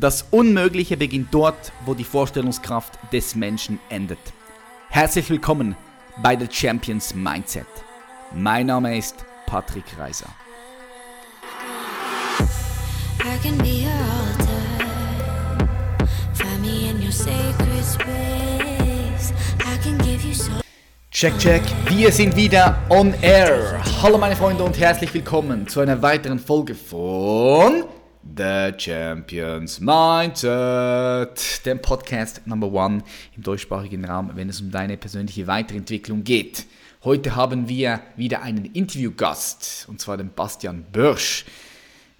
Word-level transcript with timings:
Das 0.00 0.26
Unmögliche 0.30 0.96
beginnt 0.96 1.34
dort, 1.34 1.72
wo 1.84 1.92
die 1.92 2.04
Vorstellungskraft 2.04 2.96
des 3.12 3.34
Menschen 3.34 3.80
endet. 3.88 4.20
Herzlich 4.90 5.28
willkommen 5.28 5.74
bei 6.22 6.38
The 6.38 6.46
Champions 6.48 7.16
Mindset. 7.16 7.66
Mein 8.32 8.66
Name 8.66 8.96
ist 8.96 9.16
Patrick 9.46 9.86
Reiser. 9.98 10.28
Check, 21.10 21.38
check, 21.38 21.62
wir 21.88 22.12
sind 22.12 22.36
wieder 22.36 22.78
on 22.88 23.12
air. 23.20 23.82
Hallo 24.00 24.16
meine 24.16 24.36
Freunde 24.36 24.62
und 24.62 24.78
herzlich 24.78 25.12
willkommen 25.12 25.66
zu 25.66 25.80
einer 25.80 26.00
weiteren 26.00 26.38
Folge 26.38 26.76
von 26.76 27.82
The 28.38 28.72
Champions 28.78 29.80
Mindset, 29.80 31.66
dem 31.66 31.82
Podcast 31.82 32.46
Number 32.46 32.72
One 32.72 33.02
im 33.34 33.42
deutschsprachigen 33.42 34.04
Raum, 34.04 34.30
wenn 34.34 34.48
es 34.48 34.60
um 34.60 34.70
deine 34.70 34.96
persönliche 34.96 35.48
Weiterentwicklung 35.48 36.22
geht. 36.22 36.66
Heute 37.02 37.34
haben 37.34 37.68
wir 37.68 37.98
wieder 38.14 38.42
einen 38.42 38.64
Interviewgast, 38.66 39.86
und 39.88 40.00
zwar 40.00 40.18
den 40.18 40.30
Bastian 40.32 40.84
Börsch. 40.92 41.46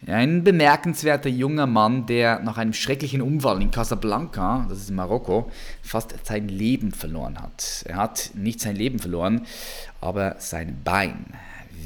Ein 0.09 0.43
bemerkenswerter 0.43 1.29
junger 1.29 1.69
Mann, 1.69 2.07
der 2.07 2.41
nach 2.41 2.59
einem 2.59 2.73
schrecklichen 2.73 3.23
Unfall 3.23 3.63
in 3.63 3.71
Casablanca, 3.71 4.67
das 4.69 4.79
ist 4.79 4.91
in 4.91 4.97
Marokko, 4.97 5.53
fast 5.83 6.17
sein 6.25 6.49
Leben 6.49 6.91
verloren 6.91 7.41
hat. 7.41 7.85
Er 7.87 7.95
hat 7.95 8.33
nicht 8.35 8.59
sein 8.59 8.75
Leben 8.75 8.99
verloren, 8.99 9.47
aber 10.01 10.35
sein 10.41 10.81
Bein 10.83 11.27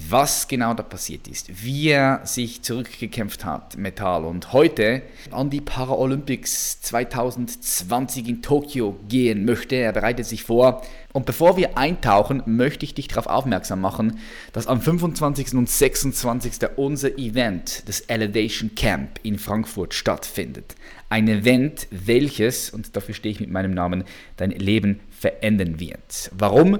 was 0.08 0.48
genau 0.48 0.74
da 0.74 0.82
passiert 0.82 1.28
ist, 1.28 1.64
wie 1.64 1.88
er 1.88 2.20
sich 2.24 2.62
zurückgekämpft 2.62 3.44
hat, 3.44 3.76
Metall, 3.76 4.24
und 4.24 4.52
heute 4.52 5.02
an 5.30 5.50
die 5.50 5.60
Paralympics 5.60 6.80
2020 6.82 8.28
in 8.28 8.42
Tokio 8.42 8.98
gehen 9.08 9.44
möchte. 9.44 9.76
Er 9.76 9.92
bereitet 9.92 10.26
sich 10.26 10.44
vor. 10.44 10.82
Und 11.12 11.26
bevor 11.26 11.56
wir 11.56 11.76
eintauchen, 11.76 12.42
möchte 12.46 12.84
ich 12.84 12.94
dich 12.94 13.08
darauf 13.08 13.26
aufmerksam 13.26 13.80
machen, 13.80 14.18
dass 14.52 14.66
am 14.66 14.80
25. 14.80 15.54
und 15.54 15.68
26. 15.68 16.52
unser 16.76 17.18
Event, 17.18 17.82
das 17.86 18.00
Elevation 18.00 18.74
Camp 18.74 19.20
in 19.22 19.38
Frankfurt 19.38 19.92
stattfindet. 19.92 20.74
Ein 21.10 21.28
Event, 21.28 21.86
welches, 21.90 22.70
und 22.70 22.96
dafür 22.96 23.14
stehe 23.14 23.32
ich 23.32 23.40
mit 23.40 23.50
meinem 23.50 23.72
Namen, 23.72 24.04
dein 24.36 24.50
Leben 24.50 25.00
verändern 25.10 25.78
wird. 25.78 26.30
Warum? 26.32 26.78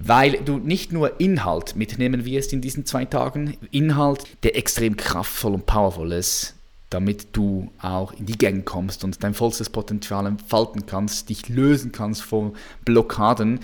Weil 0.00 0.32
du 0.44 0.58
nicht 0.58 0.92
nur 0.92 1.20
Inhalt 1.20 1.76
mitnehmen 1.76 2.24
wirst 2.24 2.52
in 2.52 2.60
diesen 2.60 2.86
zwei 2.86 3.04
Tagen, 3.04 3.56
Inhalt, 3.70 4.24
der 4.42 4.56
extrem 4.56 4.96
kraftvoll 4.96 5.54
und 5.54 5.66
powerful 5.66 6.10
ist, 6.12 6.54
damit 6.88 7.28
du 7.36 7.70
auch 7.80 8.12
in 8.14 8.26
die 8.26 8.38
Gänge 8.38 8.62
kommst 8.62 9.04
und 9.04 9.22
dein 9.22 9.34
vollstes 9.34 9.68
Potenzial 9.68 10.26
entfalten 10.26 10.86
kannst, 10.86 11.28
dich 11.28 11.48
lösen 11.48 11.92
kannst 11.92 12.22
von 12.22 12.54
Blockaden, 12.84 13.60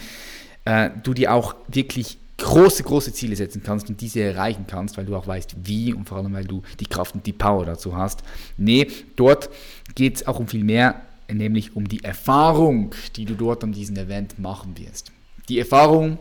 äh, 0.66 0.90
du 1.02 1.14
dir 1.14 1.32
auch 1.32 1.56
wirklich 1.68 2.18
große, 2.38 2.82
große 2.82 3.14
Ziele 3.14 3.34
setzen 3.34 3.62
kannst 3.64 3.88
und 3.88 4.00
diese 4.02 4.20
erreichen 4.20 4.66
kannst, 4.66 4.98
weil 4.98 5.06
du 5.06 5.16
auch 5.16 5.26
weißt, 5.26 5.56
wie 5.64 5.94
und 5.94 6.06
vor 6.06 6.18
allem, 6.18 6.34
weil 6.34 6.44
du 6.44 6.62
die 6.80 6.86
Kraft 6.86 7.14
und 7.14 7.24
die 7.24 7.32
Power 7.32 7.64
dazu 7.64 7.96
hast. 7.96 8.22
Nee, 8.58 8.88
dort 9.16 9.48
geht 9.94 10.16
es 10.16 10.26
auch 10.26 10.38
um 10.38 10.46
viel 10.46 10.64
mehr, 10.64 11.00
nämlich 11.32 11.74
um 11.74 11.88
die 11.88 12.04
Erfahrung, 12.04 12.94
die 13.16 13.24
du 13.24 13.34
dort 13.34 13.64
an 13.64 13.72
diesem 13.72 13.96
Event 13.96 14.38
machen 14.38 14.76
wirst. 14.76 15.12
Die 15.48 15.58
Erfahrung, 15.58 16.18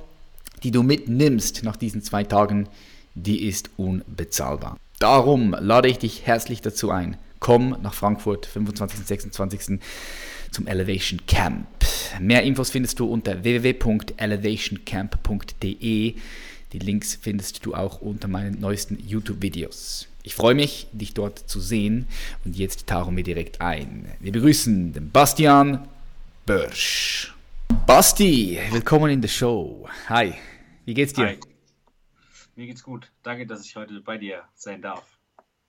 die 0.63 0.71
du 0.71 0.83
mitnimmst 0.83 1.63
nach 1.63 1.75
diesen 1.75 2.01
zwei 2.03 2.23
Tagen, 2.23 2.69
die 3.15 3.47
ist 3.47 3.71
unbezahlbar. 3.77 4.77
Darum 4.99 5.55
lade 5.59 5.89
ich 5.89 5.97
dich 5.97 6.27
herzlich 6.27 6.61
dazu 6.61 6.91
ein. 6.91 7.17
Komm 7.39 7.77
nach 7.81 7.93
Frankfurt, 7.93 8.45
25. 8.45 8.99
und 8.99 9.07
26. 9.07 9.79
zum 10.51 10.67
Elevation 10.67 11.19
Camp. 11.27 11.67
Mehr 12.19 12.43
Infos 12.43 12.69
findest 12.69 12.99
du 12.99 13.07
unter 13.07 13.43
www.elevationcamp.de. 13.43 16.15
Die 16.73 16.79
Links 16.79 17.17
findest 17.19 17.65
du 17.65 17.75
auch 17.75 18.01
unter 18.01 18.27
meinen 18.27 18.59
neuesten 18.59 18.97
YouTube-Videos. 19.05 20.07
Ich 20.23 20.33
freue 20.33 20.55
mich, 20.55 20.87
dich 20.91 21.13
dort 21.13 21.37
zu 21.39 21.59
sehen 21.59 22.07
und 22.43 22.55
jetzt 22.55 22.87
tauchen 22.87 23.15
wir 23.15 23.23
direkt 23.23 23.61
ein. 23.61 24.07
Wir 24.19 24.31
begrüßen 24.31 24.93
den 24.93 25.11
Bastian 25.11 25.87
Börsch. 26.45 27.34
Basti, 27.87 28.59
willkommen 28.71 29.11
in 29.11 29.21
der 29.21 29.27
Show. 29.27 29.87
Hi, 30.09 30.33
wie 30.85 30.95
geht's 30.95 31.13
dir? 31.13 31.27
Hi. 31.27 31.39
Mir 32.55 32.65
geht's 32.65 32.81
gut. 32.81 33.11
Danke, 33.21 33.45
dass 33.45 33.63
ich 33.63 33.75
heute 33.75 34.01
bei 34.01 34.17
dir 34.17 34.41
sein 34.55 34.81
darf. 34.81 35.19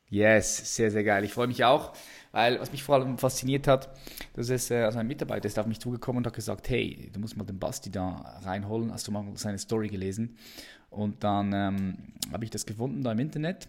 Yes, 0.08 0.74
sehr, 0.74 0.90
sehr 0.90 1.04
geil. 1.04 1.24
Ich 1.24 1.34
freue 1.34 1.46
mich 1.46 1.62
auch, 1.62 1.92
weil 2.32 2.58
was 2.58 2.72
mich 2.72 2.82
vor 2.82 2.94
allem 2.94 3.18
fasziniert 3.18 3.68
hat, 3.68 3.90
dass 4.32 4.48
es 4.48 4.70
äh, 4.70 4.84
also 4.84 4.98
ein 4.98 5.06
Mitarbeiter 5.06 5.46
ist 5.46 5.58
auf 5.58 5.66
mich 5.66 5.78
zugekommen 5.78 6.18
und 6.18 6.26
hat 6.26 6.32
gesagt, 6.32 6.70
hey, 6.70 7.10
du 7.12 7.20
musst 7.20 7.36
mal 7.36 7.44
den 7.44 7.58
Basti 7.58 7.90
da 7.90 8.40
reinholen. 8.44 8.94
Hast 8.94 9.06
du 9.06 9.12
mal 9.12 9.24
seine 9.34 9.58
Story 9.58 9.88
gelesen? 9.88 10.38
Und 10.88 11.22
dann 11.22 11.52
ähm, 11.52 11.98
habe 12.32 12.44
ich 12.44 12.50
das 12.50 12.64
gefunden 12.64 13.02
da 13.02 13.12
im 13.12 13.18
Internet, 13.18 13.68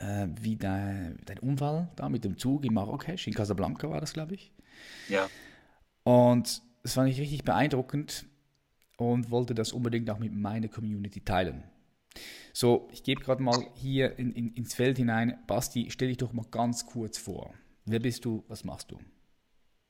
äh, 0.00 0.26
wie 0.38 0.56
dein, 0.56 1.18
dein 1.24 1.38
Unfall 1.38 1.88
da 1.96 2.10
mit 2.10 2.24
dem 2.24 2.36
Zug 2.36 2.66
in 2.66 2.74
Marrakesch, 2.74 3.26
in 3.26 3.32
Casablanca 3.32 3.88
war 3.88 4.02
das, 4.02 4.12
glaube 4.12 4.34
ich. 4.34 4.52
Ja. 5.08 5.30
Und 6.04 6.67
das 6.88 6.94
fand 6.94 7.10
ich 7.10 7.20
richtig 7.20 7.44
beeindruckend 7.44 8.24
und 8.96 9.30
wollte 9.30 9.54
das 9.54 9.74
unbedingt 9.74 10.08
auch 10.08 10.18
mit 10.18 10.32
meiner 10.32 10.68
Community 10.68 11.20
teilen. 11.20 11.62
So, 12.54 12.88
ich 12.90 13.02
gebe 13.02 13.20
gerade 13.20 13.42
mal 13.42 13.62
hier 13.74 14.18
in, 14.18 14.32
in, 14.32 14.54
ins 14.54 14.72
Feld 14.74 14.96
hinein. 14.96 15.38
Basti, 15.46 15.90
stell 15.90 16.08
dich 16.08 16.16
doch 16.16 16.32
mal 16.32 16.46
ganz 16.50 16.86
kurz 16.86 17.18
vor. 17.18 17.52
Wer 17.84 18.00
bist 18.00 18.24
du? 18.24 18.42
Was 18.48 18.64
machst 18.64 18.90
du? 18.90 18.98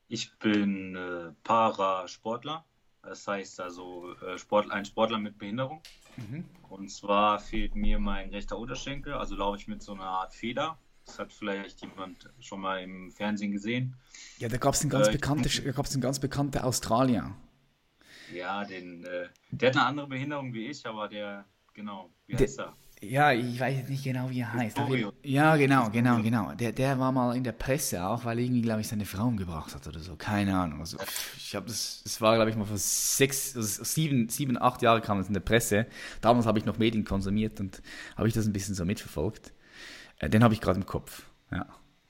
Ich 0.09 0.37
bin 0.39 0.97
äh, 0.97 1.31
Parasportler. 1.45 2.65
Das 3.01 3.25
heißt 3.25 3.61
also 3.61 4.13
äh, 4.15 4.37
Sport, 4.37 4.69
ein 4.69 4.83
Sportler 4.83 5.19
mit 5.19 5.37
Behinderung. 5.37 5.81
Mhm. 6.17 6.43
Und 6.67 6.91
zwar 6.91 7.39
fehlt 7.39 7.75
mir 7.75 7.97
mein 7.97 8.31
rechter 8.31 8.57
Unterschenkel. 8.57 9.13
Also 9.13 9.37
laufe 9.37 9.57
ich 9.57 9.69
mit 9.69 9.81
so 9.81 9.93
einer 9.93 10.03
Art 10.03 10.33
Feder. 10.33 10.77
Das 11.05 11.19
hat 11.19 11.33
vielleicht 11.33 11.81
jemand 11.81 12.29
schon 12.39 12.61
mal 12.61 12.81
im 12.81 13.11
Fernsehen 13.11 13.51
gesehen. 13.51 13.95
Ja, 14.37 14.47
da 14.47 14.57
gab 14.57 14.73
es 14.73 14.81
einen, 14.81 14.89
ganz 14.89 15.07
äh, 15.07 15.11
bekannte, 15.11 15.49
einen 15.49 16.01
ganz 16.01 16.19
bekannten 16.19 16.59
Australier. 16.59 17.35
Ja, 18.33 18.63
den, 18.63 19.03
äh, 19.05 19.27
der 19.51 19.69
hat 19.69 19.77
eine 19.77 19.85
andere 19.85 20.07
Behinderung 20.07 20.53
wie 20.53 20.67
ich, 20.67 20.85
aber 20.85 21.07
der, 21.07 21.45
genau, 21.73 22.09
wie 22.27 22.37
heißt 22.37 22.59
er? 22.59 22.75
Ja, 23.01 23.31
ich 23.31 23.57
weiß 23.57 23.77
jetzt 23.77 23.89
nicht 23.89 24.03
genau, 24.03 24.29
wie 24.29 24.41
er 24.41 24.51
heißt. 24.51 24.77
Ja, 25.23 25.55
genau, 25.55 25.89
genau, 25.89 26.21
genau. 26.21 26.53
Der, 26.53 26.73
der 26.73 26.99
war 26.99 27.13
mal 27.13 27.35
in 27.35 27.45
der 27.45 27.53
Presse 27.53 28.05
auch, 28.05 28.25
weil 28.25 28.39
irgendwie, 28.39 28.61
glaube 28.61 28.81
ich, 28.81 28.89
seine 28.89 29.05
Frau 29.05 29.25
umgebracht 29.25 29.73
hat 29.73 29.87
oder 29.87 30.01
so. 30.01 30.17
Keine 30.17 30.57
Ahnung. 30.57 30.81
Also, 30.81 30.97
ich 31.37 31.55
habe 31.55 31.67
das, 31.67 32.01
das 32.03 32.19
war, 32.19 32.35
glaube 32.35 32.49
ich, 32.51 32.57
mal 32.57 32.65
vor 32.65 32.77
sechs, 32.77 33.55
also 33.55 33.85
sieben, 33.85 34.27
sieben, 34.27 34.61
acht 34.61 34.81
Jahren 34.81 35.01
kam 35.01 35.17
es 35.19 35.27
in 35.27 35.33
der 35.33 35.39
Presse. 35.39 35.87
Damals 36.19 36.45
habe 36.45 36.59
ich 36.59 36.65
noch 36.65 36.77
Medien 36.77 37.05
konsumiert 37.05 37.61
und 37.61 37.81
habe 38.17 38.27
ich 38.27 38.33
das 38.33 38.45
ein 38.45 38.51
bisschen 38.51 38.75
so 38.75 38.83
mitverfolgt. 38.83 39.53
Äh, 40.19 40.29
den 40.29 40.43
habe 40.43 40.53
ich 40.53 40.61
gerade 40.61 40.79
im 40.79 40.85
Kopf. 40.85 41.23
Ja. 41.51 41.65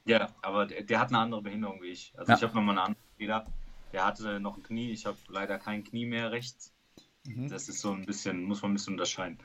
Ja, 0.06 0.30
aber 0.42 0.66
der, 0.66 0.84
der, 0.84 1.00
hat 1.00 1.10
eine 1.10 1.20
andere 1.20 1.42
Behinderung 1.42 1.82
wie 1.82 1.90
ich. 1.90 2.14
Also 2.18 2.32
ja. 2.32 2.38
ich 2.38 2.44
habe 2.44 2.56
nochmal 2.56 2.78
eine 2.78 2.84
andere 2.84 3.04
Feder. 3.18 3.46
Der 3.94 4.06
hatte 4.06 4.40
noch 4.40 4.58
ein 4.58 4.64
Knie, 4.64 4.92
ich 4.92 5.06
habe 5.06 5.18
leider 5.28 5.58
kein 5.58 5.84
Knie 5.84 6.06
mehr 6.06 6.32
rechts. 6.32 6.74
Mhm. 7.26 7.50
Das 7.50 7.70
ist 7.70 7.82
so 7.82 7.92
ein 7.92 8.06
bisschen, 8.06 8.44
muss 8.44 8.62
man 8.62 8.72
ein 8.72 8.74
bisschen 8.76 8.94
unterscheiden. 8.94 9.40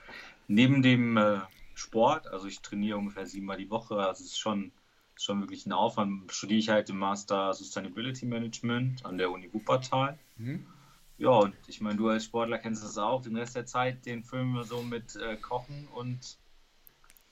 Neben 0.49 0.83
dem 0.83 1.17
äh, 1.17 1.41
Sport, 1.75 2.27
also 2.29 2.47
ich 2.47 2.61
trainiere 2.61 2.99
ungefähr 2.99 3.27
siebenmal 3.27 3.57
die 3.57 3.71
Woche, 3.71 3.97
also 3.97 4.23
es 4.23 4.33
ist 4.33 4.39
schon, 4.39 4.73
schon 5.17 5.41
wirklich 5.41 5.67
ein 5.67 5.73
Aufwand, 5.73 6.33
studiere 6.33 6.59
ich 6.59 6.69
halt 6.69 6.91
im 6.91 6.99
Master 6.99 7.53
Sustainability 7.53 8.27
Management 8.27 9.05
an 9.05 9.19
der 9.19 9.31
Uni 9.31 9.53
Wuppertal. 9.53 10.19
Mhm. 10.37 10.67
Ja, 11.17 11.31
und 11.31 11.55
ich 11.69 11.81
meine, 11.81 11.97
du 11.97 12.09
als 12.09 12.25
Sportler 12.25 12.59
kennst 12.59 12.83
das 12.83 12.99
auch, 12.99 13.23
den 13.23 13.37
Rest 13.37 13.57
der 13.57 13.67
Zeit, 13.67 14.05
den 14.05 14.25
füllen 14.25 14.53
wir 14.53 14.65
so 14.65 14.83
mit 14.83 15.17
äh, 15.17 15.37
Kochen 15.37 15.89
und 15.95 16.39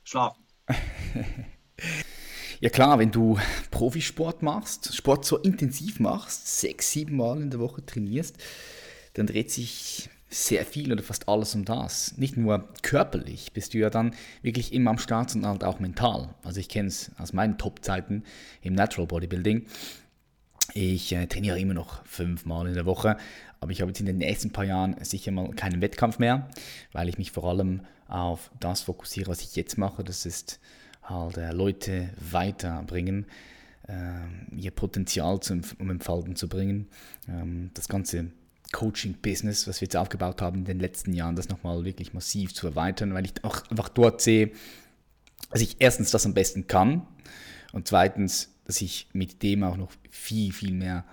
Schlafen. 0.04 0.42
ja 2.60 2.70
klar, 2.70 2.98
wenn 2.98 3.10
du 3.10 3.38
Profisport 3.70 4.42
machst, 4.42 4.94
Sport 4.94 5.24
so 5.24 5.38
intensiv 5.38 6.00
machst, 6.00 6.60
sechs, 6.60 6.90
sieben 6.90 7.16
Mal 7.16 7.40
in 7.40 7.50
der 7.50 7.60
Woche 7.60 7.84
trainierst, 7.84 8.36
dann 9.14 9.26
dreht 9.26 9.50
sich 9.50 10.08
sehr 10.32 10.64
viel 10.64 10.90
oder 10.90 11.02
fast 11.02 11.28
alles 11.28 11.54
um 11.54 11.64
das. 11.64 12.16
Nicht 12.16 12.36
nur 12.36 12.68
körperlich 12.82 13.52
bist 13.52 13.74
du 13.74 13.78
ja 13.78 13.90
dann 13.90 14.14
wirklich 14.40 14.72
immer 14.72 14.90
am 14.90 14.98
Start, 14.98 15.30
sondern 15.30 15.50
halt 15.50 15.64
auch 15.64 15.78
mental. 15.78 16.34
Also 16.42 16.58
ich 16.58 16.68
kenne 16.68 16.88
es 16.88 17.10
aus 17.18 17.32
meinen 17.34 17.58
Top-Zeiten 17.58 18.24
im 18.62 18.74
Natural 18.74 19.06
Bodybuilding. 19.06 19.66
Ich 20.74 21.12
äh, 21.12 21.26
trainiere 21.26 21.60
immer 21.60 21.74
noch 21.74 22.04
fünfmal 22.06 22.66
in 22.66 22.74
der 22.74 22.86
Woche, 22.86 23.18
aber 23.60 23.72
ich 23.72 23.82
habe 23.82 23.90
jetzt 23.90 24.00
in 24.00 24.06
den 24.06 24.18
nächsten 24.18 24.50
paar 24.50 24.64
Jahren 24.64 24.96
sicher 25.02 25.32
mal 25.32 25.50
keinen 25.50 25.82
Wettkampf 25.82 26.18
mehr, 26.18 26.48
weil 26.92 27.08
ich 27.10 27.18
mich 27.18 27.30
vor 27.30 27.44
allem 27.44 27.82
auf 28.12 28.50
das 28.60 28.82
fokussiere, 28.82 29.30
was 29.30 29.40
ich 29.40 29.56
jetzt 29.56 29.78
mache. 29.78 30.04
Das 30.04 30.26
ist 30.26 30.60
halt 31.02 31.36
äh, 31.36 31.52
Leute 31.52 32.10
weiterbringen, 32.30 33.26
äh, 33.88 34.54
ihr 34.54 34.70
Potenzial 34.70 35.40
zum 35.40 35.62
um 35.78 35.90
Entfalten 35.90 36.36
zu 36.36 36.48
bringen. 36.48 36.88
Ähm, 37.28 37.70
das 37.74 37.88
ganze 37.88 38.30
Coaching-Business, 38.72 39.66
was 39.66 39.80
wir 39.80 39.86
jetzt 39.86 39.96
aufgebaut 39.96 40.42
haben 40.42 40.60
in 40.60 40.64
den 40.64 40.80
letzten 40.80 41.12
Jahren, 41.12 41.36
das 41.36 41.48
nochmal 41.48 41.84
wirklich 41.84 42.12
massiv 42.12 42.54
zu 42.54 42.66
erweitern, 42.66 43.14
weil 43.14 43.24
ich 43.24 43.44
auch 43.44 43.68
einfach 43.70 43.88
dort 43.88 44.20
sehe, 44.20 44.52
dass 45.50 45.60
ich 45.60 45.76
erstens 45.78 46.10
das 46.10 46.24
am 46.26 46.34
besten 46.34 46.66
kann 46.66 47.06
und 47.72 47.88
zweitens 47.88 48.52
dass 48.64 48.80
ich 48.80 49.08
mit 49.12 49.42
dem 49.42 49.64
auch 49.64 49.76
noch 49.76 49.92
viel, 50.10 50.52
viel 50.52 50.72
mehr 50.72 51.04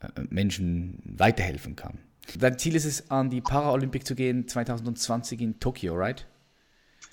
äh, 0.00 0.08
Menschen 0.28 0.98
weiterhelfen 1.04 1.76
kann. 1.76 1.98
Dein 2.38 2.58
Ziel 2.58 2.74
ist 2.74 2.84
es, 2.84 3.10
an 3.10 3.30
die 3.30 3.40
Paralympic 3.40 4.04
zu 4.04 4.14
gehen 4.14 4.46
2020 4.46 5.40
in 5.40 5.60
Tokio, 5.60 5.94
right? 5.94 6.26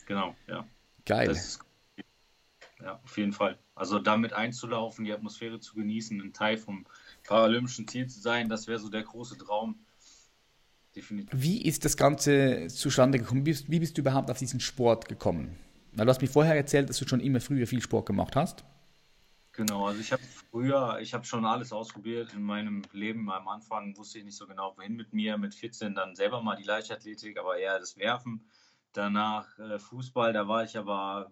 Genau, 0.07 0.36
ja. 0.48 0.65
Geil. 1.06 1.30
Ist, 1.30 1.59
ja, 2.81 3.00
auf 3.04 3.18
jeden 3.18 3.33
Fall. 3.33 3.59
Also 3.75 4.00
damit 4.00 4.33
einzulaufen, 4.33 5.06
die 5.06 5.13
Atmosphäre 5.13 5.59
zu 5.59 5.75
genießen, 5.75 6.19
ein 6.19 6.33
Teil 6.33 6.57
vom 6.57 6.86
paralympischen 7.24 7.88
Ziel 7.88 8.07
zu 8.07 8.19
sein, 8.19 8.50
das 8.50 8.68
wäre 8.68 8.80
so 8.80 8.89
der 8.89 9.04
große 9.04 9.38
Traum. 9.38 9.80
Definitiv. 10.95 11.39
Wie 11.39 11.62
ist 11.62 11.86
das 11.86 11.95
Ganze 11.95 12.68
zustande 12.69 13.19
gekommen? 13.19 13.42
Wie 13.42 13.51
bist, 13.51 13.69
wie 13.69 13.80
bist 13.80 13.98
du 13.98 14.01
überhaupt 14.01 14.31
auf 14.31 14.39
diesen 14.39 14.59
Sport 14.59 15.07
gekommen? 15.07 15.57
Weil 15.92 16.06
du 16.06 16.09
hast 16.12 16.21
mir 16.21 16.27
vorher 16.27 16.56
erzählt, 16.56 16.89
dass 16.89 16.98
du 16.98 17.07
schon 17.07 17.19
immer 17.19 17.42
früher 17.42 17.68
viel 17.68 17.81
Sport 17.81 18.06
gemacht 18.06 18.36
hast. 18.36 18.63
Genau, 19.51 19.88
also 19.88 20.00
ich 20.00 20.12
habe 20.12 20.21
früher, 20.51 21.00
ich 21.01 21.15
habe 21.15 21.25
schon 21.25 21.44
alles 21.44 21.74
ausprobiert 21.74 22.33
in 22.33 22.44
meinem 22.44 22.83
Leben. 22.92 23.31
Am 23.31 23.48
Anfang 23.48 23.98
wusste 23.98 24.19
ich 24.19 24.25
nicht 24.25 24.38
so 24.38 24.45
genau, 24.45 24.77
wohin 24.77 24.95
mit 24.95 25.13
mir. 25.13 25.38
Mit 25.39 25.56
14 25.56 25.95
dann 25.95 26.15
selber 26.15 26.44
mal 26.44 26.56
die 26.56 26.63
Leichtathletik, 26.63 27.39
aber 27.39 27.57
eher 27.57 27.80
das 27.80 27.98
Werfen. 27.98 28.45
Danach 28.97 29.59
äh, 29.59 29.77
Fußball, 29.77 30.33
da 30.33 30.47
war 30.47 30.63
ich 30.63 30.75
aber, 30.75 31.31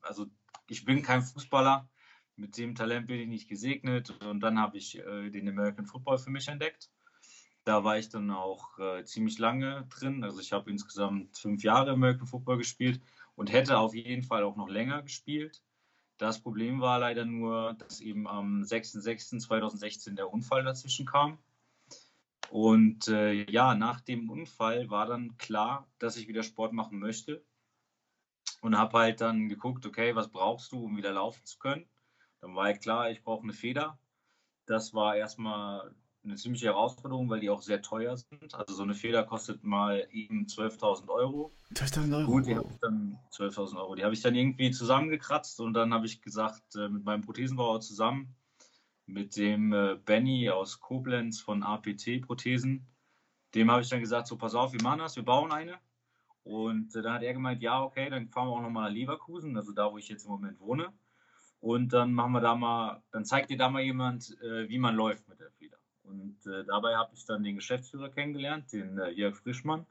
also 0.00 0.26
ich 0.68 0.84
bin 0.84 1.02
kein 1.02 1.22
Fußballer. 1.22 1.88
Mit 2.36 2.56
dem 2.56 2.76
Talent 2.76 3.08
bin 3.08 3.18
ich 3.18 3.26
nicht 3.26 3.48
gesegnet. 3.48 4.10
Und 4.22 4.38
dann 4.38 4.60
habe 4.60 4.78
ich 4.78 4.96
äh, 5.00 5.28
den 5.28 5.48
American 5.48 5.86
Football 5.86 6.18
für 6.18 6.30
mich 6.30 6.46
entdeckt. 6.46 6.92
Da 7.64 7.82
war 7.82 7.98
ich 7.98 8.10
dann 8.10 8.30
auch 8.30 8.78
äh, 8.78 9.04
ziemlich 9.04 9.40
lange 9.40 9.88
drin. 9.98 10.22
Also 10.22 10.38
ich 10.38 10.52
habe 10.52 10.70
insgesamt 10.70 11.36
fünf 11.36 11.64
Jahre 11.64 11.90
American 11.90 12.28
Football 12.28 12.58
gespielt 12.58 13.00
und 13.34 13.52
hätte 13.52 13.76
auf 13.76 13.92
jeden 13.92 14.22
Fall 14.22 14.44
auch 14.44 14.54
noch 14.54 14.68
länger 14.68 15.02
gespielt. 15.02 15.64
Das 16.18 16.40
Problem 16.40 16.80
war 16.80 17.00
leider 17.00 17.24
nur, 17.24 17.74
dass 17.74 18.00
eben 18.00 18.28
am 18.28 18.62
6.6.2016 18.62 20.14
der 20.14 20.32
Unfall 20.32 20.62
dazwischen 20.62 21.06
kam. 21.06 21.38
Und 22.50 23.08
äh, 23.08 23.50
ja, 23.50 23.74
nach 23.74 24.00
dem 24.00 24.30
Unfall 24.30 24.90
war 24.90 25.06
dann 25.06 25.36
klar, 25.38 25.88
dass 25.98 26.16
ich 26.16 26.28
wieder 26.28 26.42
Sport 26.42 26.72
machen 26.72 26.98
möchte. 26.98 27.44
Und 28.60 28.78
habe 28.78 28.98
halt 28.98 29.20
dann 29.20 29.48
geguckt, 29.48 29.84
okay, 29.84 30.14
was 30.14 30.30
brauchst 30.30 30.72
du, 30.72 30.84
um 30.84 30.96
wieder 30.96 31.12
laufen 31.12 31.44
zu 31.44 31.58
können? 31.58 31.86
Dann 32.40 32.54
war 32.54 32.64
halt 32.64 32.80
klar, 32.80 33.10
ich 33.10 33.22
brauche 33.22 33.42
eine 33.42 33.52
Feder. 33.52 33.98
Das 34.66 34.94
war 34.94 35.16
erstmal 35.16 35.94
eine 36.24 36.36
ziemliche 36.36 36.66
Herausforderung, 36.66 37.28
weil 37.28 37.40
die 37.40 37.50
auch 37.50 37.62
sehr 37.62 37.82
teuer 37.82 38.16
sind. 38.16 38.54
Also 38.54 38.74
so 38.74 38.82
eine 38.82 38.94
Feder 38.94 39.24
kostet 39.24 39.62
mal 39.62 40.06
eben 40.10 40.46
12.000 40.46 41.08
Euro. 41.08 41.52
12.000 41.74 42.16
Euro? 42.16 42.26
Gut, 42.26 42.46
die 42.46 42.56
habe 42.56 42.68
ich 42.70 42.78
dann 42.80 43.18
12.000 43.32 43.76
Euro. 43.76 43.94
Die 43.94 44.04
habe 44.04 44.14
ich 44.14 44.22
dann 44.22 44.34
irgendwie 44.34 44.70
zusammengekratzt 44.70 45.60
und 45.60 45.74
dann 45.74 45.92
habe 45.92 46.06
ich 46.06 46.22
gesagt, 46.22 46.76
äh, 46.76 46.88
mit 46.88 47.04
meinem 47.04 47.22
Prothesenbauer 47.22 47.80
zusammen, 47.80 48.34
mit 49.06 49.36
dem 49.36 49.72
äh, 49.72 49.96
Benny 49.96 50.50
aus 50.50 50.80
Koblenz 50.80 51.40
von 51.40 51.62
APT 51.62 52.22
Prothesen, 52.22 52.86
dem 53.54 53.70
habe 53.70 53.82
ich 53.82 53.88
dann 53.88 54.00
gesagt, 54.00 54.26
so 54.26 54.36
pass 54.36 54.54
auf, 54.54 54.72
wir 54.72 54.82
machen 54.82 55.00
das, 55.00 55.16
wir 55.16 55.24
bauen 55.24 55.52
eine. 55.52 55.78
Und 56.42 56.94
äh, 56.96 57.02
dann 57.02 57.14
hat 57.14 57.22
er 57.22 57.32
gemeint, 57.32 57.62
ja, 57.62 57.82
okay, 57.82 58.10
dann 58.10 58.28
fahren 58.28 58.48
wir 58.48 58.56
auch 58.56 58.62
nochmal 58.62 58.90
nach 58.90 58.96
Leverkusen, 58.96 59.56
also 59.56 59.72
da, 59.72 59.92
wo 59.92 59.98
ich 59.98 60.08
jetzt 60.08 60.24
im 60.24 60.32
Moment 60.32 60.60
wohne. 60.60 60.92
Und 61.60 61.92
dann 61.92 62.12
machen 62.12 62.32
wir 62.32 62.40
da 62.40 62.54
mal, 62.54 63.02
dann 63.10 63.24
zeigt 63.24 63.50
dir 63.50 63.56
da 63.56 63.70
mal 63.70 63.80
jemand, 63.80 64.36
wie 64.68 64.78
man 64.78 64.94
läuft 64.94 65.26
mit 65.28 65.40
der 65.40 65.50
Feder. 65.52 65.78
Und 66.04 66.46
äh, 66.46 66.64
dabei 66.64 66.96
habe 66.96 67.14
ich 67.14 67.24
dann 67.24 67.42
den 67.42 67.56
Geschäftsführer 67.56 68.10
kennengelernt, 68.10 68.72
den 68.72 68.98
äh, 68.98 69.10
Jörg 69.10 69.36
Frischmann. 69.36 69.86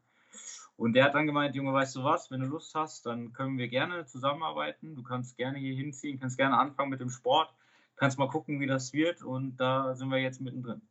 Und 0.76 0.94
der 0.94 1.06
hat 1.06 1.16
dann 1.16 1.28
gemeint, 1.28 1.56
Junge, 1.56 1.74
weißt 1.74 1.96
du 1.96 2.04
was, 2.04 2.32
wenn 2.32 2.42
du 2.42 2.48
Lust 2.48 2.74
hast, 2.76 3.06
dann 3.06 3.34
können 3.34 3.58
wir 3.58 3.68
gerne 3.68 4.06
zusammenarbeiten. 4.06 4.96
Du 4.96 5.04
kannst 5.04 5.38
gerne 5.38 5.60
hier 5.60 5.76
hinziehen, 5.76 6.20
kannst 6.20 6.38
gerne 6.38 6.58
anfangen 6.58 6.90
mit 6.90 7.00
dem 7.00 7.10
Sport, 7.10 7.54
kannst 7.96 8.18
mal 8.18 8.28
gucken, 8.28 8.60
wie 8.60 8.68
das 8.68 8.94
wird. 8.94 9.24
Und 9.24 9.58
da 9.58 9.96
sind 9.96 10.10
wir 10.10 10.18
jetzt 10.18 10.42
mittendrin. 10.42 10.82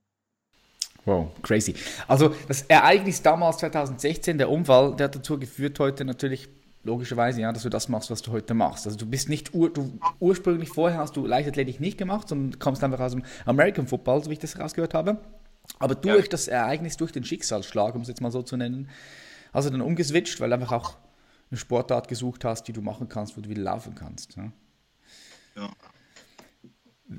Wow, 1.05 1.31
crazy. 1.43 1.75
Also 2.07 2.35
das 2.47 2.63
Ereignis 2.63 3.23
damals 3.23 3.59
2016, 3.59 4.39
der 4.39 4.49
Unfall, 4.49 4.95
der 4.95 5.05
hat 5.05 5.17
dazu 5.17 5.39
geführt 5.39 5.79
heute 5.81 6.05
natürlich 6.05 6.49
logischerweise, 6.85 7.41
ja, 7.41 7.53
dass 7.53 7.63
du 7.63 7.69
das 7.69 7.89
machst, 7.89 8.11
was 8.11 8.23
du 8.23 8.33
heute 8.33 8.55
machst. 8.55 8.87
Also 8.87 8.99
du 8.99 9.07
bist 9.07 9.29
nicht, 9.29 9.55
ur, 9.55 9.73
du, 9.73 9.99
ursprünglich 10.21 10.69
vorher 10.69 10.99
hast 10.99 11.17
du 11.17 11.27
Leichtathletik 11.27 11.81
nicht 11.81 11.99
gemacht, 11.99 12.29
sondern 12.29 12.59
kommst 12.59 12.83
einfach 12.83 13.01
aus 13.01 13.13
dem 13.13 13.23
American 13.47 13.87
Football, 13.87 14.23
so 14.23 14.31
wie 14.31 14.35
ich 14.35 14.41
das 14.41 14.59
rausgehört 14.59 14.95
habe. 14.95 15.19
Aber 15.79 15.95
durch 15.95 16.25
ja. 16.25 16.31
das 16.31 16.49
Ereignis, 16.49 16.97
durch 16.97 17.13
den 17.13 17.25
Schicksalsschlag, 17.25 17.95
um 17.95 18.03
es 18.03 18.09
jetzt 18.09 18.21
mal 18.21 18.33
so 18.33 18.43
zu 18.43 18.57
nennen, 18.57 18.89
hast 19.53 19.67
du 19.67 19.71
dann 19.71 19.81
umgeswitcht, 19.81 20.41
weil 20.41 20.51
du 20.51 20.55
einfach 20.55 20.73
auch 20.73 20.97
eine 21.51 21.59
Sportart 21.59 22.09
gesucht 22.09 22.45
hast, 22.45 22.65
die 22.65 22.73
du 22.73 22.81
machen 22.81 23.09
kannst, 23.09 23.37
wo 23.37 23.41
du 23.41 23.49
wieder 23.49 23.63
laufen 23.63 23.95
kannst. 23.95 24.37
Ja. 24.37 24.53
ja. 25.57 25.71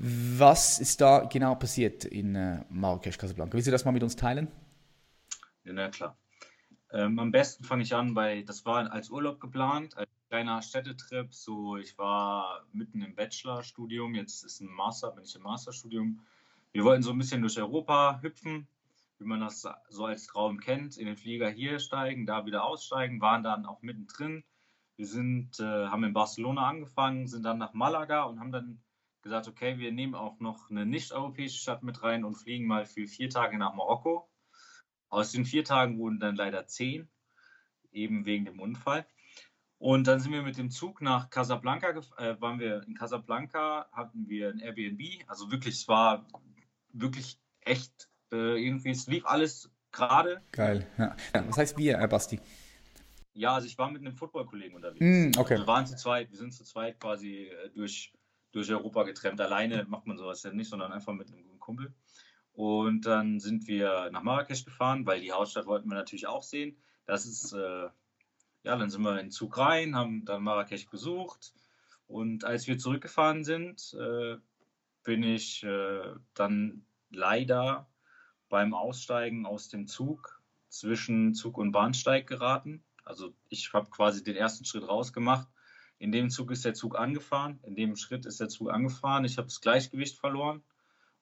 Was 0.00 0.78
ist 0.78 1.00
da 1.00 1.24
genau 1.24 1.54
passiert 1.54 2.04
in 2.04 2.34
äh, 2.34 2.64
Marrakesch, 2.70 3.18
Casablanca? 3.18 3.54
Willst 3.54 3.66
du 3.66 3.72
das 3.72 3.84
mal 3.84 3.92
mit 3.92 4.02
uns 4.02 4.16
teilen? 4.16 4.48
Ja, 5.64 5.72
na 5.72 5.88
klar. 5.88 6.16
Ähm, 6.92 7.18
am 7.18 7.30
besten 7.30 7.64
fange 7.64 7.82
ich 7.82 7.94
an 7.94 8.14
bei, 8.14 8.42
das 8.42 8.64
war 8.64 8.90
als 8.92 9.10
Urlaub 9.10 9.40
geplant, 9.40 9.96
als 9.96 10.08
kleiner 10.28 10.62
Städtetrip. 10.62 11.34
So, 11.34 11.76
ich 11.76 11.96
war 11.98 12.64
mitten 12.72 13.02
im 13.02 13.14
Bachelorstudium, 13.14 14.14
jetzt 14.14 14.44
ist 14.44 14.60
ein 14.60 14.68
Master, 14.68 15.10
bin 15.10 15.24
ich 15.24 15.34
im 15.34 15.42
Masterstudium. 15.42 16.20
Wir 16.72 16.84
wollten 16.84 17.02
so 17.02 17.10
ein 17.10 17.18
bisschen 17.18 17.40
durch 17.40 17.58
Europa 17.58 18.20
hüpfen, 18.22 18.66
wie 19.18 19.26
man 19.26 19.40
das 19.40 19.66
so 19.88 20.06
als 20.06 20.26
Traum 20.26 20.60
kennt, 20.60 20.96
in 20.96 21.06
den 21.06 21.16
Flieger 21.16 21.50
hier 21.50 21.78
steigen, 21.78 22.26
da 22.26 22.46
wieder 22.46 22.64
aussteigen, 22.64 23.20
waren 23.20 23.42
dann 23.42 23.66
auch 23.66 23.82
mittendrin. 23.82 24.44
Wir 24.96 25.06
sind, 25.06 25.58
äh, 25.60 25.64
haben 25.86 26.04
in 26.04 26.12
Barcelona 26.12 26.68
angefangen, 26.68 27.26
sind 27.26 27.44
dann 27.44 27.58
nach 27.58 27.72
Malaga 27.72 28.24
und 28.24 28.38
haben 28.38 28.52
dann 28.52 28.83
gesagt, 29.24 29.48
okay, 29.48 29.78
wir 29.78 29.90
nehmen 29.90 30.14
auch 30.14 30.38
noch 30.38 30.70
eine 30.70 30.86
nicht-europäische 30.86 31.58
Stadt 31.58 31.82
mit 31.82 32.02
rein 32.02 32.24
und 32.24 32.36
fliegen 32.36 32.66
mal 32.66 32.86
für 32.86 33.08
vier 33.08 33.30
Tage 33.30 33.58
nach 33.58 33.74
Marokko. 33.74 34.30
Aus 35.08 35.32
den 35.32 35.44
vier 35.44 35.64
Tagen 35.64 35.98
wurden 35.98 36.20
dann 36.20 36.36
leider 36.36 36.66
zehn, 36.66 37.08
eben 37.90 38.26
wegen 38.26 38.44
dem 38.44 38.60
Unfall. 38.60 39.06
Und 39.78 40.06
dann 40.06 40.20
sind 40.20 40.32
wir 40.32 40.42
mit 40.42 40.56
dem 40.56 40.70
Zug 40.70 41.00
nach 41.00 41.30
Casablanca, 41.30 41.90
äh, 42.18 42.40
waren 42.40 42.60
wir 42.60 42.82
in 42.86 42.94
Casablanca, 42.94 43.88
hatten 43.92 44.28
wir 44.28 44.50
ein 44.50 44.60
Airbnb. 44.60 45.02
Also 45.26 45.50
wirklich, 45.50 45.74
es 45.74 45.88
war 45.88 46.26
wirklich 46.92 47.38
echt 47.60 48.08
äh, 48.30 48.62
irgendwie, 48.62 48.90
es 48.90 49.06
lief 49.06 49.24
alles 49.26 49.70
gerade. 49.90 50.42
Geil. 50.52 50.86
Ja. 50.98 51.16
Ja, 51.34 51.48
was 51.48 51.58
heißt 51.58 51.78
wir, 51.78 51.98
äh, 51.98 52.06
Basti? 52.06 52.40
Ja, 53.32 53.54
also 53.54 53.66
ich 53.66 53.76
war 53.78 53.90
mit 53.90 54.02
einem 54.02 54.14
Footballkollegen 54.14 54.76
unterwegs. 54.76 55.00
Mm, 55.00 55.38
okay. 55.38 55.58
Wir 55.58 55.66
waren 55.66 55.86
zu 55.86 55.96
zweit, 55.96 56.30
wir 56.30 56.38
sind 56.38 56.52
zu 56.52 56.62
zweit 56.64 57.00
quasi 57.00 57.46
äh, 57.46 57.70
durch, 57.70 58.12
durch 58.54 58.70
Europa 58.70 59.02
getrennt. 59.02 59.40
Alleine 59.40 59.84
macht 59.88 60.06
man 60.06 60.16
sowas 60.16 60.42
ja 60.42 60.52
nicht, 60.52 60.70
sondern 60.70 60.92
einfach 60.92 61.12
mit 61.12 61.28
einem 61.28 61.42
guten 61.42 61.58
Kumpel. 61.58 61.94
Und 62.52 63.04
dann 63.04 63.40
sind 63.40 63.66
wir 63.66 64.10
nach 64.12 64.22
Marrakesch 64.22 64.64
gefahren, 64.64 65.06
weil 65.06 65.20
die 65.20 65.32
Hauptstadt 65.32 65.66
wollten 65.66 65.88
wir 65.88 65.96
natürlich 65.96 66.28
auch 66.28 66.42
sehen. 66.42 66.76
Das 67.04 67.26
ist, 67.26 67.52
äh, 67.52 67.88
ja, 68.62 68.76
dann 68.76 68.90
sind 68.90 69.02
wir 69.02 69.12
in 69.12 69.26
den 69.26 69.30
Zug 69.32 69.58
rein, 69.58 69.96
haben 69.96 70.24
dann 70.24 70.44
Marrakesch 70.44 70.88
besucht. 70.88 71.52
Und 72.06 72.44
als 72.44 72.66
wir 72.68 72.78
zurückgefahren 72.78 73.42
sind, 73.42 73.96
äh, 73.98 74.36
bin 75.02 75.22
ich 75.24 75.64
äh, 75.64 76.14
dann 76.34 76.84
leider 77.10 77.88
beim 78.48 78.72
Aussteigen 78.72 79.46
aus 79.46 79.68
dem 79.68 79.88
Zug 79.88 80.40
zwischen 80.68 81.34
Zug 81.34 81.58
und 81.58 81.72
Bahnsteig 81.72 82.26
geraten. 82.28 82.84
Also 83.04 83.34
ich 83.48 83.72
habe 83.72 83.90
quasi 83.90 84.22
den 84.22 84.36
ersten 84.36 84.64
Schritt 84.64 84.88
rausgemacht. 84.88 85.48
In 85.98 86.12
dem 86.12 86.30
Zug 86.30 86.50
ist 86.50 86.64
der 86.64 86.74
Zug 86.74 86.98
angefahren, 86.98 87.60
in 87.62 87.76
dem 87.76 87.96
Schritt 87.96 88.26
ist 88.26 88.40
der 88.40 88.48
Zug 88.48 88.70
angefahren. 88.70 89.24
Ich 89.24 89.38
habe 89.38 89.46
das 89.46 89.60
Gleichgewicht 89.60 90.18
verloren 90.18 90.62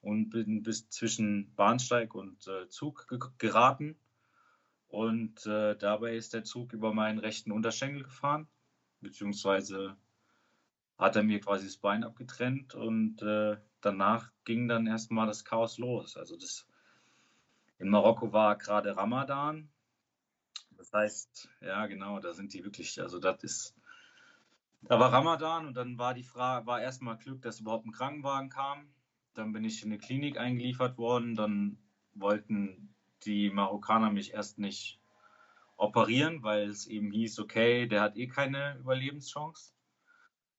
und 0.01 0.29
bin 0.29 0.63
bis 0.63 0.89
zwischen 0.89 1.53
Bahnsteig 1.55 2.13
und 2.15 2.47
äh, 2.47 2.67
Zug 2.69 3.07
ge 3.07 3.19
geraten. 3.37 3.95
Und 4.87 5.45
äh, 5.45 5.75
dabei 5.75 6.15
ist 6.15 6.33
der 6.33 6.43
Zug 6.43 6.73
über 6.73 6.93
meinen 6.93 7.19
rechten 7.19 7.51
Unterschenkel 7.51 8.03
gefahren, 8.03 8.47
beziehungsweise 9.01 9.97
hat 10.97 11.15
er 11.15 11.23
mir 11.23 11.39
quasi 11.39 11.65
das 11.65 11.77
Bein 11.77 12.03
abgetrennt 12.03 12.75
und 12.75 13.21
äh, 13.21 13.57
danach 13.81 14.31
ging 14.43 14.67
dann 14.67 14.85
erstmal 14.87 15.27
das 15.27 15.43
Chaos 15.45 15.77
los. 15.77 16.15
Also 16.17 16.37
das 16.37 16.67
in 17.79 17.89
Marokko 17.89 18.31
war 18.31 18.55
gerade 18.57 18.95
Ramadan. 18.95 19.69
Das 20.77 20.93
heißt, 20.93 21.49
ja 21.61 21.85
genau, 21.87 22.19
da 22.19 22.33
sind 22.33 22.53
die 22.53 22.63
wirklich, 22.63 23.01
also 23.01 23.19
das 23.19 23.43
ist, 23.43 23.75
da 24.87 24.99
war 24.99 25.11
Ramadan 25.11 25.65
und 25.65 25.75
dann 25.75 25.97
war 25.97 26.13
die 26.13 26.23
Frage, 26.23 26.65
war 26.65 26.81
erstmal 26.81 27.17
Glück, 27.17 27.41
dass 27.41 27.59
überhaupt 27.59 27.85
ein 27.85 27.91
Krankenwagen 27.91 28.49
kam. 28.49 28.87
Dann 29.33 29.51
bin 29.51 29.63
ich 29.63 29.83
in 29.83 29.91
eine 29.91 29.99
Klinik 29.99 30.37
eingeliefert 30.37 30.97
worden. 30.97 31.35
Dann 31.35 31.77
wollten 32.13 32.93
die 33.25 33.49
Marokkaner 33.49 34.11
mich 34.11 34.33
erst 34.33 34.59
nicht 34.59 34.99
operieren, 35.77 36.43
weil 36.43 36.69
es 36.69 36.85
eben 36.87 37.11
hieß, 37.11 37.39
okay, 37.39 37.87
der 37.87 38.01
hat 38.01 38.17
eh 38.17 38.27
keine 38.27 38.77
Überlebenschance. 38.79 39.71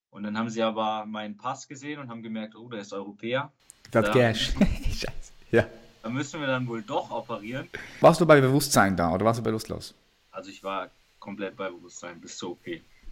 Und 0.09 0.23
dann 0.23 0.37
haben 0.37 0.49
sie 0.49 0.61
aber 0.61 1.05
meinen 1.05 1.37
Pass 1.37 1.67
gesehen 1.67 1.99
und 1.99 2.09
haben 2.09 2.23
gemerkt, 2.23 2.55
oh, 2.55 2.69
der 2.69 2.81
ist 2.81 2.93
Europäer. 2.93 3.51
Das 3.91 4.11
Cash. 4.11 4.53
Scheiße. 4.85 5.33
Ja. 5.51 5.67
Da 6.01 6.09
müssen 6.09 6.39
wir 6.39 6.47
dann 6.47 6.67
wohl 6.67 6.81
doch 6.81 7.11
operieren. 7.11 7.67
Warst 7.99 8.21
du 8.21 8.25
bei 8.25 8.39
Bewusstsein 8.39 8.95
da 8.95 9.13
oder 9.13 9.25
warst 9.25 9.39
du 9.39 9.43
bewusstlos? 9.43 9.93
Also 10.31 10.49
ich 10.49 10.63
war 10.63 10.89
komplett 11.19 11.55
bei 11.55 11.69
Bewusstsein 11.69 12.21
bis 12.21 12.37
zur 12.37 12.51
OP. 12.51 12.65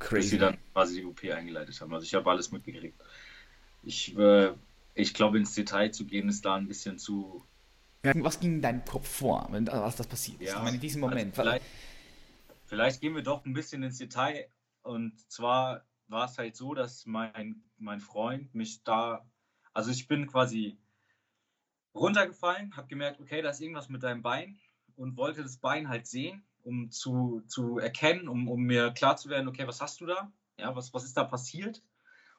Crazy. 0.04 0.22
Bis 0.22 0.30
sie 0.30 0.38
dann 0.38 0.58
quasi 0.74 1.02
die 1.02 1.06
OP 1.06 1.24
eingeleitet 1.24 1.80
haben. 1.82 1.94
Also 1.94 2.06
ich 2.06 2.14
habe 2.14 2.30
alles 2.30 2.52
mitgekriegt. 2.52 3.00
Ich 3.84 4.18
äh, 4.18 4.54
ich 4.96 5.14
glaube, 5.14 5.38
ins 5.38 5.56
Detail 5.56 5.92
zu 5.92 6.06
gehen, 6.06 6.30
ist 6.30 6.46
da 6.46 6.56
ein 6.56 6.68
bisschen 6.68 7.00
zu. 7.00 7.44
Was 8.04 8.40
ging 8.40 8.56
in 8.56 8.62
deinem 8.62 8.86
Kopf 8.86 9.08
vor, 9.08 9.48
wenn 9.52 9.66
was 9.68 9.96
das 9.96 10.08
passiert 10.08 10.42
ist? 10.42 10.50
Ja, 10.50 10.58
ich 10.58 10.64
meine, 10.64 10.76
in 10.76 10.82
diesem 10.82 11.02
Moment. 11.02 11.38
Also 11.38 11.50
vielleicht, 11.50 11.66
vielleicht 12.66 13.02
gehen 13.02 13.16
wir 13.16 13.24
doch 13.24 13.46
ein 13.46 13.54
bisschen 13.54 13.82
ins 13.84 13.98
Detail. 13.98 14.48
Und 14.82 15.18
zwar 15.32 15.86
war 16.08 16.26
es 16.26 16.38
halt 16.38 16.56
so, 16.56 16.74
dass 16.74 17.06
mein, 17.06 17.64
mein 17.78 18.02
Freund 18.02 18.54
mich 18.54 18.84
da. 18.84 19.26
Also 19.74 19.90
ich 19.90 20.08
bin 20.08 20.28
quasi 20.28 20.78
runtergefallen, 21.96 22.76
habe 22.76 22.88
gemerkt, 22.88 23.22
okay, 23.22 23.42
da 23.42 23.50
ist 23.50 23.62
irgendwas 23.62 23.90
mit 23.90 24.04
deinem 24.04 24.22
Bein 24.22 24.60
und 24.96 25.16
wollte 25.16 25.42
das 25.42 25.58
Bein 25.58 25.88
halt 25.88 26.06
sehen, 26.06 26.44
um 26.64 26.92
zu, 26.92 27.42
zu 27.48 27.78
erkennen, 27.78 28.28
um, 28.28 28.48
um 28.48 28.62
mir 28.62 28.92
klar 28.92 29.18
zu 29.18 29.30
werden, 29.30 29.48
okay, 29.48 29.68
was 29.68 29.82
hast 29.82 30.02
du 30.02 30.06
da? 30.06 30.32
Ja, 30.58 30.76
was, 30.76 30.94
was 30.94 31.04
ist 31.04 31.18
da 31.18 31.24
passiert? 31.24 31.82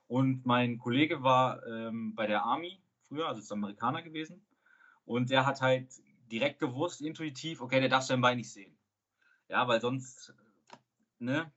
Und 0.06 0.44
mein 0.44 0.78
Kollege 0.78 1.22
war 1.22 1.66
ähm, 1.66 2.14
bei 2.14 2.26
der 2.26 2.42
Army 2.44 2.80
früher, 3.08 3.28
also 3.28 3.40
ist 3.40 3.52
Amerikaner 3.52 4.02
gewesen. 4.02 4.44
Und 5.04 5.30
der 5.30 5.46
hat 5.46 5.60
halt 5.60 5.88
direkt 6.30 6.58
gewusst, 6.58 7.00
intuitiv, 7.00 7.60
okay, 7.60 7.80
der 7.80 7.88
darf 7.88 8.04
sein 8.04 8.20
Bein 8.20 8.38
nicht 8.38 8.50
sehen. 8.50 8.76
Ja, 9.48 9.68
weil 9.68 9.80
sonst, 9.80 10.34
ne, 11.18 11.50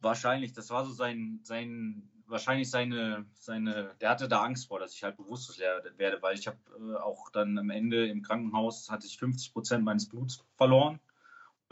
wahrscheinlich, 0.00 0.52
das 0.52 0.70
war 0.70 0.84
so 0.84 0.92
sein, 0.92 1.40
sein 1.42 2.08
wahrscheinlich 2.26 2.70
seine, 2.70 3.26
seine, 3.34 3.94
der 4.00 4.10
hatte 4.10 4.28
da 4.28 4.42
Angst 4.42 4.68
vor, 4.68 4.78
dass 4.78 4.94
ich 4.94 5.02
halt 5.04 5.16
bewusstlos 5.16 5.58
werde, 5.58 6.22
weil 6.22 6.38
ich 6.38 6.46
habe 6.46 6.58
äh, 6.78 6.96
auch 6.96 7.30
dann 7.30 7.58
am 7.58 7.70
Ende 7.70 8.08
im 8.08 8.22
Krankenhaus 8.22 8.90
hatte 8.90 9.06
ich 9.06 9.18
50 9.18 9.52
Prozent 9.52 9.84
meines 9.84 10.08
Bluts 10.08 10.44
verloren. 10.56 10.98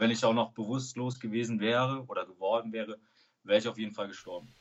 Wenn 0.01 0.09
ich 0.09 0.25
auch 0.25 0.33
noch 0.33 0.53
bewusstlos 0.53 1.19
gewesen 1.19 1.59
wäre 1.59 2.03
oder 2.07 2.25
geworden 2.25 2.73
wäre, 2.73 2.97
wäre 3.43 3.59
ich 3.59 3.67
auf 3.67 3.77
jeden 3.77 3.91
Fall 3.91 4.07
gestorben. 4.07 4.51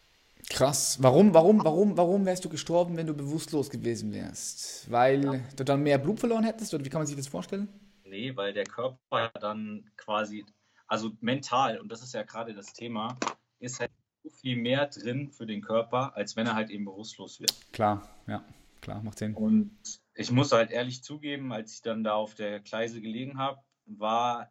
Krass. 0.50 0.99
Warum, 1.00 1.32
warum, 1.32 1.64
warum, 1.64 1.97
warum 1.97 2.26
wärst 2.26 2.44
du 2.44 2.50
gestorben, 2.50 2.99
wenn 2.99 3.06
du 3.06 3.14
bewusstlos 3.14 3.70
gewesen 3.70 4.12
wärst? 4.12 4.90
Weil 4.90 5.25
ja. 5.25 5.40
du 5.56 5.64
dann 5.64 5.82
mehr 5.82 5.97
Blut 5.97 6.20
verloren 6.20 6.44
hättest 6.44 6.75
oder 6.75 6.85
wie 6.85 6.90
kann 6.90 7.00
man 7.00 7.06
sich 7.06 7.16
das 7.16 7.26
vorstellen? 7.26 7.68
Nee, 8.04 8.37
weil 8.37 8.52
der 8.52 8.64
Körper 8.64 9.30
dann 9.40 9.90
quasi, 9.97 10.44
also 10.87 11.12
mental, 11.23 11.80
und 11.80 11.90
das 11.90 12.02
ist 12.02 12.12
ja 12.12 12.23
gerade 12.23 12.52
das 12.52 12.75
Thema, 12.75 13.16
ist 13.61 13.80
halt 13.80 13.92
so 14.23 14.28
viel 14.28 14.56
mehr 14.56 14.88
drin 14.88 15.30
für 15.30 15.47
den 15.47 15.62
Körper, 15.62 16.14
als 16.16 16.37
wenn 16.37 16.49
er 16.49 16.54
halt 16.54 16.68
eben 16.68 16.85
bewusstlos 16.85 17.40
wird. 17.40 17.54
Klar, 17.73 18.06
ja, 18.26 18.44
klar, 18.82 19.02
macht 19.02 19.18
Sinn. 19.18 19.32
Und 19.32 20.02
ich 20.12 20.30
muss 20.30 20.52
halt 20.52 20.70
ehrlich 20.70 21.02
zugeben, 21.02 21.50
als 21.50 21.76
ich 21.76 21.80
dann 21.80 22.04
da 22.04 22.12
auf 22.12 22.35
der 22.35 22.61
Kleise 22.61 23.00
gelegen 23.00 23.38
habe, 23.38 23.59
war 23.87 24.50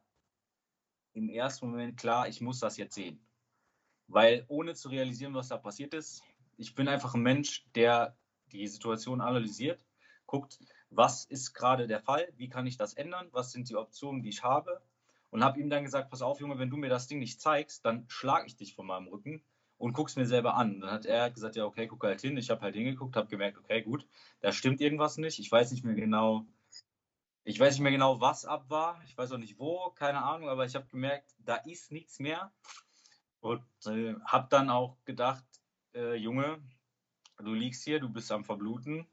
im 1.14 1.30
ersten 1.30 1.68
Moment 1.68 1.98
klar, 1.98 2.28
ich 2.28 2.42
muss 2.42 2.60
das 2.60 2.78
jetzt 2.78 2.96
sehen. 2.96 3.20
Weil 4.08 4.46
ohne 4.48 4.74
zu 4.74 4.90
realisieren, 4.90 5.34
was 5.34 5.50
da 5.50 5.58
passiert 5.58 5.94
ist, 5.94 6.24
ich 6.58 6.76
bin 6.76 6.88
einfach 6.88 7.14
ein 7.14 7.22
Mensch, 7.22 7.66
der 7.76 8.18
die 8.52 8.68
Situation 8.68 9.22
analysiert, 9.22 9.86
guckt, 10.26 10.60
was 10.90 11.26
ist 11.26 11.54
gerade 11.54 11.88
der 11.88 12.00
Fall, 12.00 12.28
wie 12.36 12.50
kann 12.50 12.68
ich 12.68 12.78
das 12.78 12.94
ändern, 12.94 13.30
was 13.32 13.52
sind 13.52 13.70
die 13.70 13.76
Optionen, 13.76 14.22
die 14.22 14.30
ich 14.30 14.44
habe 14.44 14.82
und 15.30 15.44
habe 15.44 15.60
ihm 15.60 15.70
dann 15.70 15.84
gesagt, 15.84 16.10
pass 16.10 16.22
auf, 16.22 16.40
Junge, 16.40 16.58
wenn 16.58 16.70
du 16.70 16.78
mir 16.78 16.90
das 16.90 17.08
Ding 17.08 17.20
nicht 17.20 17.40
zeigst, 17.42 17.86
dann 17.86 18.06
schlage 18.08 18.48
ich 18.48 18.56
dich 18.56 18.74
von 18.74 18.88
meinem 18.88 19.08
Rücken 19.08 19.44
und 19.78 19.94
guck's 19.94 20.16
mir 20.16 20.26
selber 20.26 20.56
an. 20.56 20.82
Dann 20.82 20.92
hat 20.92 21.06
er 21.06 21.30
gesagt, 21.30 21.56
ja, 21.56 21.66
okay, 21.66 21.88
guck 21.88 22.04
halt 22.04 22.22
hin. 22.22 22.38
Ich 22.38 22.50
habe 22.50 22.62
halt 22.62 22.76
hingeguckt, 22.76 23.16
habe 23.16 23.28
gemerkt, 23.28 23.58
okay, 23.58 23.82
gut, 23.82 24.08
da 24.42 24.52
stimmt 24.52 24.82
irgendwas 24.82 25.18
nicht. 25.18 25.40
Ich 25.40 25.52
weiß 25.52 25.72
nicht 25.72 25.86
mehr 25.86 25.96
genau, 25.96 26.46
ich 27.50 27.60
weiß 27.60 27.74
nicht 27.74 27.82
mehr 27.82 27.92
genau, 27.92 28.22
was 28.22 28.46
ab 28.46 28.70
war. 28.70 29.02
Ich 29.06 29.18
weiß 29.18 29.32
auch 29.32 29.40
nicht 29.40 29.58
wo, 29.58 29.90
keine 29.96 30.22
Ahnung, 30.22 30.50
aber 30.50 30.66
ich 30.66 30.76
habe 30.76 30.86
gemerkt, 30.86 31.34
da 31.40 31.56
ist 31.56 31.92
nichts 31.92 32.20
mehr. 32.20 32.54
Und 33.40 33.64
äh, 33.88 34.14
habe 34.24 34.48
dann 34.52 34.70
auch 34.70 35.04
gedacht, 35.04 35.44
äh, 35.96 36.14
Junge, 36.14 36.62
du 37.40 37.54
liegst 37.56 37.84
hier, 37.84 38.00
du 38.00 38.08
bist 38.08 38.32
am 38.32 38.46
Verbluten. 38.46 39.08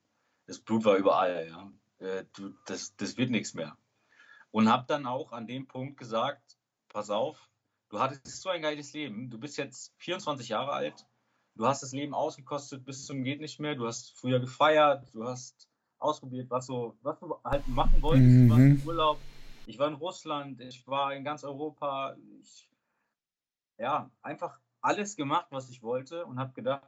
Das 0.47 0.59
Blut 0.59 0.85
war 0.85 0.97
überall, 0.97 1.49
ja. 1.49 2.07
Äh, 2.07 2.25
du, 2.35 2.53
das, 2.67 2.95
das 2.97 3.17
wird 3.17 3.31
nichts 3.31 3.55
mehr. 3.55 3.79
Und 4.51 4.69
habe 4.69 4.85
dann 4.87 5.07
auch 5.07 5.33
an 5.33 5.47
dem 5.47 5.67
Punkt 5.67 5.97
gesagt, 5.97 6.59
pass 6.89 7.09
auf, 7.09 7.49
du 7.89 8.01
hattest 8.01 8.43
so 8.43 8.51
ein 8.51 8.61
geiles 8.61 8.93
Leben. 8.93 9.31
Du 9.31 9.39
bist 9.39 9.57
jetzt 9.57 9.95
24 9.97 10.51
Jahre 10.51 10.73
alt. 10.73 11.07
Du 11.55 11.67
hast 11.67 11.83
das 11.83 11.93
Leben 11.93 12.13
ausgekostet 12.13 12.85
bis 12.85 13.07
zum 13.07 13.25
geht 13.25 13.41
nicht 13.41 13.61
mehr. 13.61 13.77
Du 13.77 13.87
hast 13.87 14.13
früher 14.19 14.41
gefeiert. 14.41 15.09
Du 15.15 15.25
hast 15.25 15.71
ausprobiert, 15.99 16.51
was, 16.51 16.67
so, 16.67 16.97
was 17.03 17.19
du 17.19 17.37
halt 17.45 17.67
machen 17.69 18.03
wolltest. 18.03 18.27
Mhm. 18.27 18.49
Du 18.49 18.55
warst 18.55 18.83
im 18.83 18.89
Urlaub. 18.89 19.21
Ich 19.67 19.79
war 19.79 19.89
in 19.89 19.95
Russland. 19.95 20.61
Ich 20.61 20.87
war 20.87 21.15
in 21.15 21.25
ganz 21.25 21.45
Europa. 21.45 22.17
Ich, 22.41 22.69
ja, 23.79 24.11
einfach 24.23 24.61
alles 24.81 25.17
gemacht, 25.17 25.47
was 25.51 25.69
ich 25.69 25.83
wollte 25.83 26.25
und 26.27 26.39
habe 26.39 26.53
gedacht, 26.53 26.87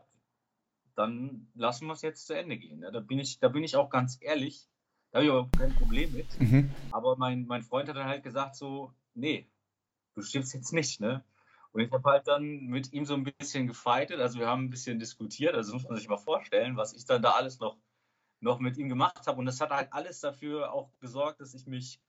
dann 0.95 1.49
lassen 1.55 1.87
wir 1.87 1.93
es 1.93 2.03
jetzt 2.03 2.27
zu 2.27 2.37
Ende 2.37 2.57
gehen. 2.57 2.81
Da, 2.81 3.00
bin 3.00 3.19
ich, 3.19 3.38
da 3.38 3.49
bin 3.49 3.65
ich 3.65 3.77
auch 3.77 3.91
ganz 3.91 4.19
ehrlich. 4.21 4.69
Da 5.11 5.19
habe 5.19 5.27
ich 5.27 5.33
aber 5.33 5.49
kein 5.57 5.75
Problem 5.75 6.12
mit. 6.12 6.41
Mhm. 6.41 6.71
Aber 6.91 7.17
mein, 7.17 7.47
mein 7.47 7.62
Freund 7.62 7.88
hat 7.88 7.97
dann 7.97 8.09
halt 8.09 8.23
gesagt 8.23 8.57
so, 8.57 8.93
nee, 9.15 9.49
du 10.15 10.23
stirbst 10.23 10.55
jetzt 10.55 10.73
nicht, 10.73 11.00
ne? 11.00 11.25
Und 11.73 11.83
ich 11.83 11.93
habe 11.93 12.11
halt 12.11 12.27
dann 12.27 12.67
mit 12.67 12.93
ihm 12.93 13.05
so 13.05 13.15
ein 13.15 13.25
bisschen 13.25 13.67
gefeitet, 13.67 14.21
also 14.21 14.38
wir 14.38 14.47
haben 14.47 14.65
ein 14.65 14.71
bisschen 14.71 14.99
diskutiert, 14.99 15.55
also 15.55 15.75
muss 15.75 15.85
man 15.85 15.97
sich 15.97 16.09
mal 16.09 16.17
vorstellen, 16.17 16.77
was 16.77 16.95
ich 16.95 17.05
dann 17.05 17.23
da 17.23 17.33
alles 17.33 17.61
noch, 17.61 17.77
noch 18.40 18.59
mit 18.59 18.76
ihm 18.76 18.88
gemacht 18.88 19.26
habe. 19.26 19.38
Und 19.38 19.47
das 19.47 19.61
hat 19.61 19.71
halt 19.71 19.92
alles 19.92 20.21
dafür 20.21 20.73
auch 20.73 20.90
gesorgt, 21.00 21.40
dass 21.40 21.54
ich 21.54 21.66
mich 21.66 22.00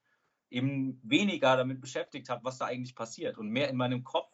eben 0.50 1.00
weniger 1.02 1.56
damit 1.56 1.80
beschäftigt 1.80 2.28
habe, 2.28 2.44
was 2.44 2.58
da 2.58 2.66
eigentlich 2.66 2.94
passiert 2.94 3.38
und 3.38 3.48
mehr 3.48 3.68
in 3.68 3.76
meinem 3.76 4.04
Kopf 4.04 4.30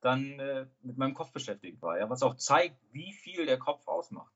dann 0.00 0.38
äh, 0.40 0.66
mit 0.80 0.96
meinem 0.98 1.14
Kopf 1.14 1.32
beschäftigt 1.32 1.80
war. 1.80 1.98
Ja, 1.98 2.10
was 2.10 2.22
auch 2.22 2.34
zeigt, 2.36 2.76
wie 2.92 3.12
viel 3.12 3.46
der 3.46 3.58
Kopf 3.58 3.86
ausmacht. 3.86 4.32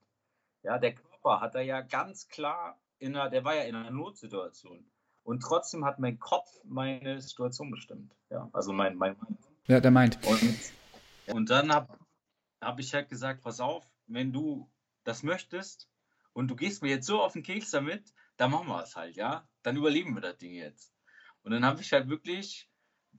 Ja, 0.63 0.79
der 0.79 0.95
Körper 0.95 1.41
hat 1.41 1.55
da 1.55 1.61
ja 1.61 1.81
ganz 1.81 2.29
klar 2.29 2.79
in 2.99 3.17
einer, 3.17 3.31
der 3.31 3.45
war 3.45 3.55
ja 3.55 3.63
in 3.63 3.75
einer 3.75 3.91
Notsituation. 3.91 4.85
Und 5.23 5.41
trotzdem 5.41 5.85
hat 5.85 5.99
mein 5.99 6.19
Kopf 6.21 6.49
meine 6.65 7.21
Situation 7.21 7.71
bestimmt. 7.71 8.15
Ja, 8.31 8.49
also 8.53 8.73
mein, 8.73 8.97
mein 8.97 9.17
Mind. 9.21 9.39
Ja, 9.67 9.81
der 9.81 9.91
meint. 9.91 10.25
Und, 10.25 11.35
und 11.35 11.51
dann 11.51 11.73
habe 11.73 11.99
hab 12.61 12.79
ich 12.79 12.95
halt 12.95 13.09
gesagt, 13.09 13.43
pass 13.43 13.59
auf, 13.59 13.85
wenn 14.07 14.33
du 14.33 14.71
das 15.03 15.25
möchtest 15.25 15.89
und 16.37 16.49
du 16.49 16.55
gehst 16.55 16.83
mir 16.83 16.91
jetzt 16.91 17.07
so 17.07 17.23
auf 17.23 17.33
den 17.33 17.43
Keks 17.43 17.71
damit, 17.71 18.13
dann 18.37 18.51
machen 18.51 18.69
wir 18.69 18.83
es 18.83 18.95
halt, 18.95 19.17
ja. 19.17 19.49
Dann 19.63 19.75
überleben 19.75 20.15
wir 20.15 20.21
das 20.21 20.37
Ding 20.37 20.53
jetzt. 20.53 20.93
Und 21.43 21.53
dann 21.53 21.65
habe 21.65 21.81
ich 21.81 21.91
halt 21.95 22.11
wirklich 22.11 22.69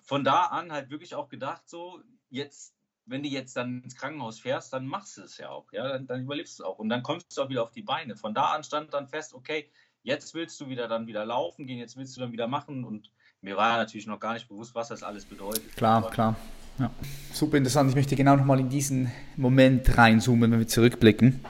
von 0.03 0.23
da 0.23 0.45
an 0.45 0.71
halt 0.71 0.91
wirklich 0.91 1.15
auch 1.15 1.27
gedacht, 1.27 1.67
so, 1.67 1.99
jetzt, 2.29 2.75
wenn 3.05 3.23
du 3.23 3.29
jetzt 3.29 3.57
dann 3.57 3.81
ins 3.81 3.95
Krankenhaus 3.95 4.39
fährst, 4.39 4.71
dann 4.71 4.85
machst 4.85 5.17
du 5.17 5.23
es 5.23 5.39
ja 5.39 5.49
auch, 5.49 5.65
ja, 5.71 5.87
dann, 5.87 6.05
dann 6.05 6.21
überlebst 6.21 6.59
du 6.59 6.63
es 6.63 6.67
auch. 6.67 6.77
Und 6.77 6.89
dann 6.89 7.01
kommst 7.01 7.35
du 7.35 7.41
auch 7.41 7.49
wieder 7.49 7.63
auf 7.63 7.71
die 7.71 7.81
Beine. 7.81 8.15
Von 8.15 8.35
da 8.35 8.51
an 8.51 8.63
stand 8.63 8.93
dann 8.93 9.07
fest, 9.07 9.33
okay, 9.33 9.67
jetzt 10.03 10.35
willst 10.35 10.61
du 10.61 10.69
wieder 10.69 10.87
dann 10.87 11.07
wieder 11.07 11.25
laufen 11.25 11.65
gehen, 11.65 11.79
jetzt 11.79 11.97
willst 11.97 12.15
du 12.15 12.21
dann 12.21 12.31
wieder 12.31 12.47
machen 12.47 12.83
und 12.83 13.11
mir 13.41 13.57
war 13.57 13.71
ja 13.71 13.77
natürlich 13.77 14.05
noch 14.05 14.19
gar 14.19 14.35
nicht 14.35 14.47
bewusst, 14.47 14.75
was 14.75 14.89
das 14.89 15.01
alles 15.01 15.25
bedeutet. 15.25 15.75
Klar, 15.75 16.03
Aber 16.03 16.11
klar. 16.11 16.35
Ja. 16.77 16.91
Super 17.33 17.57
interessant. 17.57 17.89
Ich 17.89 17.95
möchte 17.95 18.15
genau 18.15 18.35
nochmal 18.35 18.59
in 18.59 18.69
diesen 18.69 19.11
Moment 19.37 19.97
reinzoomen, 19.97 20.51
wenn 20.51 20.59
wir 20.59 20.67
zurückblicken. 20.67 21.43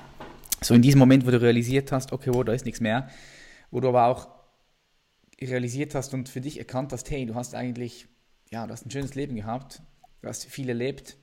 So 0.61 0.73
in 0.73 0.81
diesem 0.81 0.99
Moment, 0.99 1.25
wo 1.25 1.31
du 1.31 1.41
realisiert 1.41 1.91
hast, 1.91 2.11
okay, 2.11 2.33
wo, 2.33 2.43
da 2.43 2.53
ist 2.53 2.65
nichts 2.65 2.81
mehr, 2.81 3.09
wo 3.71 3.79
du 3.79 3.89
aber 3.89 4.05
auch 4.05 4.27
realisiert 5.39 5.93
hast 5.95 6.13
und 6.13 6.29
für 6.29 6.41
dich 6.41 6.57
erkannt 6.57 6.91
hast, 6.91 7.09
hey, 7.11 7.25
du 7.25 7.35
hast 7.35 7.53
eigentlich, 7.53 8.07
ja, 8.49 8.65
du 8.65 8.73
hast 8.73 8.85
ein 8.85 8.91
schönes 8.91 9.15
Leben 9.15 9.35
gehabt, 9.35 9.81
du 10.21 10.27
hast 10.27 10.45
viel 10.45 10.69
erlebt, 10.69 11.17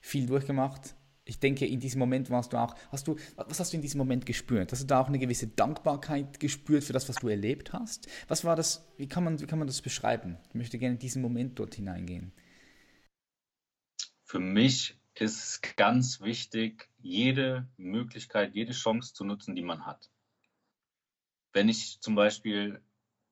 viel 0.00 0.26
durchgemacht, 0.26 0.94
ich 1.28 1.38
denke, 1.38 1.66
in 1.66 1.78
diesem 1.78 1.98
Moment 1.98 2.30
warst 2.30 2.54
du 2.54 2.56
auch, 2.56 2.74
hast 2.90 3.06
du, 3.06 3.16
was 3.36 3.60
hast 3.60 3.72
du 3.72 3.76
in 3.76 3.82
diesem 3.82 3.98
Moment 3.98 4.24
gespürt? 4.24 4.72
Hast 4.72 4.82
du 4.82 4.86
da 4.86 5.00
auch 5.00 5.08
eine 5.08 5.18
gewisse 5.18 5.46
Dankbarkeit 5.46 6.40
gespürt 6.40 6.84
für 6.84 6.94
das, 6.94 7.06
was 7.08 7.16
du 7.16 7.28
erlebt 7.28 7.74
hast? 7.74 8.08
Was 8.28 8.44
war 8.44 8.56
das, 8.56 8.88
wie 8.96 9.08
kann 9.08 9.24
man, 9.24 9.38
wie 9.38 9.44
kann 9.44 9.58
man 9.58 9.68
das 9.68 9.82
beschreiben? 9.82 10.38
Ich 10.48 10.54
möchte 10.54 10.78
gerne 10.78 10.94
in 10.94 10.98
diesen 10.98 11.20
Moment 11.20 11.58
dort 11.58 11.74
hineingehen. 11.74 12.32
Für 14.24 14.40
mich 14.40 14.98
ist 15.20 15.76
ganz 15.76 16.20
wichtig, 16.20 16.88
jede 16.98 17.66
Möglichkeit, 17.76 18.54
jede 18.54 18.72
Chance 18.72 19.14
zu 19.14 19.24
nutzen, 19.24 19.54
die 19.54 19.62
man 19.62 19.86
hat. 19.86 20.10
Wenn 21.52 21.68
ich 21.68 22.00
zum 22.00 22.14
Beispiel, 22.14 22.82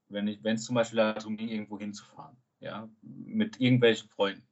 wenn 0.08 0.28
ich, 0.28 0.42
wenn 0.42 0.56
es 0.56 0.64
zum 0.64 0.74
Beispiel 0.74 0.96
darum 0.96 1.36
ging, 1.36 1.48
irgendwo 1.48 1.78
hinzufahren, 1.78 2.36
ja, 2.60 2.88
mit 3.02 3.60
irgendwelchen 3.60 4.08
Freunden, 4.08 4.46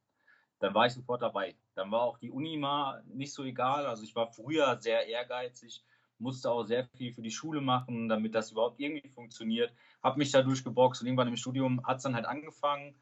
dann 0.60 0.74
war 0.74 0.86
ich 0.86 0.92
sofort 0.94 1.22
dabei. 1.22 1.56
Dann 1.74 1.90
war 1.90 2.02
auch 2.02 2.18
die 2.18 2.30
Uni 2.30 2.56
mal 2.56 3.02
nicht 3.06 3.32
so 3.32 3.44
egal. 3.44 3.86
Also 3.86 4.04
ich 4.04 4.14
war 4.14 4.32
früher 4.32 4.80
sehr 4.80 5.06
ehrgeizig, 5.06 5.84
musste 6.18 6.50
auch 6.50 6.64
sehr 6.64 6.86
viel 6.96 7.12
für 7.12 7.22
die 7.22 7.30
Schule 7.30 7.60
machen, 7.60 8.08
damit 8.08 8.34
das 8.34 8.52
überhaupt 8.52 8.80
irgendwie 8.80 9.08
funktioniert. 9.08 9.72
Habe 10.02 10.18
mich 10.18 10.30
da 10.30 10.42
durchgeboxt 10.42 11.02
und 11.02 11.08
irgendwann 11.08 11.28
im 11.28 11.36
Studium 11.36 11.84
hat 11.86 11.98
es 11.98 12.04
dann 12.04 12.14
halt 12.14 12.26
angefangen. 12.26 12.94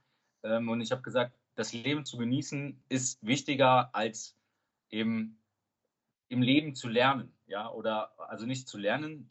Ähm, 0.43 0.69
und 0.69 0.81
ich 0.81 0.91
habe 0.91 1.03
gesagt, 1.03 1.37
das 1.55 1.73
Leben 1.73 2.05
zu 2.05 2.17
genießen 2.17 2.83
ist 2.89 3.25
wichtiger 3.25 3.95
als 3.95 4.37
eben 4.91 5.39
im 6.29 6.43
Leben 6.43 6.75
zu 6.75 6.89
lernen. 6.89 7.35
Ja, 7.47 7.71
oder 7.71 8.19
also 8.19 8.47
nicht 8.47 8.69
zu 8.69 8.79
lernen, 8.79 9.31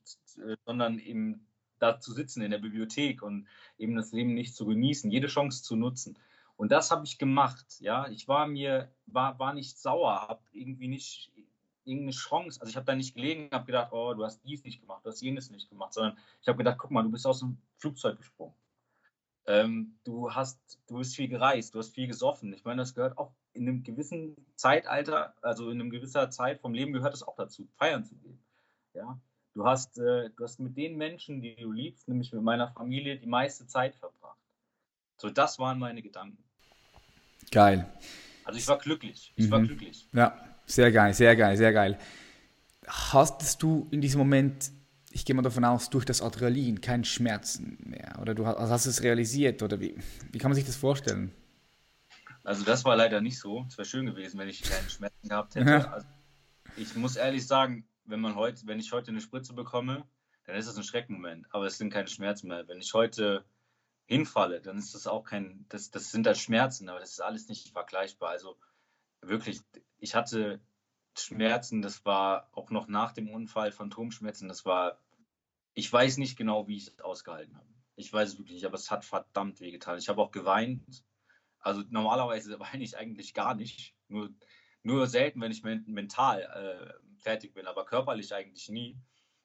sondern 0.66 1.00
eben 1.00 1.48
da 1.80 2.00
zu 2.00 2.14
sitzen 2.14 2.44
in 2.44 2.52
der 2.52 2.60
Bibliothek 2.60 3.24
und 3.24 3.48
eben 3.78 3.96
das 3.96 4.12
Leben 4.12 4.36
nicht 4.36 4.56
zu 4.56 4.66
genießen, 4.66 5.10
jede 5.10 5.28
Chance 5.28 5.64
zu 5.64 5.76
nutzen. 5.76 6.18
Und 6.56 6.72
das 6.72 6.92
habe 6.92 7.06
ich 7.06 7.18
gemacht. 7.18 7.66
Ja, 7.80 8.08
ich 8.10 8.28
war 8.28 8.46
mir, 8.46 8.94
war, 9.08 9.40
war 9.40 9.54
nicht 9.54 9.80
sauer, 9.80 10.28
habe 10.28 10.44
irgendwie 10.52 10.88
nicht 10.88 11.32
irgendeine 11.86 12.12
Chance. 12.12 12.62
Also 12.62 12.70
ich 12.70 12.76
habe 12.76 12.86
da 12.86 12.96
nicht 12.96 13.16
gelegen, 13.16 13.50
habe 13.52 13.66
gedacht, 13.66 13.92
oh, 13.92 14.14
du 14.14 14.24
hast 14.24 14.44
dies 14.44 14.64
nicht 14.64 14.80
gemacht, 14.80 15.04
du 15.04 15.10
hast 15.10 15.22
jenes 15.22 15.50
nicht 15.50 15.70
gemacht, 15.70 15.94
sondern 15.94 16.18
ich 16.40 16.48
habe 16.48 16.60
gedacht, 16.60 16.78
guck 16.78 16.92
mal, 16.92 17.02
du 17.02 17.10
bist 17.10 17.26
aus 17.26 17.40
dem 17.40 17.58
Flugzeug 17.78 18.18
gesprungen. 18.18 18.54
Ähm, 19.48 19.98
du 20.04 20.34
hast, 20.34 20.80
du 20.88 20.98
bist 21.00 21.16
viel 21.16 21.28
gereist, 21.28 21.74
du 21.74 21.80
hast 21.80 21.94
viel 21.94 22.08
gesoffen. 22.08 22.54
Ich 22.54 22.64
meine, 22.64 22.82
das 22.82 22.94
gehört 22.94 23.18
auch 23.18 23.34
in 23.54 23.68
einem 23.68 23.84
gewissen 23.84 24.36
Zeitalter, 24.56 25.34
also 25.42 25.70
in 25.70 25.82
einem 25.82 25.90
gewisser 25.90 26.30
Zeit 26.30 26.62
vom 26.62 26.74
Leben 26.74 26.94
gehört 26.94 27.14
es 27.14 27.24
auch 27.24 27.36
dazu, 27.36 27.68
feiern 27.78 28.06
zu 28.06 28.16
gehen. 28.16 28.40
Ja, 28.94 29.20
du 29.54 29.66
hast, 29.66 29.98
äh, 29.98 30.30
du 30.30 30.44
hast 30.44 30.60
mit 30.60 30.78
den 30.78 30.98
Menschen, 30.98 31.42
die 31.42 31.56
du 31.56 31.72
liebst, 31.72 32.08
nämlich 32.08 32.32
mit 32.34 32.44
meiner 32.44 32.70
Familie, 32.70 33.18
die 33.18 33.28
meiste 33.28 33.68
Zeit 33.68 33.96
verbracht. 33.96 34.38
So, 35.18 35.30
das 35.30 35.60
waren 35.60 35.80
meine 35.80 36.02
Gedanken. 36.02 36.44
Geil. 37.52 37.92
Also 38.44 38.60
ich 38.60 38.68
war 38.68 38.78
glücklich. 38.78 39.34
Ich 39.36 39.48
mhm. 39.48 39.52
war 39.52 39.62
glücklich. 39.62 40.08
Ja, 40.14 40.38
sehr 40.66 40.92
geil, 40.92 41.14
sehr 41.14 41.36
geil, 41.36 41.58
sehr 41.58 41.74
geil. 41.74 42.00
Hast 42.88 43.62
du 43.62 43.88
in 43.92 44.02
diesem 44.02 44.20
Moment, 44.20 44.72
ich 45.12 45.26
gehe 45.26 45.36
mal 45.36 45.42
davon 45.42 45.66
aus, 45.66 45.90
durch 45.90 46.06
das 46.06 46.22
Adrenalin 46.22 46.82
keinen 46.82 47.04
Schmerzen 47.04 47.78
mehr? 47.84 48.18
Oder 48.22 48.34
du 48.34 48.46
hast, 48.46 48.58
also 48.58 48.74
hast 48.74 48.86
es 48.86 49.04
realisiert? 49.04 49.62
Oder 49.64 49.80
wie, 49.80 49.96
wie 50.32 50.38
kann 50.38 50.50
man 50.50 50.56
sich 50.56 50.66
das 50.66 50.76
vorstellen? 50.76 51.32
Also 52.44 52.64
das 52.64 52.86
war 52.86 52.96
leider 52.96 53.22
nicht 53.22 53.40
so. 53.40 53.66
Es 53.68 53.78
wäre 53.78 53.88
schön 53.88 54.06
gewesen, 54.06 54.40
wenn 54.40 54.50
ich 54.50 54.62
keine 54.64 54.90
Schmerzen 54.90 55.28
gehabt 55.30 55.56
hätte. 55.56 55.92
Also 55.92 56.08
ich 56.78 56.96
muss 56.96 57.16
ehrlich 57.16 57.46
sagen, 57.46 57.88
wenn 58.06 58.20
man 58.20 58.36
heute, 58.36 58.66
wenn 58.66 58.80
ich 58.80 58.92
heute 58.92 59.12
eine 59.12 59.22
Spritze 59.22 59.54
bekomme, 59.54 60.06
dann 60.46 60.56
ist 60.56 60.68
das 60.68 60.78
ein 60.78 60.84
Schreckmoment. 60.84 61.48
Aber 61.52 61.66
es 61.66 61.78
sind 61.78 61.92
keine 61.92 62.08
Schmerzen 62.08 62.48
mehr. 62.48 62.68
Wenn 62.68 62.80
ich 62.80 62.94
heute 62.94 63.46
hinfalle, 64.06 64.62
dann 64.62 64.78
ist 64.78 64.96
das 64.96 65.08
auch 65.08 65.24
kein, 65.24 65.66
das, 65.70 65.92
das 65.92 66.12
sind 66.12 66.26
dann 66.26 66.36
Schmerzen, 66.36 66.90
aber 66.90 67.00
das 67.00 67.12
ist 67.12 67.22
alles 67.22 67.48
nicht 67.48 67.70
vergleichbar. 67.70 68.30
Also 68.30 68.58
wirklich, 69.22 69.62
ich 70.00 70.16
hatte 70.16 70.60
Schmerzen, 71.16 71.82
das 71.82 72.06
war 72.06 72.50
auch 72.54 72.70
noch 72.72 72.88
nach 72.88 73.12
dem 73.12 73.30
Unfall, 73.30 73.72
Phantomschmerzen, 73.72 74.48
das 74.48 74.66
war, 74.66 74.98
ich 75.74 75.92
weiß 75.92 76.18
nicht 76.18 76.38
genau, 76.38 76.68
wie 76.68 76.78
ich 76.78 76.88
es 76.88 77.00
ausgehalten 77.02 77.56
habe. 77.56 77.68
Ich 77.96 78.12
weiß 78.12 78.30
es 78.30 78.38
wirklich 78.38 78.56
nicht, 78.56 78.66
aber 78.66 78.76
es 78.76 78.90
hat 78.90 79.06
verdammt 79.06 79.60
wehgetan. 79.60 80.00
Ich 80.00 80.10
habe 80.10 80.22
auch 80.22 80.32
geweint. 80.32 81.04
Also 81.60 81.84
normalerweise 81.90 82.60
weine 82.60 82.84
ich 82.84 82.98
eigentlich 82.98 83.34
gar 83.34 83.54
nicht. 83.54 83.94
Nur, 84.08 84.30
nur 84.84 85.08
selten, 85.08 85.42
wenn 85.42 85.52
ich 85.52 85.64
mental 85.64 86.42
äh, 86.42 87.22
fertig 87.22 87.54
bin, 87.54 87.68
aber 87.68 87.86
körperlich 87.86 88.34
eigentlich 88.34 88.70
nie. 88.70 88.98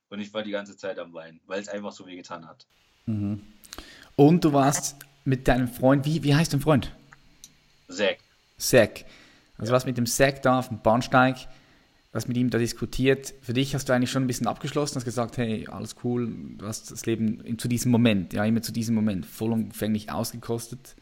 Und 0.08 0.20
ich 0.20 0.32
war 0.32 0.42
die 0.42 0.52
ganze 0.52 0.76
Zeit 0.76 0.98
am 0.98 1.12
Weinen, 1.12 1.40
weil 1.46 1.60
es 1.60 1.68
einfach 1.68 1.92
so 1.92 2.06
wehgetan 2.06 2.46
hat. 2.46 2.66
Mhm. 3.06 3.42
Und 4.14 4.44
du 4.44 4.52
warst 4.52 4.96
mit 5.24 5.48
deinem 5.48 5.68
Freund, 5.68 6.06
wie, 6.06 6.22
wie 6.22 6.34
heißt 6.34 6.52
dein 6.52 6.60
Freund? 6.60 6.94
Zack. 7.88 8.18
Zack. 8.56 9.04
Also 9.58 9.72
ja. 9.72 9.76
was 9.76 9.84
mit 9.84 9.98
dem 9.98 10.06
Zack 10.06 10.42
da 10.42 10.58
auf 10.60 10.68
dem 10.68 10.80
Bahnsteig, 10.80 11.48
was 12.16 12.28
mit 12.28 12.36
ihm 12.36 12.50
da 12.50 12.58
diskutiert. 12.58 13.34
Für 13.42 13.52
dich 13.52 13.74
hast 13.74 13.88
du 13.88 13.92
eigentlich 13.92 14.10
schon 14.10 14.24
ein 14.24 14.26
bisschen 14.26 14.46
abgeschlossen, 14.46 14.96
hast 14.96 15.04
gesagt, 15.04 15.36
hey, 15.36 15.66
alles 15.70 15.96
cool, 16.02 16.34
du 16.56 16.66
hast 16.66 16.90
das 16.90 17.06
Leben 17.06 17.58
zu 17.58 17.68
diesem 17.68 17.92
Moment, 17.92 18.32
ja, 18.32 18.44
immer 18.44 18.62
zu 18.62 18.72
diesem 18.72 18.94
Moment 18.94 19.26
vollumfänglich 19.26 20.10
ausgekostet. 20.10 20.96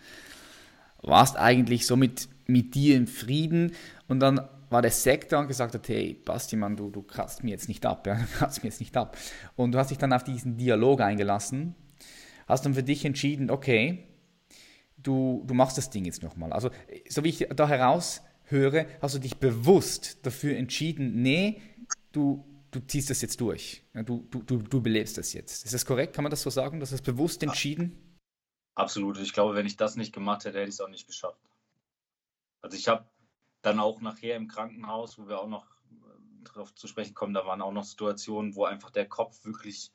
Warst 1.03 1.37
eigentlich 1.37 1.87
somit 1.87 2.29
mit 2.47 2.75
dir 2.75 2.97
im 2.97 3.07
Frieden 3.07 3.73
und 4.09 4.21
dann 4.21 4.41
war 4.71 4.83
der 4.83 4.93
da 5.29 5.41
und 5.41 5.47
gesagt 5.47 5.75
hat, 5.75 5.89
hey, 5.89 6.15
Basti, 6.25 6.57
Mann, 6.57 6.77
du, 6.77 6.91
du 6.91 7.03
kratzt 7.03 7.45
mir 7.45 7.51
jetzt 7.51 7.69
nicht 7.69 7.87
ab, 7.87 8.07
ja, 8.07 8.15
du 8.17 8.27
kratzt 8.27 8.63
mir 8.63 8.69
jetzt 8.69 8.81
nicht 8.81 8.97
ab. 8.97 9.17
Und 9.55 9.73
du 9.73 9.79
hast 9.79 9.91
dich 9.91 9.99
dann 9.99 10.13
auf 10.13 10.25
diesen 10.25 10.57
Dialog 10.57 11.01
eingelassen, 11.01 11.77
hast 12.49 12.67
dann 12.67 12.75
für 12.75 12.83
dich 12.83 13.05
entschieden, 13.05 13.51
okay, 13.51 14.09
du, 14.97 15.45
du 15.47 15.55
machst 15.55 15.79
das 15.79 15.91
Ding 15.91 16.05
jetzt 16.05 16.23
nochmal. 16.23 16.53
Also, 16.53 16.71
so 17.09 17.23
wie 17.23 17.29
ich 17.29 17.47
da 17.55 17.69
heraus 17.69 18.23
höre, 18.45 18.87
hast 19.01 19.15
du 19.15 19.19
dich 19.19 19.37
bewusst 19.37 20.25
dafür 20.25 20.57
entschieden, 20.57 21.23
nee, 21.23 21.61
du, 22.13 22.45
du 22.71 22.81
ziehst 22.81 23.11
das 23.11 23.23
jetzt 23.23 23.41
durch. 23.41 23.85
Du, 23.93 24.27
du, 24.31 24.43
du, 24.43 24.59
du 24.59 24.83
belebst 24.83 25.19
das 25.19 25.33
jetzt. 25.33 25.65
Ist 25.65 25.75
das 25.75 25.87
korrekt? 25.87 26.15
Kann 26.15 26.25
man 26.25 26.31
das 26.31 26.43
so 26.43 26.51
sagen? 26.51 26.81
Das 26.81 26.93
ist 26.93 27.05
bewusst 27.05 27.43
entschieden? 27.43 28.19
Absolut. 28.75 29.19
Ich 29.19 29.33
glaube, 29.33 29.55
wenn 29.55 29.67
ich 29.67 29.77
das 29.77 29.97
nicht 29.97 30.13
gemacht 30.13 30.45
hätte, 30.45 30.59
hätte 30.59 30.69
ich 30.69 30.75
es 30.75 30.81
auch 30.81 30.89
nicht 30.89 31.07
geschafft. 31.07 31.41
Also 32.61 32.77
ich 32.77 32.89
habe 32.89 33.07
dann 33.63 33.79
auch 33.79 34.01
nachher 34.01 34.37
im 34.37 34.49
Krankenhaus, 34.49 35.19
wo 35.19 35.29
wir 35.29 35.39
auch 35.39 35.49
noch 35.49 35.67
äh, 35.91 36.45
darauf 36.45 36.75
zu 36.75 36.87
sprechen 36.87 37.15
kommen, 37.15 37.35
da 37.35 37.47
waren 37.47 37.63
auch 37.63 37.73
noch 37.73 37.85
Situationen, 37.85 38.55
wo 38.55 38.65
einfach 38.65 38.91
der 38.91 39.09
Kopf 39.09 39.45
wirklich 39.45 39.93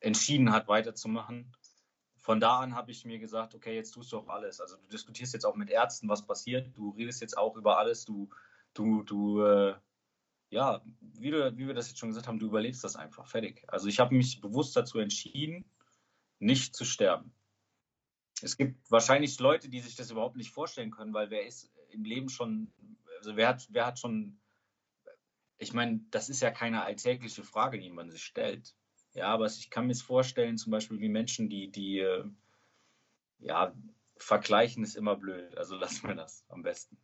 entschieden 0.00 0.52
hat, 0.52 0.68
weiterzumachen 0.68 1.52
von 2.20 2.38
da 2.38 2.60
an 2.60 2.74
habe 2.74 2.90
ich 2.90 3.04
mir 3.04 3.18
gesagt, 3.18 3.54
okay, 3.54 3.74
jetzt 3.74 3.92
tust 3.92 4.12
du 4.12 4.18
auch 4.18 4.28
alles. 4.28 4.60
Also 4.60 4.76
du 4.76 4.88
diskutierst 4.88 5.32
jetzt 5.32 5.46
auch 5.46 5.56
mit 5.56 5.70
Ärzten, 5.70 6.08
was 6.08 6.26
passiert. 6.26 6.76
Du 6.76 6.90
redest 6.90 7.22
jetzt 7.22 7.36
auch 7.36 7.56
über 7.56 7.78
alles. 7.78 8.04
Du, 8.04 8.28
du, 8.74 9.02
du, 9.02 9.42
äh, 9.42 9.74
ja, 10.50 10.82
wie, 11.00 11.30
du, 11.30 11.56
wie 11.56 11.66
wir 11.66 11.74
das 11.74 11.88
jetzt 11.88 11.98
schon 11.98 12.10
gesagt 12.10 12.26
haben, 12.26 12.38
du 12.38 12.46
überlebst 12.46 12.84
das 12.84 12.96
einfach. 12.96 13.26
Fertig. 13.26 13.64
Also 13.68 13.88
ich 13.88 14.00
habe 14.00 14.14
mich 14.14 14.40
bewusst 14.40 14.76
dazu 14.76 14.98
entschieden, 14.98 15.64
nicht 16.38 16.76
zu 16.76 16.84
sterben. 16.84 17.32
Es 18.42 18.56
gibt 18.56 18.90
wahrscheinlich 18.90 19.38
Leute, 19.38 19.68
die 19.68 19.80
sich 19.80 19.96
das 19.96 20.10
überhaupt 20.10 20.36
nicht 20.36 20.50
vorstellen 20.50 20.90
können, 20.90 21.14
weil 21.14 21.30
wer 21.30 21.46
ist 21.46 21.70
im 21.90 22.04
Leben 22.04 22.28
schon, 22.28 22.72
also 23.18 23.36
wer 23.36 23.48
hat, 23.48 23.66
wer 23.70 23.86
hat 23.86 23.98
schon, 23.98 24.38
ich 25.58 25.72
meine, 25.72 26.00
das 26.10 26.28
ist 26.28 26.40
ja 26.40 26.50
keine 26.50 26.82
alltägliche 26.82 27.44
Frage, 27.44 27.78
die 27.78 27.90
man 27.90 28.10
sich 28.10 28.24
stellt. 28.24 28.74
Ja, 29.14 29.26
aber 29.26 29.46
ich 29.46 29.70
kann 29.70 29.86
mir 29.86 29.94
vorstellen, 29.94 30.56
zum 30.56 30.70
Beispiel 30.70 31.00
wie 31.00 31.08
Menschen, 31.08 31.48
die, 31.48 31.70
die 31.70 31.98
äh, 31.98 32.24
ja, 33.40 33.72
vergleichen 34.16 34.84
ist 34.84 34.96
immer 34.96 35.16
blöd. 35.16 35.56
Also 35.56 35.76
lassen 35.76 36.08
wir 36.08 36.14
das 36.14 36.44
am 36.48 36.62
besten. 36.62 36.96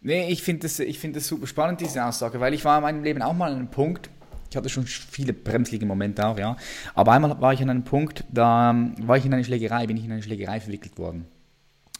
Nee, 0.00 0.30
ich 0.30 0.42
finde 0.42 0.62
das, 0.62 0.76
find 0.76 1.16
das 1.16 1.26
super 1.26 1.46
spannend, 1.46 1.80
diese 1.80 2.04
Aussage, 2.04 2.38
weil 2.38 2.54
ich 2.54 2.64
war 2.64 2.78
in 2.78 2.82
meinem 2.82 3.02
Leben 3.02 3.22
auch 3.22 3.32
mal 3.32 3.50
an 3.50 3.58
einem 3.58 3.70
Punkt, 3.70 4.10
ich 4.50 4.56
hatte 4.56 4.68
schon 4.68 4.86
viele 4.86 5.32
bremslige 5.32 5.86
Momente 5.86 6.24
auch, 6.24 6.38
ja, 6.38 6.56
aber 6.94 7.12
einmal 7.12 7.40
war 7.40 7.52
ich 7.54 7.62
an 7.62 7.70
einem 7.70 7.82
Punkt, 7.82 8.24
da 8.30 8.74
war 8.98 9.16
ich 9.16 9.24
in 9.24 9.32
eine 9.32 9.42
Schlägerei, 9.42 9.86
bin 9.86 9.96
ich 9.96 10.04
in 10.04 10.12
eine 10.12 10.22
Schlägerei 10.22 10.60
verwickelt 10.60 10.98
worden 10.98 11.26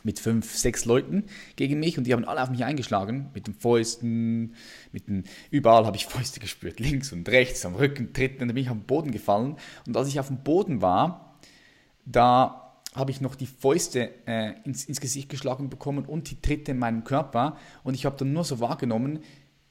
mit 0.07 0.21
fünf, 0.21 0.57
sechs 0.57 0.85
Leuten 0.85 1.25
gegen 1.57 1.79
mich 1.81 1.99
und 1.99 2.07
die 2.07 2.15
haben 2.15 2.25
alle 2.25 2.43
auf 2.43 2.49
mich 2.49 2.65
eingeschlagen, 2.65 3.29
mit 3.35 3.49
den 3.49 3.55
Fäusten, 3.55 4.55
mit 4.93 5.09
den, 5.09 5.25
überall 5.51 5.85
habe 5.85 5.97
ich 5.97 6.07
Fäuste 6.07 6.41
gespürt, 6.41 6.81
links 6.81 7.13
und 7.13 7.29
rechts, 7.29 7.67
am 7.67 7.75
Rücken, 7.75 8.15
Tritten, 8.15 8.43
und 8.43 8.49
dann 8.49 8.55
bin 8.55 8.65
ich 8.65 8.71
auf 8.71 8.77
den 8.77 8.87
Boden 8.87 9.11
gefallen 9.11 9.57
und 9.87 9.97
als 9.97 10.09
ich 10.09 10.19
auf 10.19 10.29
dem 10.29 10.39
Boden 10.39 10.81
war, 10.81 11.39
da 12.07 12.81
habe 12.95 13.11
ich 13.11 13.21
noch 13.21 13.35
die 13.35 13.47
Fäuste 13.47 14.11
äh, 14.27 14.55
ins, 14.65 14.85
ins 14.85 15.01
Gesicht 15.01 15.29
geschlagen 15.29 15.69
bekommen 15.69 16.07
und 16.07 16.31
die 16.31 16.41
Tritte 16.41 16.71
in 16.71 16.79
meinem 16.79 17.05
Körper 17.05 17.57
und 17.83 17.95
ich 17.95 18.07
habe 18.07 18.17
dann 18.17 18.33
nur 18.33 18.45
so 18.45 18.61
wahrgenommen, 18.61 19.19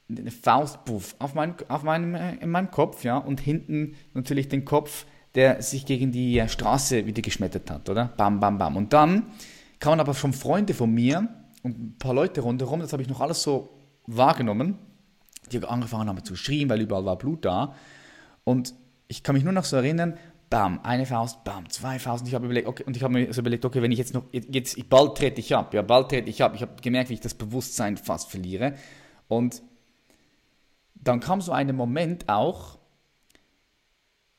eine 0.10 0.32
Faust 0.32 0.86
puff, 0.86 1.16
auf, 1.18 1.34
mein, 1.34 1.56
auf 1.70 1.84
meinem, 1.84 2.14
äh, 2.14 2.36
in 2.36 2.50
meinem 2.50 2.70
Kopf, 2.70 3.04
ja, 3.04 3.18
und 3.18 3.40
hinten 3.40 3.96
natürlich 4.14 4.50
den 4.50 4.66
Kopf, 4.66 5.06
der 5.34 5.62
sich 5.62 5.86
gegen 5.86 6.12
die 6.12 6.38
äh, 6.38 6.48
Straße 6.48 7.06
wieder 7.06 7.22
geschmettert 7.22 7.72
hat, 7.72 7.90
oder? 7.90 8.14
Bam, 8.18 8.40
bam, 8.40 8.58
bam. 8.58 8.78
Und 8.78 8.94
dann 8.94 9.28
kamen 9.80 10.00
aber 10.00 10.14
schon 10.14 10.34
Freunde 10.34 10.74
von 10.74 10.92
mir 10.92 11.28
und 11.64 11.80
ein 11.80 11.98
paar 11.98 12.14
Leute 12.14 12.42
rundherum, 12.42 12.80
das 12.80 12.94
habe 12.94 13.02
ich 13.02 13.10
noch 13.10 13.22
alles 13.22 13.42
so 13.44 13.70
wahrgenommen, 14.08 14.78
die 15.52 15.64
angefangen 15.64 16.10
haben 16.10 16.24
zu 16.24 16.36
schreien, 16.36 16.70
weil 16.70 16.82
überall 16.82 17.06
war 17.06 17.18
Blut 17.18 17.46
da. 17.46 17.76
Und 18.44 18.74
ich 19.08 19.24
kann 19.24 19.36
mich 19.36 19.44
nur 19.44 19.54
noch 19.54 19.66
so 19.66 19.76
erinnern, 19.76 20.18
bam, 20.50 20.80
eine 20.84 21.06
Faust, 21.06 21.44
bam, 21.44 21.70
zwei 21.70 22.00
Faust. 22.00 22.28
Ich 22.28 22.36
habe 22.36 22.46
überlegt, 22.46 22.68
okay, 22.68 22.84
und 22.84 22.96
ich 22.96 23.04
habe 23.04 23.14
mir 23.14 23.34
so 23.34 23.42
überlegt, 23.42 23.66
okay, 23.66 23.82
wenn 23.82 23.92
ich 23.92 23.98
jetzt 23.98 24.14
noch, 24.14 24.24
jetzt, 24.32 24.90
bald 24.90 25.18
trete 25.18 25.40
ich 25.40 25.56
ab, 25.56 25.74
ja, 25.74 25.82
bald 25.82 26.10
trete 26.10 26.30
ich 26.30 26.44
ab. 26.44 26.54
Ich 26.56 26.62
habe 26.62 26.82
gemerkt, 26.82 27.10
wie 27.10 27.16
ich 27.16 27.20
das 27.20 27.34
Bewusstsein 27.34 27.98
fast 27.98 28.30
verliere. 28.30 28.76
Und 29.28 29.62
dann 30.96 31.20
kam 31.20 31.42
so 31.42 31.52
ein 31.52 31.76
Moment 31.76 32.30
auch, 32.30 32.80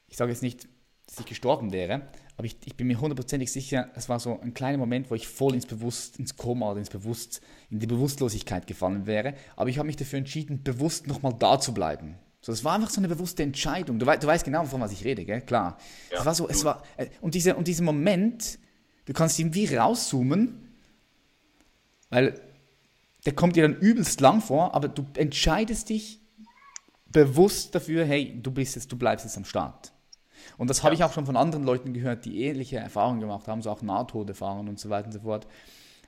ich 0.08 0.16
sage 0.16 0.30
jetzt 0.30 0.42
nicht, 0.42 0.68
dass 1.06 1.20
ich 1.20 1.26
gestorben 1.26 1.72
wäre, 1.72 2.02
aber 2.36 2.46
ich, 2.46 2.56
ich 2.64 2.76
bin 2.76 2.86
mir 2.86 3.00
hundertprozentig 3.00 3.50
sicher, 3.50 3.90
es 3.94 4.08
war 4.08 4.20
so 4.20 4.38
ein 4.40 4.52
kleiner 4.52 4.76
Moment, 4.78 5.10
wo 5.10 5.14
ich 5.14 5.26
voll 5.26 5.54
ins 5.54 5.64
Bewusst, 5.64 6.18
ins 6.18 6.36
Koma 6.36 6.70
oder 6.70 6.80
ins 6.80 6.90
Bewusst, 6.90 7.40
in 7.70 7.78
die 7.78 7.86
Bewusstlosigkeit 7.86 8.66
gefallen 8.66 9.06
wäre. 9.06 9.34
Aber 9.56 9.70
ich 9.70 9.78
habe 9.78 9.86
mich 9.86 9.96
dafür 9.96 10.18
entschieden, 10.18 10.62
bewusst 10.62 11.06
nochmal 11.06 11.34
da 11.38 11.58
zu 11.58 11.72
bleiben. 11.72 12.16
So, 12.42 12.52
das 12.52 12.62
war 12.62 12.74
einfach 12.74 12.90
so 12.90 13.00
eine 13.00 13.08
bewusste 13.08 13.42
Entscheidung. 13.42 13.98
Du, 13.98 14.06
wei 14.06 14.18
du 14.18 14.26
weißt 14.26 14.44
genau, 14.44 14.62
wovon 14.62 14.80
was 14.80 14.92
ich 14.92 15.04
rede, 15.04 15.24
gell? 15.24 15.40
Klar. 15.40 15.78
Ja. 16.12 16.20
Es 16.20 16.26
war 16.26 16.34
so, 16.34 16.48
es 16.48 16.64
war, 16.64 16.82
äh, 16.98 17.06
und, 17.22 17.34
diese, 17.34 17.56
und 17.56 17.66
dieser 17.66 17.82
Moment, 17.82 18.58
du 19.06 19.14
kannst 19.14 19.38
ihn 19.38 19.54
wie 19.54 19.74
rauszoomen, 19.74 20.68
weil 22.10 22.38
der 23.24 23.34
kommt 23.34 23.56
dir 23.56 23.62
dann 23.62 23.78
übelst 23.80 24.20
lang 24.20 24.42
vor, 24.42 24.74
aber 24.74 24.88
du 24.88 25.06
entscheidest 25.14 25.88
dich 25.88 26.20
bewusst 27.06 27.74
dafür, 27.74 28.04
hey, 28.04 28.38
du 28.40 28.50
bist 28.50 28.76
jetzt, 28.76 28.92
du 28.92 28.96
bleibst 28.96 29.24
jetzt 29.24 29.36
am 29.38 29.44
Start. 29.44 29.92
Und 30.58 30.70
das 30.70 30.78
ja. 30.78 30.84
habe 30.84 30.94
ich 30.94 31.04
auch 31.04 31.12
schon 31.12 31.26
von 31.26 31.36
anderen 31.36 31.64
Leuten 31.64 31.92
gehört, 31.92 32.24
die 32.24 32.42
ähnliche 32.42 32.78
Erfahrungen 32.78 33.20
gemacht 33.20 33.48
haben, 33.48 33.62
so 33.62 33.70
auch 33.70 33.82
Nahtoderfahrungen 33.82 34.68
und 34.68 34.80
so 34.80 34.88
weiter 34.88 35.06
und 35.06 35.12
so 35.12 35.20
fort. 35.20 35.46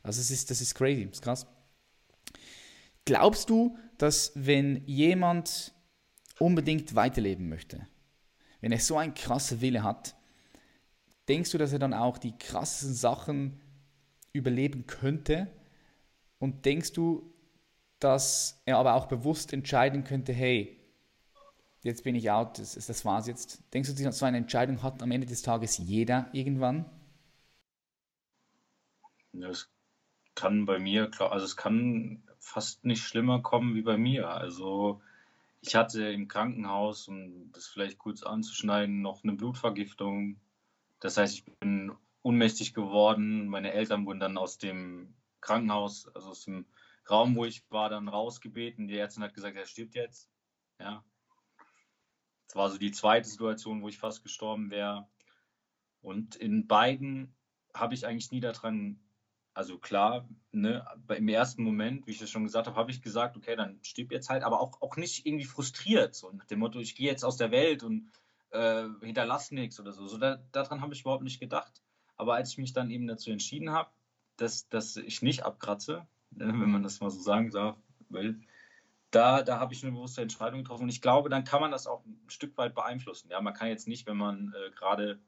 Also 0.02 0.20
es 0.20 0.30
ist, 0.30 0.50
das 0.50 0.60
ist 0.60 0.74
crazy, 0.74 1.06
das 1.06 1.18
ist 1.18 1.22
krass. 1.22 1.46
Glaubst 3.04 3.50
du, 3.50 3.76
dass 3.98 4.32
wenn 4.34 4.82
jemand 4.86 5.72
unbedingt 6.38 6.94
weiterleben 6.94 7.48
möchte, 7.48 7.86
wenn 8.60 8.72
er 8.72 8.80
so 8.80 8.96
einen 8.96 9.14
krassen 9.14 9.60
Wille 9.60 9.82
hat, 9.82 10.14
denkst 11.28 11.50
du, 11.50 11.58
dass 11.58 11.72
er 11.72 11.78
dann 11.78 11.94
auch 11.94 12.18
die 12.18 12.36
krassesten 12.36 12.94
Sachen 12.94 13.60
überleben 14.32 14.86
könnte? 14.86 15.48
Und 16.38 16.64
denkst 16.64 16.92
du, 16.92 17.34
dass 17.98 18.62
er 18.64 18.78
aber 18.78 18.94
auch 18.94 19.06
bewusst 19.06 19.52
entscheiden 19.52 20.04
könnte, 20.04 20.32
hey, 20.32 20.77
jetzt 21.82 22.04
bin 22.04 22.14
ich 22.14 22.30
out, 22.30 22.58
das, 22.58 22.74
das 22.74 23.04
war's 23.04 23.26
jetzt. 23.26 23.62
Denkst 23.72 23.94
du, 23.94 24.12
so 24.12 24.24
eine 24.24 24.38
Entscheidung 24.38 24.82
hat 24.82 25.02
am 25.02 25.10
Ende 25.10 25.26
des 25.26 25.42
Tages 25.42 25.78
jeder 25.78 26.28
irgendwann? 26.32 26.84
Es 29.32 29.70
kann 30.34 30.64
bei 30.64 30.78
mir, 30.78 31.10
also 31.20 31.44
es 31.44 31.56
kann 31.56 32.22
fast 32.38 32.84
nicht 32.84 33.02
schlimmer 33.02 33.42
kommen 33.42 33.74
wie 33.74 33.82
bei 33.82 33.96
mir. 33.96 34.28
Also 34.28 35.00
ich 35.60 35.74
hatte 35.74 36.08
im 36.10 36.28
Krankenhaus, 36.28 37.08
um 37.08 37.50
das 37.52 37.66
vielleicht 37.66 37.98
kurz 37.98 38.22
anzuschneiden, 38.22 39.02
noch 39.02 39.24
eine 39.24 39.34
Blutvergiftung. 39.34 40.40
Das 41.00 41.16
heißt, 41.16 41.34
ich 41.34 41.44
bin 41.44 41.92
ohnmächtig 42.22 42.74
geworden. 42.74 43.48
Meine 43.48 43.72
Eltern 43.72 44.06
wurden 44.06 44.20
dann 44.20 44.38
aus 44.38 44.58
dem 44.58 45.14
Krankenhaus, 45.40 46.08
also 46.14 46.30
aus 46.30 46.44
dem 46.44 46.66
Raum, 47.10 47.36
wo 47.36 47.44
ich 47.44 47.64
war, 47.70 47.88
dann 47.88 48.08
rausgebeten. 48.08 48.88
Die 48.88 48.98
Ärztin 48.98 49.22
hat 49.22 49.34
gesagt, 49.34 49.56
er 49.56 49.66
stirbt 49.66 49.94
jetzt. 49.94 50.28
Ja. 50.80 51.04
Das 52.48 52.56
war 52.56 52.70
so 52.70 52.78
die 52.78 52.92
zweite 52.92 53.28
Situation, 53.28 53.82
wo 53.82 53.88
ich 53.88 53.98
fast 53.98 54.22
gestorben 54.22 54.70
wäre. 54.70 55.06
Und 56.00 56.34
in 56.36 56.66
beiden 56.66 57.34
habe 57.74 57.94
ich 57.94 58.06
eigentlich 58.06 58.30
nie 58.32 58.40
daran 58.40 59.00
also 59.58 59.76
klar, 59.76 60.28
ne, 60.52 60.86
im 61.16 61.26
ersten 61.26 61.64
Moment, 61.64 62.06
wie 62.06 62.12
ich 62.12 62.20
das 62.20 62.30
schon 62.30 62.44
gesagt 62.44 62.68
habe, 62.68 62.76
habe 62.76 62.92
ich 62.92 63.02
gesagt, 63.02 63.36
okay, 63.36 63.56
dann 63.56 63.80
stirb 63.82 64.12
jetzt 64.12 64.30
halt, 64.30 64.44
aber 64.44 64.60
auch, 64.60 64.80
auch 64.80 64.96
nicht 64.96 65.26
irgendwie 65.26 65.46
frustriert, 65.46 66.14
so 66.14 66.30
nach 66.30 66.44
dem 66.44 66.60
Motto, 66.60 66.78
ich 66.78 66.94
gehe 66.94 67.10
jetzt 67.10 67.24
aus 67.24 67.38
der 67.38 67.50
Welt 67.50 67.82
und 67.82 68.08
äh, 68.50 68.84
hinterlasse 69.02 69.56
nichts 69.56 69.80
oder 69.80 69.90
so. 69.90 70.06
so 70.06 70.16
da, 70.16 70.36
daran 70.52 70.80
habe 70.80 70.94
ich 70.94 71.00
überhaupt 71.00 71.24
nicht 71.24 71.40
gedacht. 71.40 71.82
Aber 72.16 72.34
als 72.36 72.52
ich 72.52 72.58
mich 72.58 72.72
dann 72.72 72.88
eben 72.88 73.08
dazu 73.08 73.32
entschieden 73.32 73.72
habe, 73.72 73.90
dass, 74.36 74.68
dass 74.68 74.96
ich 74.96 75.22
nicht 75.22 75.42
abkratze, 75.42 76.06
ne, 76.30 76.46
wenn 76.46 76.70
man 76.70 76.84
das 76.84 77.00
mal 77.00 77.10
so 77.10 77.20
sagen 77.20 77.50
darf, 77.50 77.76
will, 78.10 78.40
da, 79.10 79.42
da 79.42 79.58
habe 79.58 79.74
ich 79.74 79.82
eine 79.82 79.92
bewusste 79.92 80.22
Entscheidung 80.22 80.62
getroffen. 80.62 80.84
Und 80.84 80.88
ich 80.88 81.00
glaube, 81.00 81.28
dann 81.28 81.44
kann 81.44 81.60
man 81.60 81.70
das 81.70 81.86
auch 81.86 82.04
ein 82.04 82.20
Stück 82.28 82.56
weit 82.58 82.74
beeinflussen. 82.74 83.30
Ja, 83.30 83.40
man 83.40 83.54
kann 83.54 83.68
jetzt 83.68 83.88
nicht, 83.88 84.06
wenn 84.06 84.16
man 84.16 84.54
äh, 84.54 84.70
gerade 84.70 85.20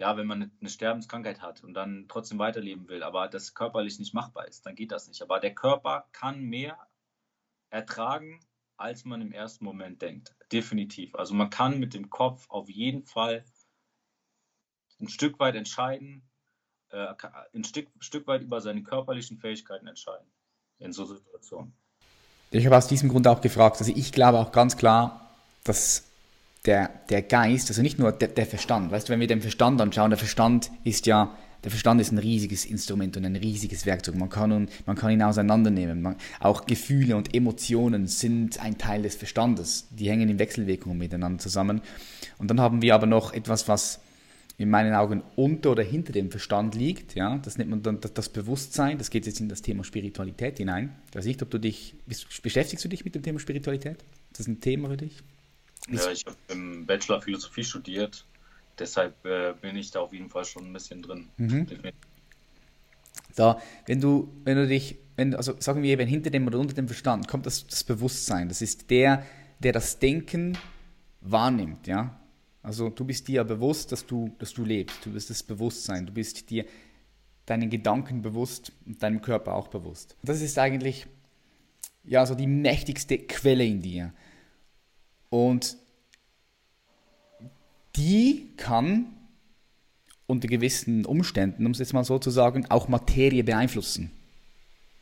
ja, 0.00 0.16
wenn 0.16 0.26
man 0.26 0.50
eine 0.60 0.70
Sterbenskrankheit 0.70 1.42
hat 1.42 1.62
und 1.62 1.74
dann 1.74 2.06
trotzdem 2.08 2.38
weiterleben 2.38 2.88
will, 2.88 3.02
aber 3.02 3.28
das 3.28 3.54
körperlich 3.54 3.98
nicht 3.98 4.14
machbar 4.14 4.48
ist, 4.48 4.64
dann 4.64 4.74
geht 4.74 4.92
das 4.92 5.06
nicht. 5.08 5.20
Aber 5.20 5.40
der 5.40 5.54
Körper 5.54 6.08
kann 6.12 6.40
mehr 6.40 6.78
ertragen, 7.68 8.40
als 8.78 9.04
man 9.04 9.20
im 9.20 9.30
ersten 9.30 9.62
Moment 9.62 10.00
denkt. 10.00 10.34
Definitiv. 10.52 11.14
Also 11.14 11.34
man 11.34 11.50
kann 11.50 11.78
mit 11.78 11.92
dem 11.92 12.08
Kopf 12.08 12.48
auf 12.48 12.70
jeden 12.70 13.04
Fall 13.04 13.44
ein 14.98 15.08
Stück 15.08 15.38
weit 15.38 15.54
entscheiden, 15.54 16.22
äh, 16.88 17.14
ein 17.52 17.64
Stück, 17.64 17.88
Stück 17.98 18.26
weit 18.26 18.40
über 18.40 18.62
seine 18.62 18.82
körperlichen 18.82 19.36
Fähigkeiten 19.36 19.86
entscheiden 19.86 20.26
in 20.78 20.92
so 20.92 21.04
Situationen. 21.04 21.74
Ich 22.50 22.66
habe 22.66 22.76
aus 22.76 22.88
diesem 22.88 23.08
Grund 23.08 23.28
auch 23.28 23.40
gefragt. 23.40 23.76
Also 23.78 23.92
ich 23.94 24.12
glaube 24.12 24.38
auch 24.38 24.50
ganz 24.50 24.76
klar, 24.76 25.30
dass 25.64 26.04
der, 26.66 26.90
der 27.08 27.22
Geist, 27.22 27.68
also 27.68 27.80
nicht 27.80 27.98
nur 27.98 28.12
der, 28.12 28.28
der 28.28 28.46
Verstand, 28.46 28.90
weißt 28.90 29.08
du, 29.08 29.12
wenn 29.12 29.20
wir 29.20 29.28
den 29.28 29.40
Verstand 29.40 29.80
anschauen, 29.80 30.10
der 30.10 30.18
Verstand 30.18 30.70
ist 30.84 31.06
ja, 31.06 31.34
der 31.62 31.70
Verstand 31.70 32.00
ist 32.00 32.10
ein 32.10 32.18
riesiges 32.18 32.64
Instrument 32.64 33.16
und 33.16 33.24
ein 33.24 33.36
riesiges 33.36 33.86
Werkzeug. 33.86 34.16
Man 34.16 34.30
kann, 34.30 34.68
man 34.86 34.96
kann 34.96 35.10
ihn 35.10 35.22
auseinandernehmen. 35.22 36.02
Man, 36.02 36.16
auch 36.40 36.66
Gefühle 36.66 37.16
und 37.16 37.34
Emotionen 37.34 38.06
sind 38.06 38.60
ein 38.60 38.78
Teil 38.78 39.02
des 39.02 39.14
Verstandes. 39.14 39.86
Die 39.90 40.08
hängen 40.08 40.28
in 40.28 40.38
Wechselwirkungen 40.38 40.98
miteinander 40.98 41.38
zusammen. 41.38 41.82
Und 42.38 42.50
dann 42.50 42.60
haben 42.60 42.82
wir 42.82 42.94
aber 42.94 43.06
noch 43.06 43.32
etwas, 43.32 43.68
was 43.68 44.00
in 44.60 44.68
meinen 44.68 44.92
Augen 44.92 45.22
unter 45.36 45.70
oder 45.70 45.82
hinter 45.82 46.12
dem 46.12 46.30
Verstand 46.30 46.74
liegt. 46.74 47.14
Ja? 47.14 47.38
Das 47.38 47.56
nennt 47.56 47.70
man 47.70 47.82
dann 47.82 47.98
das 47.98 48.28
Bewusstsein. 48.28 48.98
Das 48.98 49.08
geht 49.08 49.24
jetzt 49.24 49.40
in 49.40 49.48
das 49.48 49.62
Thema 49.62 49.84
Spiritualität 49.84 50.58
hinein. 50.58 50.94
Ich 51.08 51.16
weiß 51.16 51.24
nicht, 51.24 51.40
ob 51.42 51.48
du 51.48 51.56
dich, 51.56 51.94
beschäftigst 52.42 52.84
du 52.84 52.90
dich 52.90 53.02
mit 53.02 53.14
dem 53.14 53.22
Thema 53.22 53.40
Spiritualität? 53.40 54.04
Ist 54.32 54.40
das 54.40 54.48
ein 54.48 54.60
Thema 54.60 54.90
für 54.90 54.98
dich? 54.98 55.22
Ja, 55.88 56.10
ich 56.10 56.26
habe 56.26 56.36
im 56.48 56.84
Bachelor 56.84 57.22
Philosophie 57.22 57.64
studiert, 57.64 58.26
deshalb 58.78 59.24
äh, 59.24 59.54
bin 59.62 59.76
ich 59.76 59.92
da 59.92 60.00
auf 60.00 60.12
jeden 60.12 60.28
Fall 60.28 60.44
schon 60.44 60.66
ein 60.66 60.72
bisschen 60.74 61.00
drin. 61.00 61.30
Mhm. 61.38 61.66
Da, 63.36 63.62
wenn 63.86 63.98
du, 64.02 64.30
wenn 64.44 64.58
du 64.58 64.68
dich, 64.68 64.98
wenn, 65.16 65.34
also 65.34 65.54
sagen 65.58 65.82
wir, 65.82 65.96
wenn 65.96 66.06
hinter 66.06 66.28
dem 66.28 66.46
oder 66.46 66.58
unter 66.58 66.74
dem 66.74 66.86
Verstand 66.86 67.28
kommt 67.28 67.46
das, 67.46 67.66
das 67.66 67.82
Bewusstsein, 67.82 68.50
das 68.50 68.60
ist 68.60 68.90
der, 68.90 69.24
der 69.60 69.72
das 69.72 69.98
Denken 69.98 70.58
wahrnimmt, 71.22 71.86
ja. 71.86 72.19
Also 72.62 72.90
du 72.90 73.04
bist 73.04 73.28
dir 73.28 73.44
bewusst, 73.44 73.92
dass 73.92 74.06
du, 74.06 74.30
dass 74.38 74.52
du 74.52 74.64
lebst, 74.64 75.04
du 75.04 75.12
bist 75.12 75.30
das 75.30 75.42
Bewusstsein, 75.42 76.06
du 76.06 76.12
bist 76.12 76.50
dir 76.50 76.66
deinen 77.46 77.70
Gedanken 77.70 78.22
bewusst 78.22 78.72
und 78.86 79.02
deinem 79.02 79.22
Körper 79.22 79.54
auch 79.54 79.68
bewusst. 79.68 80.16
Das 80.22 80.40
ist 80.40 80.58
eigentlich 80.58 81.06
ja 82.04 82.24
so 82.26 82.34
die 82.34 82.46
mächtigste 82.46 83.18
Quelle 83.18 83.64
in 83.64 83.80
dir. 83.80 84.12
Und 85.30 85.76
die 87.96 88.48
kann 88.56 89.06
unter 90.26 90.48
gewissen 90.48 91.04
Umständen, 91.06 91.66
um 91.66 91.72
es 91.72 91.78
jetzt 91.78 91.92
mal 91.92 92.04
so 92.04 92.18
zu 92.18 92.30
sagen, 92.30 92.66
auch 92.70 92.88
Materie 92.88 93.42
beeinflussen. 93.42 94.12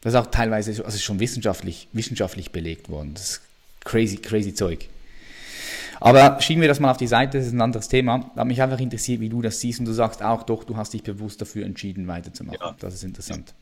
Das 0.01 0.15
ist 0.15 0.21
auch 0.21 0.27
teilweise 0.27 0.85
also 0.85 0.99
schon 0.99 1.21
wissenschaftlich, 1.21 1.89
wissenschaftlich 1.93 2.51
belegt 2.51 2.89
worden. 2.89 3.15
Das 3.15 3.31
ist 3.31 3.41
crazy, 3.81 4.17
crazy 4.17 4.55
Zeug. 4.55 4.89
Aber 6.01 6.41
schieben 6.41 6.61
wir 6.61 6.69
das 6.69 6.81
mal 6.81 6.91
auf 6.91 6.97
die 6.97 7.07
Seite, 7.07 7.39
das 7.39 7.47
ist 7.47 7.53
ein 7.53 7.61
anderes 7.61 7.89
Thema. 7.89 8.31
Da 8.35 8.43
hat 8.43 8.47
mich 8.47 8.63
einfach 8.63 8.79
interessiert, 8.79 9.21
wie 9.21 9.29
du 9.29 9.43
das 9.43 9.61
siehst 9.61 9.81
und 9.81 9.87
du 9.87 9.93
sagst 9.93 10.23
auch, 10.23 10.43
doch, 10.45 10.65
du 10.65 10.77
hast 10.77 10.95
dich 10.95 11.03
bewusst 11.03 11.41
dafür 11.41 11.67
entschieden, 11.67 12.07
weiterzumachen. 12.07 12.59
Ja. 12.61 12.77
Das 12.79 12.95
ist 12.95 13.05
interessant. 13.05 13.55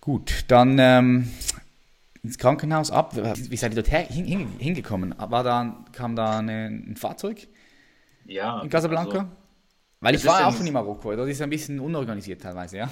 Gut, 0.00 0.44
dann 0.48 0.78
ähm, 0.78 1.30
ins 2.22 2.38
Krankenhaus 2.38 2.90
ab. 2.90 3.16
Wie 3.16 3.56
seid 3.56 3.74
ihr 3.74 3.82
dort 3.82 3.88
hingekommen? 3.88 5.14
War 5.18 5.44
da, 5.44 5.84
kam 5.92 6.16
da 6.16 6.38
eine, 6.38 6.66
ein 6.66 6.96
Fahrzeug? 6.96 7.46
Ja. 8.24 8.60
In 8.62 8.68
Casablanca? 8.68 9.18
Also, 9.18 9.30
Weil 10.00 10.14
ich 10.14 10.24
war 10.24 10.46
auch 10.46 10.56
schon 10.56 10.66
in 10.66 10.72
Marokko. 10.72 11.14
Das 11.14 11.28
ist 11.28 11.40
ein 11.42 11.50
bisschen 11.50 11.80
unorganisiert 11.80 12.42
teilweise, 12.42 12.78
ja? 12.78 12.90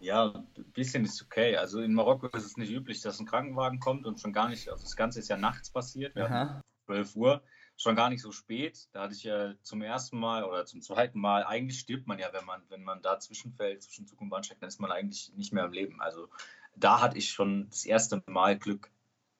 Ja, 0.00 0.34
ein 0.34 0.64
bisschen 0.74 1.04
ist 1.04 1.22
okay. 1.22 1.56
Also 1.56 1.80
in 1.80 1.94
Marokko 1.94 2.26
ist 2.36 2.44
es 2.44 2.56
nicht 2.58 2.70
üblich, 2.70 3.00
dass 3.00 3.18
ein 3.18 3.26
Krankenwagen 3.26 3.80
kommt 3.80 4.04
und 4.04 4.20
schon 4.20 4.34
gar 4.34 4.50
nicht, 4.50 4.68
also 4.68 4.82
das 4.82 4.96
Ganze 4.96 5.20
ist 5.20 5.28
ja 5.28 5.38
nachts 5.38 5.70
passiert, 5.70 6.14
ja, 6.14 6.60
12 6.86 7.16
Uhr, 7.16 7.42
schon 7.76 7.96
gar 7.96 8.10
nicht 8.10 8.22
so 8.22 8.32
spät. 8.32 8.88
Da 8.92 9.02
hatte 9.02 9.14
ich 9.14 9.24
ja 9.24 9.54
zum 9.62 9.82
ersten 9.82 10.18
Mal 10.18 10.44
oder 10.44 10.66
zum 10.66 10.82
zweiten 10.82 11.18
Mal, 11.18 11.44
eigentlich 11.44 11.80
stirbt 11.80 12.06
man 12.06 12.18
ja, 12.18 12.32
wenn 12.32 12.44
man, 12.44 12.62
wenn 12.68 12.84
man 12.84 13.02
da 13.02 13.18
zwischenfällt, 13.18 13.82
zwischen 13.82 14.06
Zug 14.06 14.20
und 14.20 14.30
Bahnsteig, 14.30 14.60
dann 14.60 14.68
ist 14.68 14.80
man 14.80 14.92
eigentlich 14.92 15.32
nicht 15.34 15.52
mehr 15.52 15.64
im 15.64 15.72
Leben. 15.72 16.00
Also 16.00 16.28
da 16.76 17.00
hatte 17.00 17.18
ich 17.18 17.30
schon 17.30 17.68
das 17.70 17.84
erste 17.84 18.22
Mal 18.26 18.58
Glück. 18.58 18.90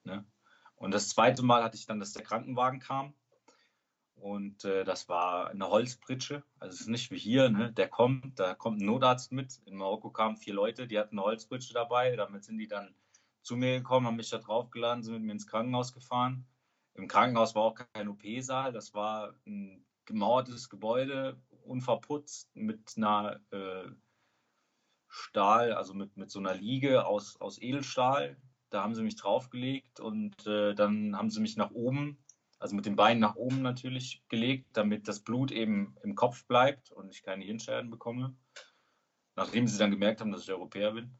Ne? 0.03 0.25
Und 0.75 0.91
das 0.91 1.09
zweite 1.09 1.43
Mal 1.43 1.63
hatte 1.63 1.77
ich 1.77 1.85
dann, 1.85 1.99
dass 1.99 2.13
der 2.13 2.23
Krankenwagen 2.23 2.79
kam. 2.79 3.13
Und 4.15 4.63
äh, 4.63 4.83
das 4.85 5.09
war 5.09 5.49
eine 5.49 5.69
Holzpritsche. 5.69 6.43
Also 6.59 6.73
es 6.73 6.81
ist 6.81 6.87
nicht 6.87 7.11
wie 7.11 7.17
hier, 7.17 7.49
ne? 7.49 7.71
der 7.71 7.89
kommt, 7.89 8.39
da 8.39 8.55
kommt 8.55 8.81
ein 8.81 8.85
Notarzt 8.85 9.31
mit. 9.31 9.59
In 9.65 9.75
Marokko 9.75 10.09
kamen 10.09 10.37
vier 10.37 10.53
Leute, 10.53 10.87
die 10.87 10.97
hatten 10.97 11.19
eine 11.19 11.25
Holzpritsche 11.25 11.73
dabei. 11.73 12.15
Damit 12.15 12.43
sind 12.43 12.57
die 12.57 12.67
dann 12.67 12.95
zu 13.41 13.55
mir 13.55 13.77
gekommen, 13.77 14.07
haben 14.07 14.15
mich 14.15 14.29
da 14.29 14.37
draufgeladen, 14.39 15.03
sind 15.03 15.13
mit 15.13 15.23
mir 15.23 15.33
ins 15.33 15.47
Krankenhaus 15.47 15.93
gefahren. 15.93 16.45
Im 16.95 17.07
Krankenhaus 17.07 17.55
war 17.55 17.63
auch 17.63 17.75
kein 17.75 18.07
OP-Saal, 18.07 18.71
das 18.71 18.93
war 18.93 19.35
ein 19.45 19.85
gemauertes 20.05 20.69
Gebäude, 20.69 21.41
unverputzt, 21.63 22.55
mit 22.55 22.93
einer 22.95 23.41
äh, 23.51 23.89
Stahl, 25.07 25.73
also 25.73 25.93
mit, 25.93 26.15
mit 26.15 26.31
so 26.31 26.39
einer 26.39 26.53
Liege 26.53 27.05
aus, 27.05 27.39
aus 27.41 27.61
Edelstahl. 27.61 28.37
Da 28.69 28.83
haben 28.83 28.95
sie 28.95 29.03
mich 29.03 29.15
draufgelegt 29.15 29.99
und 29.99 30.47
äh, 30.47 30.73
dann 30.73 31.17
haben 31.17 31.29
sie 31.29 31.41
mich 31.41 31.57
nach 31.57 31.71
oben, 31.71 32.17
also 32.59 32.75
mit 32.75 32.85
den 32.85 32.95
Beinen 32.95 33.19
nach 33.19 33.35
oben 33.35 33.61
natürlich 33.61 34.23
gelegt, 34.29 34.69
damit 34.73 35.07
das 35.07 35.19
Blut 35.19 35.51
eben 35.51 35.95
im 36.03 36.15
Kopf 36.15 36.45
bleibt 36.45 36.91
und 36.91 37.09
ich 37.11 37.23
keine 37.23 37.43
Hirnschäden 37.43 37.89
bekomme. 37.89 38.35
Nachdem 39.35 39.67
sie 39.67 39.77
dann 39.77 39.91
gemerkt 39.91 40.21
haben, 40.21 40.31
dass 40.31 40.43
ich 40.43 40.51
Europäer 40.51 40.91
bin. 40.91 41.17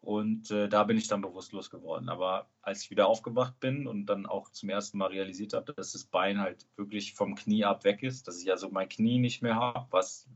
Und 0.00 0.50
äh, 0.50 0.68
da 0.68 0.84
bin 0.84 0.96
ich 0.96 1.08
dann 1.08 1.20
bewusstlos 1.20 1.70
geworden. 1.70 2.08
Aber 2.08 2.48
als 2.62 2.84
ich 2.84 2.90
wieder 2.90 3.06
aufgewacht 3.06 3.60
bin 3.60 3.86
und 3.86 4.06
dann 4.06 4.26
auch 4.26 4.50
zum 4.50 4.70
ersten 4.70 4.98
Mal 4.98 5.08
realisiert 5.08 5.52
habe, 5.52 5.74
dass 5.74 5.92
das 5.92 6.04
Bein 6.04 6.40
halt 6.40 6.66
wirklich 6.76 7.14
vom 7.14 7.34
Knie 7.34 7.64
ab 7.64 7.84
weg 7.84 8.02
ist, 8.02 8.26
dass 8.26 8.40
ich 8.40 8.50
also 8.50 8.70
mein 8.70 8.88
Knie 8.88 9.18
nicht 9.18 9.42
mehr 9.42 9.56
habe, 9.56 9.86
was 9.90 10.28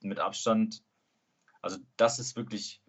mit 0.00 0.20
Abstand 0.20 0.82
also 1.62 1.78
das 1.96 2.18
ist 2.18 2.36
wirklich 2.36 2.82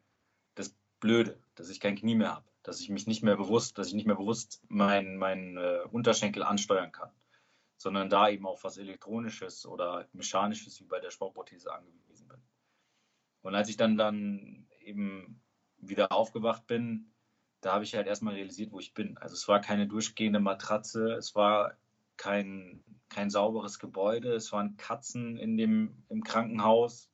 das 0.55 0.75
Blöde, 0.99 1.39
dass 1.55 1.69
ich 1.69 1.79
kein 1.79 1.95
Knie 1.95 2.15
mehr 2.15 2.35
habe, 2.35 2.49
dass 2.63 2.81
ich 2.81 2.89
mich 2.89 3.07
nicht 3.07 3.23
mehr 3.23 3.37
bewusst, 3.37 3.77
dass 3.77 3.87
ich 3.87 3.93
nicht 3.93 4.07
mehr 4.07 4.15
bewusst 4.15 4.63
meinen 4.67 5.17
mein, 5.17 5.57
äh, 5.57 5.81
Unterschenkel 5.91 6.43
ansteuern 6.43 6.91
kann, 6.91 7.11
sondern 7.77 8.09
da 8.09 8.29
eben 8.29 8.47
auf 8.47 8.63
was 8.63 8.77
Elektronisches 8.77 9.65
oder 9.65 10.09
Mechanisches 10.11 10.81
wie 10.81 10.85
bei 10.85 10.99
der 10.99 11.11
Sportprothese 11.11 11.71
angewiesen 11.71 12.27
bin. 12.27 12.41
Und 13.43 13.55
als 13.55 13.69
ich 13.69 13.77
dann, 13.77 13.95
dann 13.95 14.67
eben 14.81 15.42
wieder 15.87 16.11
aufgewacht 16.11 16.67
bin, 16.67 17.11
da 17.61 17.73
habe 17.73 17.83
ich 17.83 17.95
halt 17.95 18.07
erstmal 18.07 18.33
realisiert, 18.33 18.71
wo 18.71 18.79
ich 18.79 18.93
bin. 18.93 19.17
Also 19.17 19.35
es 19.35 19.47
war 19.47 19.61
keine 19.61 19.87
durchgehende 19.87 20.39
Matratze, 20.39 21.13
es 21.13 21.35
war 21.35 21.77
kein, 22.17 22.83
kein 23.09 23.29
sauberes 23.29 23.79
Gebäude, 23.79 24.33
es 24.33 24.51
waren 24.51 24.77
Katzen 24.77 25.37
in 25.37 25.57
dem, 25.57 26.03
im 26.09 26.23
Krankenhaus 26.23 27.09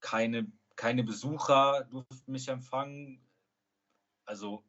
keine, 0.00 0.50
keine 0.76 1.04
Besucher 1.04 1.84
durften 1.84 2.32
mich 2.32 2.48
empfangen. 2.48 3.20
Also 4.24 4.64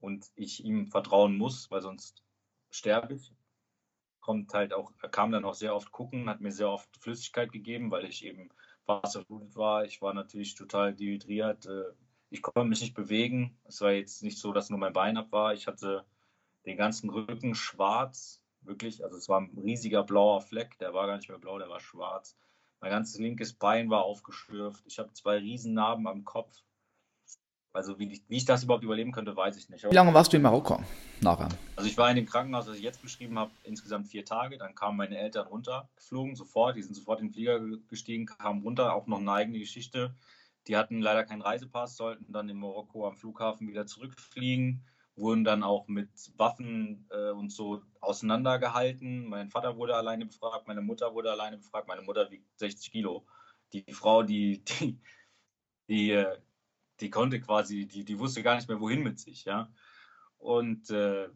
und 0.01 0.31
ich 0.37 0.65
ihm 0.65 0.87
vertrauen 0.87 1.37
muss, 1.37 1.71
weil 1.71 1.83
sonst 1.83 2.23
sterbe 2.71 3.15
ich. 3.15 3.33
Kommt 4.21 4.55
halt 4.55 4.73
auch, 4.73 4.93
kam 5.11 5.33
dann 5.33 5.45
auch 5.45 5.55
sehr 5.55 5.75
oft 5.75 5.93
gucken, 5.93 6.31
hat 6.31 6.41
mir 6.41 6.53
sehr 6.53 6.71
oft 6.71 6.89
Flüssigkeit 6.99 7.53
gegeben, 7.53 7.91
weil 7.91 8.07
ich 8.07 8.25
eben 8.25 8.49
wasserflutet 8.87 9.55
war. 9.57 9.85
Ich 9.85 10.01
war 10.01 10.15
natürlich 10.15 10.55
total 10.55 10.95
dehydriert. 10.95 11.67
Äh, 11.67 11.93
ich 12.31 12.43
konnte 12.43 12.69
mich 12.69 12.81
nicht 12.81 12.95
bewegen. 12.95 13.59
Es 13.65 13.81
war 13.81 13.93
jetzt 13.93 14.23
nicht 14.23 14.39
so, 14.39 14.53
dass 14.53 14.71
nur 14.71 14.79
mein 14.79 14.93
Bein 14.93 15.19
ab 15.19 15.31
war. 15.31 15.53
Ich 15.53 15.67
hatte 15.67 16.05
den 16.67 16.77
ganzen 16.77 17.11
Rücken 17.11 17.55
schwarz, 17.55 18.41
wirklich. 18.63 19.05
Also 19.05 19.17
es 19.17 19.29
war 19.29 19.41
ein 19.41 19.59
riesiger 19.63 20.03
blauer 20.03 20.41
Fleck. 20.41 20.79
Der 20.79 20.95
war 20.95 21.07
gar 21.07 21.17
nicht 21.17 21.29
mehr 21.29 21.39
blau, 21.39 21.59
der 21.59 21.69
war 21.69 21.81
schwarz. 21.81 22.37
Mein 22.81 22.91
ganzes 22.91 23.19
linkes 23.19 23.55
Bein 23.55 23.91
war 23.91 24.03
aufgeschürft. 24.03 24.83
Ich 24.87 24.99
habe 24.99 25.13
zwei 25.13 25.39
Riesennarben 25.39 26.07
am 26.07 26.25
Kopf. 26.25 26.55
Also 27.73 27.99
wie, 27.99 28.23
wie, 28.29 28.37
ich 28.37 28.45
das 28.45 28.63
überhaupt 28.63 28.85
überleben 28.85 29.11
könnte, 29.11 29.37
weiß 29.37 29.57
ich 29.57 29.69
nicht. 29.69 29.85
Wie 29.91 29.95
lange 29.95 30.15
warst 30.15 30.33
du 30.33 30.37
in 30.37 30.45
Marokko 30.45 30.81
nachher? 31.21 31.49
Also 31.75 31.89
ich 31.89 31.99
war 31.99 32.09
in 32.09 32.15
dem 32.15 32.27
Krankenhaus, 32.27 32.67
das 32.67 32.77
ich 32.77 32.85
jetzt 32.85 33.03
beschrieben 33.03 33.37
habe, 33.37 33.51
insgesamt 33.65 34.07
vier 34.07 34.25
Tage. 34.25 34.59
Dann 34.59 34.77
kamen 34.77 34.97
meine 34.97 35.19
Eltern 35.19 35.49
runter, 35.49 35.89
geflogen 35.97 36.37
sofort. 36.37 36.77
Die 36.77 36.83
sind 36.83 36.95
sofort 36.95 37.21
in 37.21 37.29
den 37.29 37.33
Flieger 37.33 37.61
gestiegen, 37.89 38.27
kamen 38.27 38.63
runter. 38.63 38.95
Auch 38.95 39.09
noch 39.09 39.19
eine 39.19 39.33
eigene 39.33 39.59
Geschichte. 39.59 40.15
Die 40.69 40.77
hatten 40.77 41.01
leider 41.01 41.25
keinen 41.25 41.43
Reisepass, 41.43 41.97
sollten 41.97 42.33
dann 42.33 42.49
in 42.49 42.59
Marokko 42.59 43.09
am 43.09 43.17
Flughafen 43.17 43.67
wieder 43.67 43.87
zurückfliegen 43.87 44.85
wurden 45.17 45.45
dann 45.45 45.63
auch 45.63 45.87
mit 45.89 46.11
Waffen 46.37 47.07
äh, 47.11 47.31
und 47.31 47.51
so 47.51 47.83
auseinandergehalten. 48.01 49.27
Mein 49.27 49.51
Vater 49.51 49.77
wurde 49.77 49.95
alleine 49.97 50.27
befragt, 50.27 50.67
meine 50.67 50.83
Mutter 50.83 51.15
wurde 51.15 51.31
alleine 51.31 51.59
befragt. 51.59 51.89
Meine 51.89 52.03
Mutter 52.03 52.31
wiegt 52.31 52.59
60 52.59 52.91
Kilo. 52.91 53.27
Die 53.73 53.93
Frau, 53.93 54.23
die, 54.23 54.65
die, 54.65 55.01
die, 55.89 56.11
äh, 56.11 56.39
die 57.01 57.11
konnte 57.11 57.41
quasi, 57.41 57.87
die, 57.87 58.05
die 58.05 58.19
wusste 58.19 58.43
gar 58.43 58.57
nicht 58.57 58.69
mehr, 58.69 58.81
wohin 58.81 59.03
mit 59.03 59.19
sich. 59.19 59.45
Ja? 59.45 59.73
Und 60.39 60.91
äh, 60.91 61.29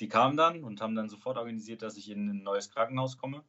die 0.00 0.08
kamen 0.08 0.36
dann 0.36 0.64
und 0.64 0.80
haben 0.80 0.94
dann 0.94 1.08
sofort 1.08 1.36
organisiert, 1.36 1.82
dass 1.82 1.96
ich 1.96 2.10
in 2.10 2.28
ein 2.28 2.42
neues 2.42 2.70
Krankenhaus 2.70 3.16
komme. 3.18 3.44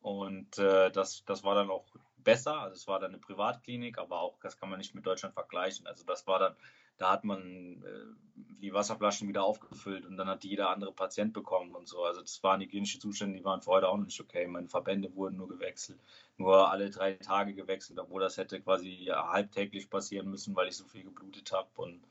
Und 0.00 0.58
äh, 0.58 0.90
das, 0.90 1.24
das 1.24 1.44
war 1.44 1.54
dann 1.54 1.70
auch 1.70 1.86
besser. 2.16 2.60
Also 2.60 2.74
es 2.74 2.86
war 2.88 3.00
dann 3.00 3.10
eine 3.12 3.20
Privatklinik, 3.20 3.98
aber 3.98 4.20
auch 4.20 4.38
das 4.40 4.56
kann 4.56 4.70
man 4.70 4.78
nicht 4.78 4.94
mit 4.94 5.06
Deutschland 5.06 5.34
vergleichen. 5.34 5.86
Also 5.86 6.04
das 6.04 6.26
war 6.26 6.38
dann 6.38 6.56
da 7.00 7.12
hat 7.12 7.24
man 7.24 7.82
äh, 7.82 8.42
die 8.60 8.74
Wasserflaschen 8.74 9.26
wieder 9.26 9.42
aufgefüllt 9.42 10.04
und 10.04 10.18
dann 10.18 10.28
hat 10.28 10.44
jeder 10.44 10.68
andere 10.68 10.92
Patient 10.92 11.32
bekommen 11.32 11.74
und 11.74 11.88
so. 11.88 12.04
Also 12.04 12.20
das 12.20 12.42
waren 12.42 12.60
hygienische 12.60 12.98
Zustände, 12.98 13.38
die 13.38 13.44
waren 13.44 13.64
heute 13.64 13.88
auch 13.88 13.96
nicht 13.96 14.20
okay. 14.20 14.46
Meine 14.46 14.68
Verbände 14.68 15.14
wurden 15.14 15.38
nur 15.38 15.48
gewechselt, 15.48 15.98
nur 16.36 16.70
alle 16.70 16.90
drei 16.90 17.14
Tage 17.14 17.54
gewechselt, 17.54 17.98
obwohl 17.98 18.20
das 18.20 18.36
hätte 18.36 18.60
quasi 18.60 19.06
halbtäglich 19.10 19.88
passieren 19.88 20.30
müssen, 20.30 20.54
weil 20.54 20.68
ich 20.68 20.76
so 20.76 20.84
viel 20.84 21.04
geblutet 21.04 21.50
habe 21.52 21.70
und 21.76 22.02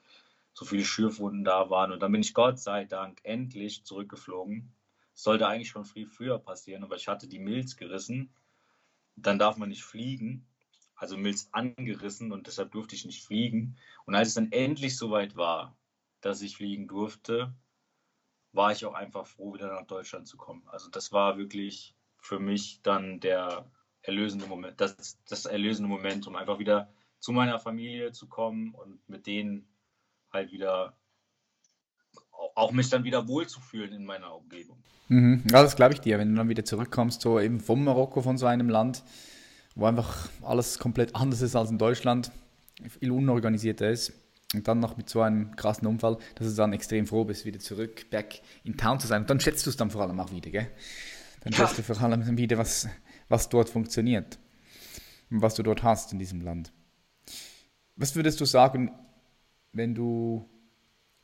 so 0.54 0.66
viele 0.66 0.84
Schürfwunden 0.84 1.44
da 1.44 1.70
waren. 1.70 1.92
Und 1.92 2.02
dann 2.02 2.12
bin 2.12 2.22
ich 2.22 2.34
Gott 2.34 2.58
sei 2.60 2.86
Dank 2.86 3.20
endlich 3.22 3.84
zurückgeflogen. 3.84 4.72
Das 5.14 5.22
sollte 5.22 5.48
eigentlich 5.48 5.70
schon 5.70 5.86
viel 5.86 6.08
früher 6.08 6.40
passieren, 6.40 6.84
aber 6.84 6.96
ich 6.96 7.08
hatte 7.08 7.28
die 7.28 7.40
Milz 7.40 7.78
gerissen. 7.78 8.34
Dann 9.16 9.38
darf 9.38 9.58
man 9.58 9.70
nicht 9.70 9.84
fliegen 9.84 10.49
also 11.00 11.18
Milz 11.18 11.48
angerissen 11.54 12.32
und 12.32 12.46
deshalb 12.48 12.72
durfte 12.72 12.94
ich 12.94 13.06
nicht 13.06 13.24
fliegen. 13.24 13.78
Und 14.06 14.16
als 14.16 14.30
es 14.30 14.34
dann 14.34 14.52
endlich 14.52 14.98
soweit 14.98 15.38
war, 15.38 15.76
dass 16.22 16.42
ich 16.42 16.58
fliegen 16.58 16.88
durfte, 16.88 17.54
war 18.52 18.72
ich 18.74 18.86
auch 18.86 18.94
einfach 18.94 19.26
froh, 19.26 19.54
wieder 19.54 19.68
nach 19.68 19.88
Deutschland 19.88 20.28
zu 20.28 20.36
kommen. 20.36 20.64
Also 20.68 20.90
das 20.90 21.14
war 21.14 21.38
wirklich 21.38 21.96
für 22.18 22.40
mich 22.40 22.82
dann 22.84 23.22
der 23.22 23.66
erlösende 24.02 24.46
Moment, 24.48 24.82
das, 24.82 25.18
das 25.28 25.46
erlösende 25.46 25.88
Moment, 25.90 26.28
um 26.28 26.36
einfach 26.36 26.60
wieder 26.60 26.92
zu 27.20 27.32
meiner 27.32 27.60
Familie 27.60 28.12
zu 28.12 28.28
kommen 28.28 28.74
und 28.74 29.08
mit 29.08 29.26
denen 29.26 29.68
halt 30.32 30.52
wieder 30.52 30.98
auch 32.56 32.72
mich 32.72 32.90
dann 32.90 33.04
wieder 33.04 33.28
wohlzufühlen 33.28 33.94
in 33.94 34.06
meiner 34.06 34.36
Umgebung. 34.36 34.78
Mhm. 35.08 35.44
Ja, 35.50 35.62
das 35.64 35.76
glaube 35.76 35.94
ich 35.94 36.02
dir, 36.02 36.18
wenn 36.18 36.32
du 36.32 36.36
dann 36.36 36.50
wieder 36.50 36.66
zurückkommst, 36.66 37.22
so 37.22 37.40
eben 37.40 37.60
vom 37.60 37.84
Marokko, 37.84 38.22
von 38.22 38.38
so 38.38 38.46
einem 38.46 38.70
Land, 38.70 39.04
wo 39.76 39.86
einfach 39.86 40.30
alles 40.42 40.80
komplett 40.80 41.16
anders 41.16 41.42
ist 41.42 41.56
als 41.56 41.70
in 41.70 41.78
Deutschland, 41.78 42.32
viel 43.00 43.12
unorganisierter 43.12 43.90
ist. 43.90 44.14
Und 44.54 44.68
dann 44.68 44.80
noch 44.80 44.98
mit 44.98 45.10
so 45.10 45.22
einem 45.22 45.56
krassen 45.56 45.88
Unfall, 45.88 46.18
dass 46.36 46.50
du 46.50 46.56
dann 46.56 46.74
extrem 46.74 47.06
froh 47.06 47.24
bist, 47.24 47.46
wieder 47.46 47.60
zurück, 47.60 48.10
back 48.10 48.42
in 48.64 48.78
Town 48.78 49.00
zu 49.00 49.06
sein. 49.06 49.22
Und 49.22 49.30
dann 49.30 49.40
schätzt 49.40 49.66
du 49.66 49.70
es 49.70 49.78
dann 49.78 49.92
vor 49.92 50.02
allem 50.02 50.20
auch 50.20 50.32
wieder, 50.32 50.50
gell? 50.50 50.72
Dann 51.42 51.54
schätzt 51.54 51.78
du 51.78 51.84
vor 51.84 52.02
allem 52.02 52.38
wieder, 52.38 52.58
was, 52.58 52.88
was 53.28 53.50
dort 53.50 53.70
funktioniert 53.70 54.40
und 55.30 55.42
was 55.44 55.54
du 55.54 55.62
dort 55.62 55.84
hast 55.84 56.12
in 56.14 56.20
diesem 56.20 56.42
Land. 56.42 56.72
Was 57.96 58.16
würdest 58.16 58.42
du 58.42 58.46
sagen, 58.46 58.92
wenn 59.72 59.94
du 59.94 60.50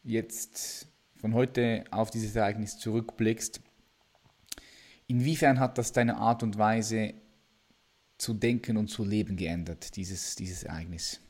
jetzt 0.04 0.88
von 1.16 1.34
heute 1.34 1.84
auf 1.90 2.12
dieses 2.12 2.36
Ereignis 2.36 2.78
zurückblickst? 2.78 3.60
Inwiefern 5.08 5.60
hat 5.60 5.80
das 5.80 5.94
deine 5.94 6.18
Art 6.18 6.44
und 6.44 6.60
Weise 6.60 7.16
zu 8.18 8.34
denken 8.34 8.78
und 8.78 8.88
zu 8.88 9.04
leben 9.04 9.36
geändert, 9.36 9.96
dieses, 9.96 10.36
dieses 10.36 10.64
Ereignis? 10.64 11.22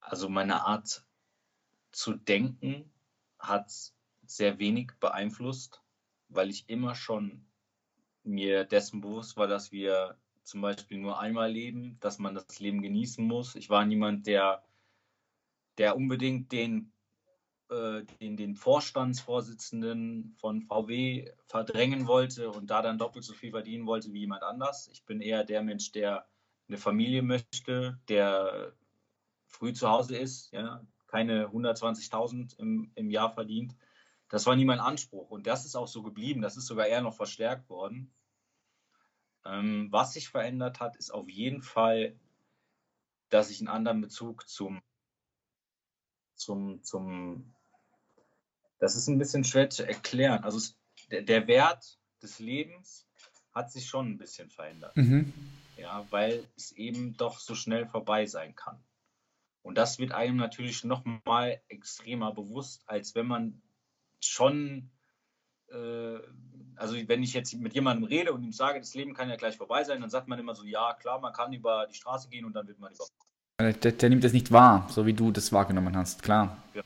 Also 0.00 0.28
meine 0.28 0.64
Art 0.64 1.04
zu 1.92 2.14
denken 2.14 2.90
hat 3.38 3.92
sehr 4.26 4.58
wenig 4.58 4.92
beeinflusst, 5.00 5.82
weil 6.28 6.50
ich 6.50 6.68
immer 6.68 6.94
schon 6.94 7.44
mir 8.24 8.64
dessen 8.64 9.00
bewusst 9.00 9.36
war, 9.36 9.46
dass 9.46 9.72
wir 9.72 10.18
zum 10.42 10.60
Beispiel 10.62 10.98
nur 10.98 11.18
einmal 11.18 11.52
leben, 11.52 11.98
dass 12.00 12.18
man 12.18 12.34
das 12.34 12.58
Leben 12.58 12.80
genießen 12.80 13.24
muss. 13.24 13.54
Ich 13.54 13.68
war 13.68 13.84
niemand, 13.84 14.26
der, 14.26 14.62
der 15.76 15.96
unbedingt 15.96 16.52
den 16.52 16.92
äh, 17.70 18.04
den, 18.20 18.36
den 18.36 18.54
Vorstandsvorsitzenden 18.54 20.34
von 20.38 20.62
VW 20.62 21.30
verdrängen 21.46 22.06
wollte 22.06 22.50
und 22.50 22.68
da 22.70 22.82
dann 22.82 22.98
doppelt 22.98 23.24
so 23.24 23.34
viel 23.34 23.50
verdienen 23.50 23.86
wollte 23.86 24.12
wie 24.12 24.20
jemand 24.20 24.42
anders. 24.42 24.88
Ich 24.92 25.04
bin 25.04 25.20
eher 25.20 25.44
der 25.44 25.62
Mensch, 25.62 25.92
der 25.92 26.26
eine 26.68 26.78
Familie 26.78 27.22
möchte, 27.22 27.98
der 28.08 28.72
früh 29.46 29.72
zu 29.72 29.88
Hause 29.90 30.16
ist, 30.16 30.52
ja, 30.52 30.86
keine 31.06 31.48
120.000 31.48 32.58
im, 32.58 32.90
im 32.94 33.10
Jahr 33.10 33.32
verdient. 33.32 33.74
Das 34.28 34.46
war 34.46 34.56
nie 34.56 34.66
mein 34.66 34.80
Anspruch 34.80 35.30
und 35.30 35.46
das 35.46 35.64
ist 35.64 35.74
auch 35.74 35.88
so 35.88 36.02
geblieben. 36.02 36.42
Das 36.42 36.56
ist 36.56 36.66
sogar 36.66 36.86
eher 36.86 37.00
noch 37.00 37.14
verstärkt 37.14 37.68
worden. 37.70 38.12
Ähm, 39.44 39.88
was 39.90 40.12
sich 40.12 40.28
verändert 40.28 40.80
hat, 40.80 40.96
ist 40.96 41.10
auf 41.10 41.28
jeden 41.28 41.62
Fall, 41.62 42.18
dass 43.30 43.50
ich 43.50 43.60
einen 43.60 43.68
anderen 43.68 44.00
Bezug 44.02 44.48
zum, 44.48 44.82
zum, 46.34 46.82
zum 46.82 47.54
das 48.78 48.96
ist 48.96 49.08
ein 49.08 49.18
bisschen 49.18 49.44
schwer 49.44 49.70
zu 49.70 49.86
erklären. 49.86 50.44
Also 50.44 50.58
es, 50.58 50.76
der, 51.10 51.22
der, 51.22 51.46
Wert 51.46 51.98
des 52.22 52.38
Lebens 52.38 53.06
hat 53.52 53.72
sich 53.72 53.86
schon 53.86 54.10
ein 54.10 54.18
bisschen 54.18 54.50
verändert. 54.50 54.96
Mhm. 54.96 55.32
Ja, 55.76 56.06
weil 56.10 56.44
es 56.56 56.72
eben 56.72 57.16
doch 57.16 57.38
so 57.38 57.54
schnell 57.54 57.86
vorbei 57.86 58.26
sein 58.26 58.54
kann. 58.54 58.82
Und 59.62 59.76
das 59.76 59.98
wird 59.98 60.12
einem 60.12 60.36
natürlich 60.36 60.84
noch 60.84 61.04
mal 61.24 61.60
extremer 61.68 62.32
bewusst, 62.32 62.82
als 62.86 63.14
wenn 63.14 63.26
man 63.26 63.62
schon, 64.20 64.90
äh, 65.68 66.18
also 66.76 66.96
wenn 67.08 67.22
ich 67.22 67.34
jetzt 67.34 67.54
mit 67.54 67.74
jemandem 67.74 68.04
rede 68.04 68.32
und 68.32 68.42
ihm 68.42 68.52
sage, 68.52 68.78
das 68.80 68.94
Leben 68.94 69.14
kann 69.14 69.28
ja 69.28 69.36
gleich 69.36 69.56
vorbei 69.56 69.84
sein, 69.84 70.00
dann 70.00 70.10
sagt 70.10 70.28
man 70.28 70.38
immer 70.38 70.54
so, 70.54 70.64
ja 70.64 70.94
klar, 70.94 71.20
man 71.20 71.32
kann 71.32 71.52
über 71.52 71.86
die 71.86 71.94
Straße 71.94 72.28
gehen 72.28 72.44
und 72.44 72.54
dann 72.54 72.66
wird 72.66 72.78
man 72.78 72.92
über. 72.92 73.04
Der, 73.60 73.92
der 73.92 74.08
nimmt 74.08 74.22
das 74.22 74.32
nicht 74.32 74.52
wahr, 74.52 74.88
so 74.88 75.04
wie 75.04 75.12
du 75.12 75.32
das 75.32 75.52
wahrgenommen 75.52 75.96
hast, 75.96 76.22
klar. 76.22 76.62
Ja. 76.74 76.82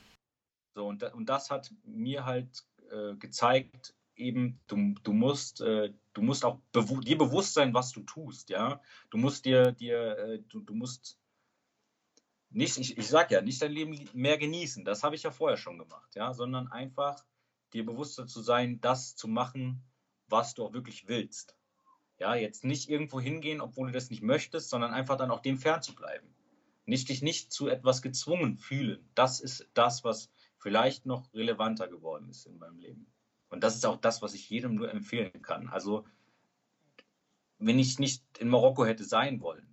So, 0.74 0.86
und, 0.86 1.02
und 1.14 1.28
das 1.28 1.50
hat 1.50 1.72
mir 1.84 2.24
halt 2.24 2.64
äh, 2.90 3.14
gezeigt, 3.16 3.94
eben, 4.16 4.60
du, 4.66 4.94
du 5.02 5.12
musst, 5.12 5.60
äh, 5.60 5.92
du 6.12 6.22
musst 6.22 6.44
auch 6.44 6.60
bewu 6.72 7.00
dir 7.00 7.18
bewusst 7.18 7.54
sein, 7.54 7.74
was 7.74 7.92
du 7.92 8.02
tust, 8.02 8.50
ja. 8.50 8.80
Du 9.10 9.18
musst 9.18 9.44
dir, 9.44 9.72
dir, 9.72 10.18
äh, 10.18 10.38
du, 10.48 10.60
du 10.60 10.74
musst 10.74 11.18
nicht, 12.50 12.76
ich, 12.78 12.98
ich 12.98 13.08
sag 13.08 13.30
ja, 13.30 13.40
nicht 13.40 13.62
dein 13.62 13.72
Leben 13.72 14.08
mehr 14.12 14.38
genießen, 14.38 14.84
das 14.84 15.02
habe 15.02 15.14
ich 15.14 15.22
ja 15.22 15.30
vorher 15.30 15.56
schon 15.56 15.78
gemacht, 15.78 16.14
ja, 16.14 16.34
sondern 16.34 16.68
einfach 16.68 17.24
dir 17.72 17.84
bewusster 17.84 18.26
zu 18.26 18.42
sein, 18.42 18.80
das 18.80 19.16
zu 19.16 19.28
machen, 19.28 19.82
was 20.28 20.54
du 20.54 20.64
auch 20.64 20.72
wirklich 20.72 21.08
willst. 21.08 21.56
Ja, 22.18 22.34
jetzt 22.34 22.64
nicht 22.64 22.88
irgendwo 22.88 23.20
hingehen, 23.20 23.60
obwohl 23.60 23.88
du 23.88 23.92
das 23.92 24.10
nicht 24.10 24.22
möchtest, 24.22 24.70
sondern 24.70 24.92
einfach 24.92 25.16
dann 25.16 25.30
auch 25.30 25.40
dem 25.40 25.58
fern 25.58 25.82
zu 25.82 25.94
bleiben. 25.94 26.34
Nicht 26.84 27.08
dich 27.08 27.22
nicht 27.22 27.52
zu 27.52 27.68
etwas 27.68 28.02
gezwungen 28.02 28.58
fühlen. 28.58 29.08
Das 29.14 29.40
ist 29.40 29.68
das, 29.74 30.04
was 30.04 30.30
vielleicht 30.62 31.06
noch 31.06 31.34
relevanter 31.34 31.88
geworden 31.88 32.28
ist 32.30 32.46
in 32.46 32.58
meinem 32.58 32.78
Leben. 32.78 33.12
Und 33.50 33.62
das 33.62 33.74
ist 33.74 33.84
auch 33.84 33.96
das, 33.96 34.22
was 34.22 34.32
ich 34.32 34.48
jedem 34.48 34.76
nur 34.76 34.90
empfehlen 34.90 35.42
kann. 35.42 35.68
Also, 35.68 36.06
wenn 37.58 37.78
ich 37.78 37.98
nicht 37.98 38.24
in 38.38 38.48
Marokko 38.48 38.86
hätte 38.86 39.04
sein 39.04 39.40
wollen, 39.40 39.68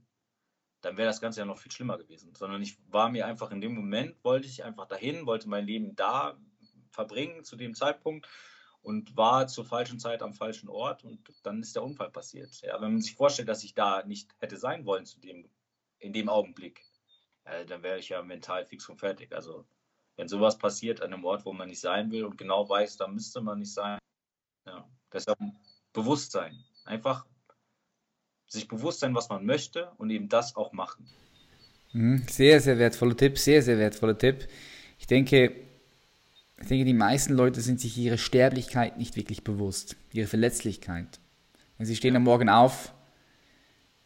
dann 0.82 0.98
wäre 0.98 1.08
das 1.08 1.22
Ganze 1.22 1.42
ja 1.42 1.46
noch 1.46 1.60
viel 1.60 1.72
schlimmer 1.72 1.98
gewesen. 1.98 2.34
Sondern 2.34 2.62
ich 2.62 2.78
war 2.92 3.10
mir 3.10 3.26
einfach 3.28 3.52
in 3.52 3.62
dem 3.62 3.76
Moment, 3.76 4.22
wollte 4.24 4.48
ich 4.48 4.64
einfach 4.64 4.88
dahin, 4.88 5.26
wollte 5.26 5.48
mein 5.48 5.66
Leben 5.66 5.96
da 5.96 6.38
verbringen 6.92 7.44
zu 7.44 7.56
dem 7.56 7.76
Zeitpunkt 7.76 8.28
und 8.82 9.16
war 9.16 9.48
zur 9.48 9.66
falschen 9.66 10.00
Zeit 10.00 10.22
am 10.22 10.34
falschen 10.34 10.70
Ort 10.70 11.04
und 11.04 11.20
dann 11.44 11.62
ist 11.62 11.76
der 11.76 11.84
Unfall 11.84 12.10
passiert. 12.10 12.62
Ja, 12.62 12.82
wenn 12.82 12.94
man 12.94 13.02
sich 13.02 13.16
vorstellt, 13.16 13.50
dass 13.50 13.64
ich 13.64 13.76
da 13.76 14.04
nicht 14.04 14.34
hätte 14.40 14.58
sein 14.58 14.86
wollen 14.86 15.06
zu 15.06 15.20
dem, 15.20 15.50
in 16.00 16.14
dem 16.14 16.30
Augenblick, 16.30 16.84
ja, 17.46 17.64
dann 17.66 17.84
wäre 17.84 18.00
ich 18.00 18.10
ja 18.10 18.22
mental 18.24 18.66
fix 18.66 18.90
und 18.90 18.98
fertig. 18.98 19.34
Also 19.34 19.66
wenn 20.20 20.28
sowas 20.28 20.58
passiert 20.58 21.02
an 21.02 21.14
einem 21.14 21.24
Ort, 21.24 21.46
wo 21.46 21.54
man 21.54 21.70
nicht 21.70 21.80
sein 21.80 22.12
will 22.12 22.26
und 22.26 22.38
genau 22.38 22.68
weiß, 22.68 22.98
da 22.98 23.08
müsste 23.08 23.40
man 23.40 23.60
nicht 23.60 23.74
sein. 23.74 23.98
Ja, 24.66 24.86
deshalb 25.14 25.40
Bewusstsein. 25.94 26.62
Einfach 26.84 27.26
sich 28.46 28.68
bewusst 28.68 29.00
sein, 29.00 29.16
was 29.16 29.30
man 29.30 29.46
möchte 29.46 29.94
und 29.98 30.10
eben 30.10 30.28
das 30.28 30.58
auch 30.58 30.74
machen. 30.74 31.08
Mhm. 31.94 32.24
Sehr, 32.28 32.60
sehr 32.60 32.78
wertvoller 32.78 33.16
Tipp, 33.16 33.38
sehr, 33.38 33.62
sehr 33.62 33.78
wertvoller 33.78 34.18
Tipp. 34.18 34.50
Ich 34.98 35.08
denke, 35.08 35.56
ich 36.60 36.68
denke, 36.68 36.84
die 36.84 36.94
meisten 36.94 37.34
Leute 37.34 37.62
sind 37.62 37.80
sich 37.80 37.98
ihrer 37.98 38.18
Sterblichkeit 38.18 38.98
nicht 38.98 39.16
wirklich 39.16 39.46
bewusst, 39.46 39.96
ihre 40.12 40.28
Verletzlichkeit. 40.28 41.22
Sie 41.78 41.96
stehen 41.96 42.18
am 42.18 42.24
Morgen 42.24 42.50
auf, 42.50 42.94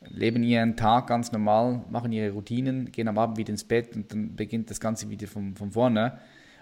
leben 0.09 0.43
ihren 0.43 0.75
Tag 0.75 1.07
ganz 1.07 1.31
normal, 1.31 1.83
machen 1.89 2.11
ihre 2.11 2.31
Routinen, 2.31 2.91
gehen 2.91 3.07
am 3.07 3.17
Abend 3.17 3.37
wieder 3.37 3.51
ins 3.51 3.63
Bett 3.63 3.95
und 3.95 4.11
dann 4.11 4.35
beginnt 4.35 4.69
das 4.69 4.79
Ganze 4.79 5.09
wieder 5.09 5.27
von, 5.27 5.55
von 5.55 5.71
vorne, 5.71 6.19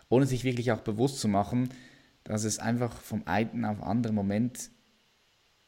ohne 0.10 0.26
sich 0.26 0.44
wirklich 0.44 0.72
auch 0.72 0.82
bewusst 0.82 1.20
zu 1.20 1.28
machen, 1.28 1.70
dass 2.24 2.44
es 2.44 2.60
einfach 2.60 3.02
vom 3.02 3.24
einen 3.26 3.66
auf 3.66 3.82
anderen 3.82 4.16
Moment 4.16 4.70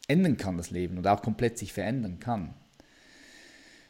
ändern 0.07 0.37
kann, 0.37 0.57
das 0.57 0.71
Leben, 0.71 0.97
und 0.97 1.07
auch 1.07 1.21
komplett 1.21 1.57
sich 1.57 1.73
verändern 1.73 2.19
kann. 2.19 2.53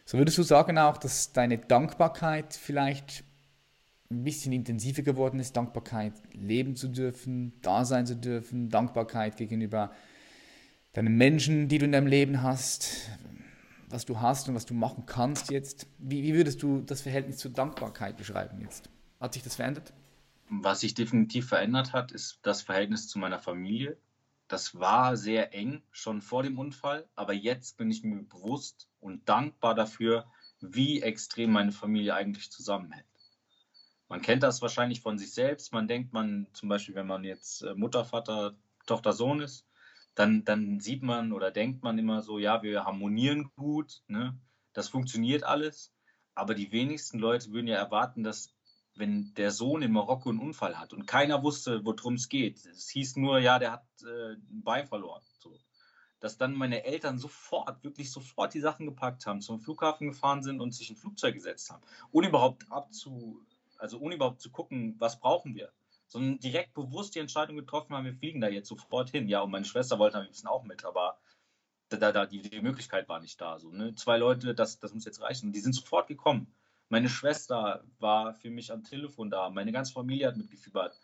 So 0.06 0.18
würdest 0.18 0.38
du 0.38 0.44
sagen 0.44 0.78
auch, 0.78 0.98
dass 0.98 1.34
deine 1.34 1.58
Dankbarkeit 1.58 2.54
vielleicht 2.54 3.24
ein 4.12 4.24
bisschen 4.24 4.54
intensiver 4.54 5.02
geworden 5.02 5.40
ist, 5.40 5.58
Dankbarkeit 5.58 6.14
leben 6.34 6.76
zu 6.76 6.88
dürfen, 6.88 7.54
da 7.62 7.86
sein 7.86 8.06
zu 8.06 8.16
dürfen, 8.16 8.70
Dankbarkeit 8.70 9.38
gegenüber 9.38 9.92
deinen 10.94 11.18
Menschen, 11.18 11.68
die 11.68 11.80
du 11.80 11.86
in 11.86 11.92
deinem 11.92 12.08
Leben 12.08 12.44
hast, 12.44 13.10
was 13.94 14.06
du 14.06 14.20
hast 14.20 14.50
und 14.50 14.56
was 14.56 14.66
du 14.66 14.74
machen 14.74 15.06
kannst 15.06 15.52
jetzt. 15.52 15.88
Wie, 16.00 16.24
wie 16.24 16.34
würdest 16.34 16.62
du 16.64 16.82
das 16.82 17.02
Verhältnis 17.02 17.38
zur 17.38 17.52
Dankbarkeit 17.52 18.18
beschreiben 18.18 18.60
jetzt? 18.62 18.90
Hat 19.20 19.34
sich 19.34 19.44
das 19.44 19.56
verändert? 19.56 19.94
Was 20.50 20.82
sich 20.82 20.94
definitiv 20.94 21.48
verändert 21.48 21.94
hat, 21.94 22.12
ist 22.12 22.40
das 22.44 22.62
Verhältnis 22.62 23.08
zu 23.08 23.20
meiner 23.20 23.40
Familie 23.40 23.98
das 24.54 24.80
war 24.80 25.18
sehr 25.18 25.54
eng 25.56 25.82
schon 25.92 26.22
vor 26.22 26.44
dem 26.44 26.60
Unfall, 26.60 27.08
aber 27.16 27.34
jetzt 27.34 27.78
bin 27.78 27.90
ich 27.90 28.04
mir 28.04 28.22
bewusst 28.22 28.88
und 29.00 29.28
dankbar 29.28 29.74
dafür, 29.74 30.28
wie 30.60 31.02
extrem 31.02 31.52
meine 31.52 31.72
Familie 31.72 32.14
eigentlich 32.14 32.52
zusammenhält. 32.52 33.08
Man 34.10 34.22
kennt 34.22 34.44
das 34.44 34.62
wahrscheinlich 34.62 35.02
von 35.02 35.18
sich 35.18 35.34
selbst. 35.34 35.74
Man 35.74 35.88
denkt, 35.88 36.14
man 36.14 36.46
zum 36.54 36.70
Beispiel, 36.70 36.94
wenn 36.94 37.08
man 37.08 37.24
jetzt 37.24 37.64
äh, 37.64 37.74
Mutter, 37.74 38.06
Vater, 38.06 38.54
Tochter, 38.86 39.14
Sohn 39.14 39.42
ist, 39.42 39.66
dann, 40.16 40.44
dann 40.46 40.80
sieht 40.80 41.04
man 41.04 41.32
oder 41.32 41.52
denkt 41.52 41.84
man 41.84 41.98
immer 41.98 42.22
so, 42.22 42.40
ja, 42.40 42.64
wir 42.64 42.86
harmonieren 42.86 43.52
gut, 43.56 44.04
ne? 44.08 44.40
das 44.74 44.90
funktioniert 44.90 45.44
alles. 45.44 45.94
Aber 46.36 46.56
die 46.56 46.72
wenigsten 46.72 47.20
Leute 47.20 47.52
würden 47.52 47.68
ja 47.68 47.76
erwarten, 47.76 48.24
dass 48.24 48.54
wenn 48.96 49.34
der 49.36 49.52
Sohn 49.52 49.82
in 49.82 49.92
Marokko 49.92 50.30
einen 50.30 50.40
Unfall 50.40 50.80
hat 50.80 50.94
und 50.94 51.08
keiner 51.08 51.44
wusste, 51.44 51.84
worum 51.84 52.16
es 52.16 52.30
geht. 52.30 52.66
Es 52.66 52.90
hieß 52.90 53.16
nur, 53.18 53.40
ja, 53.40 53.58
der 53.60 53.72
hat 53.72 53.86
äh, 54.04 54.34
ein 54.34 54.64
Bein 54.64 54.88
verloren. 54.88 55.24
So. 55.40 55.58
Dass 56.20 56.38
dann 56.38 56.54
meine 56.54 56.84
Eltern 56.84 57.18
sofort, 57.18 57.84
wirklich 57.84 58.12
sofort 58.12 58.54
die 58.54 58.62
Sachen 58.62 58.86
gepackt 58.86 59.26
haben, 59.26 59.42
zum 59.42 59.60
Flughafen 59.60 60.08
gefahren 60.08 60.44
sind 60.44 60.62
und 60.62 60.74
sich 60.74 60.90
in 60.90 60.96
ein 60.96 61.00
Flugzeug 61.00 61.34
gesetzt 61.34 61.70
haben. 61.70 61.84
Ohne 62.12 62.28
überhaupt 62.28 62.72
abzu, 62.72 63.44
also 63.78 64.00
ohne 64.00 64.16
überhaupt 64.16 64.42
zu 64.42 64.52
gucken, 64.52 64.96
was 65.00 65.20
brauchen 65.20 65.56
wir. 65.56 65.72
Sondern 66.14 66.40
direkt 66.40 66.76
bewusst 66.76 67.16
die 67.16 67.20
Entscheidung 67.20 67.56
getroffen 67.56 67.96
haben, 67.96 68.06
wir 68.06 68.14
fliegen 68.14 68.40
da 68.40 68.48
jetzt 68.48 68.68
sofort 68.68 69.10
hin. 69.10 69.28
Ja, 69.28 69.42
und 69.42 69.50
meine 69.50 69.66
Schwester 69.66 69.98
wollte 69.98 70.20
am 70.20 70.26
liebsten 70.26 70.48
auch 70.48 70.64
mit, 70.64 70.86
aber 70.86 71.18
da, 71.90 72.12
da, 72.12 72.28
die, 72.28 72.44
die 72.44 72.62
Möglichkeit 72.62 73.10
war 73.10 73.20
nicht 73.20 73.42
da. 73.42 73.58
So, 73.58 73.72
ne? 73.72 73.96
Zwei 73.96 74.18
Leute, 74.18 74.54
das, 74.54 74.78
das 74.78 74.94
muss 74.94 75.06
jetzt 75.06 75.22
reichen. 75.22 75.48
Und 75.48 75.54
die 75.54 75.60
sind 75.60 75.74
sofort 75.74 76.08
gekommen. 76.08 76.54
Meine 76.88 77.10
Schwester 77.10 77.84
war 77.98 78.36
für 78.36 78.52
mich 78.52 78.72
am 78.72 78.84
Telefon 78.84 79.32
da. 79.32 79.50
Meine 79.50 79.72
ganze 79.72 79.92
Familie 79.92 80.28
hat 80.28 80.38
mitgefiebert, 80.38 80.96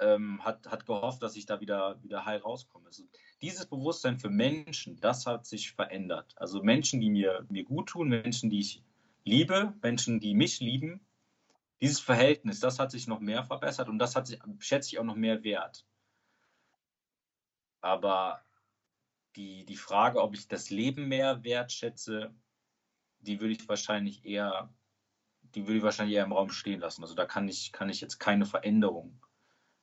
ähm, 0.00 0.42
hat, 0.42 0.66
hat 0.66 0.86
gehofft, 0.86 1.22
dass 1.22 1.36
ich 1.36 1.44
da 1.44 1.60
wieder, 1.60 2.02
wieder 2.02 2.24
heil 2.24 2.38
rauskomme. 2.38 2.86
Also 2.86 3.02
dieses 3.42 3.66
Bewusstsein 3.66 4.18
für 4.18 4.30
Menschen, 4.30 4.98
das 4.98 5.26
hat 5.26 5.44
sich 5.44 5.72
verändert. 5.72 6.32
Also 6.36 6.62
Menschen, 6.62 7.02
die 7.02 7.10
mir, 7.10 7.44
mir 7.50 7.64
gut 7.64 7.90
tun, 7.90 8.08
Menschen, 8.08 8.48
die 8.48 8.60
ich 8.60 8.82
liebe, 9.24 9.74
Menschen, 9.82 10.20
die 10.20 10.34
mich 10.34 10.60
lieben. 10.60 11.06
Dieses 11.84 12.00
Verhältnis, 12.00 12.60
das 12.60 12.78
hat 12.78 12.90
sich 12.90 13.06
noch 13.06 13.20
mehr 13.20 13.44
verbessert 13.44 13.88
und 13.88 13.98
das 13.98 14.16
hat 14.16 14.26
sich, 14.26 14.40
schätze 14.58 14.88
ich, 14.88 14.98
auch 14.98 15.04
noch 15.04 15.16
mehr 15.16 15.44
wert. 15.44 15.86
Aber 17.80 18.42
die, 19.36 19.64
die 19.64 19.76
Frage, 19.76 20.22
ob 20.22 20.34
ich 20.34 20.48
das 20.48 20.70
Leben 20.70 21.08
mehr 21.08 21.44
wertschätze, 21.44 22.34
die 23.20 23.40
würde 23.40 23.52
ich 23.52 23.68
wahrscheinlich 23.68 24.24
eher 24.24 24.70
die 25.54 25.66
würde 25.66 25.78
ich 25.78 25.82
wahrscheinlich 25.82 26.16
eher 26.16 26.24
im 26.24 26.32
Raum 26.32 26.50
stehen 26.50 26.80
lassen. 26.80 27.02
Also 27.02 27.14
da 27.14 27.26
kann 27.26 27.48
ich, 27.48 27.72
kann 27.72 27.88
ich 27.88 28.00
jetzt 28.00 28.18
keine 28.18 28.46
Veränderung, 28.46 29.20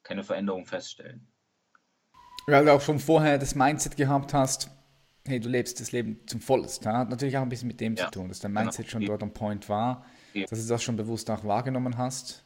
keine 0.03 0.23
Veränderung 0.23 0.65
feststellen. 0.65 1.27
Weil 2.47 2.65
du 2.65 2.73
auch 2.73 2.81
schon 2.81 2.99
vorher 2.99 3.37
das 3.37 3.55
Mindset 3.55 3.95
gehabt 3.95 4.33
hast, 4.33 4.69
hey, 5.25 5.39
du 5.39 5.47
lebst 5.47 5.79
das 5.79 5.91
Leben 5.91 6.19
zum 6.27 6.41
Vollsten. 6.41 6.91
Hat 6.91 7.09
natürlich 7.09 7.37
auch 7.37 7.43
ein 7.43 7.49
bisschen 7.49 7.67
mit 7.67 7.79
dem 7.79 7.95
ja. 7.95 8.05
zu 8.05 8.11
tun, 8.11 8.27
dass 8.27 8.39
dein 8.39 8.51
genau. 8.51 8.61
Mindset 8.61 8.87
genau. 8.87 8.91
schon 8.91 9.05
dort 9.05 9.23
am 9.23 9.33
Point 9.33 9.69
war, 9.69 10.05
ja. 10.33 10.45
dass 10.45 10.61
du 10.61 10.67
das 10.67 10.83
schon 10.83 10.95
bewusst 10.95 11.29
auch 11.29 11.43
wahrgenommen 11.43 11.97
hast. 11.97 12.43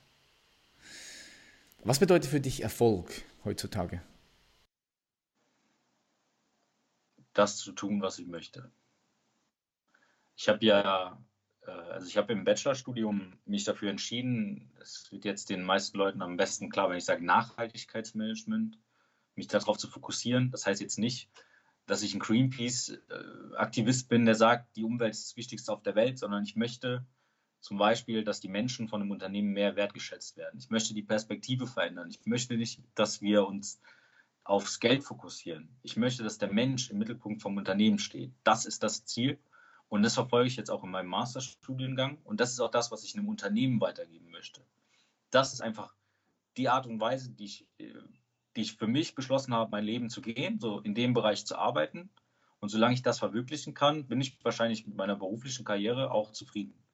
Was 1.83 1.99
bedeutet 1.99 2.29
für 2.29 2.41
dich 2.41 2.63
Erfolg 2.63 3.09
heutzutage? 3.43 4.01
Das 7.33 7.57
zu 7.57 7.73
tun, 7.73 8.01
was 8.01 8.17
ich 8.17 8.27
möchte. 8.27 8.71
Ich 10.35 10.49
habe 10.49 10.65
ja 10.65 11.17
äh, 11.65 11.71
also 11.71 12.07
ich 12.07 12.17
habe 12.17 12.33
im 12.33 12.43
Bachelorstudium 12.43 13.33
mich 13.45 13.63
dafür 13.63 13.89
entschieden, 13.89 14.71
es 14.81 15.11
wird 15.11 15.25
jetzt 15.25 15.49
den 15.49 15.63
meisten 15.63 15.97
Leuten 15.97 16.21
am 16.21 16.37
besten 16.37 16.69
klar, 16.69 16.89
wenn 16.89 16.97
ich 16.97 17.05
sage 17.05 17.25
Nachhaltigkeitsmanagement, 17.25 18.77
mich 19.35 19.47
darauf 19.47 19.77
zu 19.77 19.87
fokussieren. 19.87 20.51
Das 20.51 20.65
heißt 20.65 20.81
jetzt 20.81 20.99
nicht, 20.99 21.29
dass 21.87 22.01
ich 22.01 22.13
ein 22.13 22.19
Greenpeace-Aktivist 22.19 24.07
bin, 24.09 24.25
der 24.25 24.35
sagt, 24.35 24.75
die 24.75 24.83
Umwelt 24.83 25.13
ist 25.13 25.29
das 25.29 25.37
Wichtigste 25.37 25.71
auf 25.71 25.83
der 25.83 25.95
Welt, 25.95 26.17
sondern 26.17 26.43
ich 26.43 26.55
möchte 26.55 27.05
zum 27.65 27.79
Beispiel, 27.79 28.23
dass 28.23 28.39
die 28.39 28.47
Menschen 28.47 28.87
von 28.87 29.01
einem 29.01 29.09
Unternehmen 29.09 29.51
mehr 29.51 29.75
wertgeschätzt 29.75 30.37
werden. 30.37 30.59
Ich 30.59 30.69
möchte 30.69 30.93
die 30.93 31.01
Perspektive 31.01 31.65
verändern. 31.65 32.11
Ich 32.11 32.23
möchte 32.27 32.55
nicht, 32.57 32.79
dass 32.93 33.23
wir 33.23 33.47
uns 33.47 33.81
aufs 34.43 34.79
Geld 34.79 35.03
fokussieren. 35.03 35.75
Ich 35.81 35.97
möchte, 35.97 36.21
dass 36.21 36.37
der 36.37 36.53
Mensch 36.53 36.91
im 36.91 36.99
Mittelpunkt 36.99 37.41
vom 37.41 37.57
Unternehmen 37.57 37.97
steht. 37.97 38.31
Das 38.43 38.67
ist 38.67 38.83
das 38.83 39.05
Ziel. 39.05 39.39
Und 39.89 40.03
das 40.03 40.13
verfolge 40.13 40.47
ich 40.47 40.57
jetzt 40.57 40.69
auch 40.69 40.83
in 40.83 40.91
meinem 40.91 41.07
Masterstudiengang. 41.07 42.19
Und 42.23 42.39
das 42.39 42.51
ist 42.51 42.59
auch 42.59 42.69
das, 42.69 42.91
was 42.91 43.03
ich 43.03 43.17
einem 43.17 43.29
Unternehmen 43.29 43.81
weitergeben 43.81 44.29
möchte. 44.29 44.61
Das 45.31 45.51
ist 45.51 45.61
einfach 45.61 45.95
die 46.57 46.69
Art 46.69 46.85
und 46.85 46.99
Weise, 46.99 47.31
die 47.31 47.45
ich, 47.45 47.67
die 47.79 48.61
ich 48.61 48.73
für 48.73 48.85
mich 48.85 49.15
beschlossen 49.15 49.55
habe, 49.55 49.71
mein 49.71 49.85
Leben 49.85 50.11
zu 50.11 50.21
gehen, 50.21 50.59
so 50.59 50.81
in 50.81 50.93
dem 50.93 51.15
Bereich 51.15 51.47
zu 51.47 51.57
arbeiten. 51.57 52.11
Und 52.59 52.69
solange 52.69 52.93
ich 52.93 53.01
das 53.01 53.17
verwirklichen 53.17 53.73
kann, 53.73 54.05
bin 54.05 54.21
ich 54.21 54.37
wahrscheinlich 54.45 54.85
mit 54.85 54.95
meiner 54.95 55.15
beruflichen 55.15 55.65
Karriere 55.65 56.11
auch 56.11 56.31
zufrieden. 56.31 56.84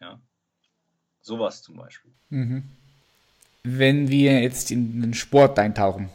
Ja. 0.00 0.20
Sowas 1.20 1.62
zum 1.62 1.76
Beispiel. 1.76 2.12
Mhm. 2.30 2.64
Wenn 3.62 4.08
wir 4.08 4.40
jetzt 4.40 4.70
in 4.70 5.02
den 5.02 5.14
Sport 5.14 5.58
eintauchen, 5.58 6.08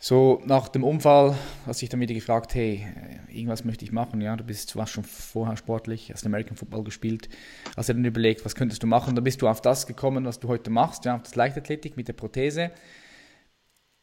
so 0.00 0.40
nach 0.46 0.68
dem 0.68 0.84
Unfall 0.84 1.36
hast 1.66 1.80
du 1.80 1.82
dich 1.82 1.90
dann 1.90 2.00
wieder 2.00 2.14
gefragt, 2.14 2.54
hey, 2.54 2.86
irgendwas 3.28 3.64
möchte 3.64 3.84
ich 3.84 3.92
machen, 3.92 4.20
ja, 4.20 4.36
du 4.36 4.44
bist, 4.44 4.72
du 4.72 4.78
warst 4.78 4.92
schon 4.92 5.04
vorher 5.04 5.56
sportlich, 5.56 6.12
hast 6.12 6.24
American 6.24 6.56
Football 6.56 6.84
gespielt, 6.84 7.28
hast 7.76 7.88
dir 7.88 7.94
dann 7.94 8.04
überlegt, 8.04 8.44
was 8.44 8.54
könntest 8.54 8.82
du 8.82 8.86
machen, 8.86 9.16
dann 9.16 9.24
bist 9.24 9.42
du 9.42 9.48
auf 9.48 9.60
das 9.60 9.86
gekommen, 9.86 10.24
was 10.24 10.38
du 10.38 10.48
heute 10.48 10.70
machst, 10.70 11.04
ja, 11.04 11.16
auf 11.16 11.24
das 11.24 11.34
Leichtathletik 11.34 11.96
mit 11.96 12.06
der 12.06 12.12
Prothese. 12.12 12.70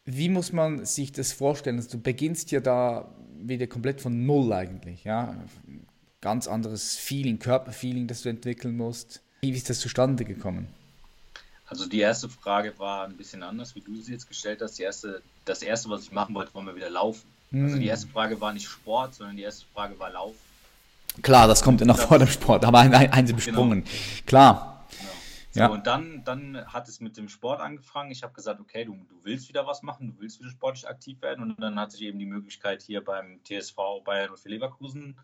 Wie 0.04 0.30
muss 0.30 0.52
man 0.52 0.86
sich 0.86 1.14
das 1.14 1.32
vorstellen? 1.32 1.78
Also 1.78 1.98
du 1.98 2.04
beginnst 2.04 2.52
ja 2.52 2.60
da 2.60 3.16
wieder 3.40 3.66
komplett 3.66 4.02
von 4.02 4.26
Null 4.26 4.52
eigentlich, 4.52 5.06
ja, 5.06 5.36
ganz 6.26 6.48
anderes 6.48 6.96
Feeling, 6.96 7.38
Körperfeeling, 7.38 8.08
das 8.08 8.24
du 8.24 8.30
entwickeln 8.30 8.76
musst. 8.76 9.22
Wie 9.42 9.52
ist 9.52 9.70
das 9.70 9.80
zustande 9.80 10.26
gekommen? 10.26 10.68
Also 11.68 11.88
die 11.88 12.00
erste 12.00 12.30
Frage 12.30 12.74
war 12.80 13.06
ein 13.06 13.16
bisschen 13.16 13.44
anders, 13.44 13.76
wie 13.76 13.82
du 13.82 13.96
sie 14.02 14.14
jetzt 14.14 14.28
gestellt 14.28 14.60
hast. 14.60 14.80
Die 14.80 14.82
erste, 14.82 15.22
das 15.46 15.62
erste, 15.62 15.88
was 15.92 16.02
ich 16.02 16.12
machen 16.12 16.34
wollte, 16.34 16.52
war 16.56 16.64
mal 16.64 16.76
wieder 16.76 16.90
laufen. 16.90 17.28
Mhm. 17.52 17.66
Also 17.66 17.76
die 17.76 17.84
hm. 17.84 17.90
erste 17.90 18.08
Frage 18.08 18.42
war 18.42 18.54
nicht 18.54 18.68
Sport, 18.68 19.14
sondern 19.14 19.38
die 19.38 19.44
erste 19.44 19.68
Frage 19.72 20.00
war 20.00 20.10
Laufen. 20.10 20.40
Klar, 21.22 21.48
das 21.48 21.62
kommt 21.62 21.80
ja 21.80 21.86
noch 21.86 22.00
vor 22.00 22.18
dem 22.18 22.28
Sport, 22.28 22.66
aber 22.66 22.80
ein, 22.80 22.92
ein, 22.92 23.12
ein 23.12 23.26
genau. 23.28 23.36
besprungen. 23.36 23.84
Genau. 23.84 24.26
Klar. 24.26 24.88
Genau. 24.98 25.12
So, 25.52 25.60
ja. 25.60 25.68
Und 25.68 25.86
dann, 25.86 26.24
dann 26.26 26.66
hat 26.66 26.90
es 26.90 27.02
mit 27.02 27.18
dem 27.18 27.30
Sport 27.30 27.62
angefangen. 27.62 28.10
Ich 28.10 28.24
habe 28.24 28.34
gesagt, 28.34 28.60
okay, 28.60 28.84
du, 28.84 28.94
du 28.94 29.16
willst 29.22 29.48
wieder 29.48 29.68
was 29.68 29.84
machen, 29.84 30.08
du 30.08 30.22
willst 30.22 30.40
wieder 30.40 30.50
sportlich 30.50 30.88
aktiv 30.90 31.22
werden. 31.22 31.44
Und 31.44 31.62
dann 31.62 31.80
hatte 31.80 31.98
ich 31.98 32.02
eben 32.02 32.18
die 32.18 32.26
Möglichkeit, 32.26 32.82
hier 32.82 33.04
beim 33.06 33.42
TSV 33.44 33.76
Bayern 34.04 34.36
für 34.36 34.50
Leverkusen 34.50 35.16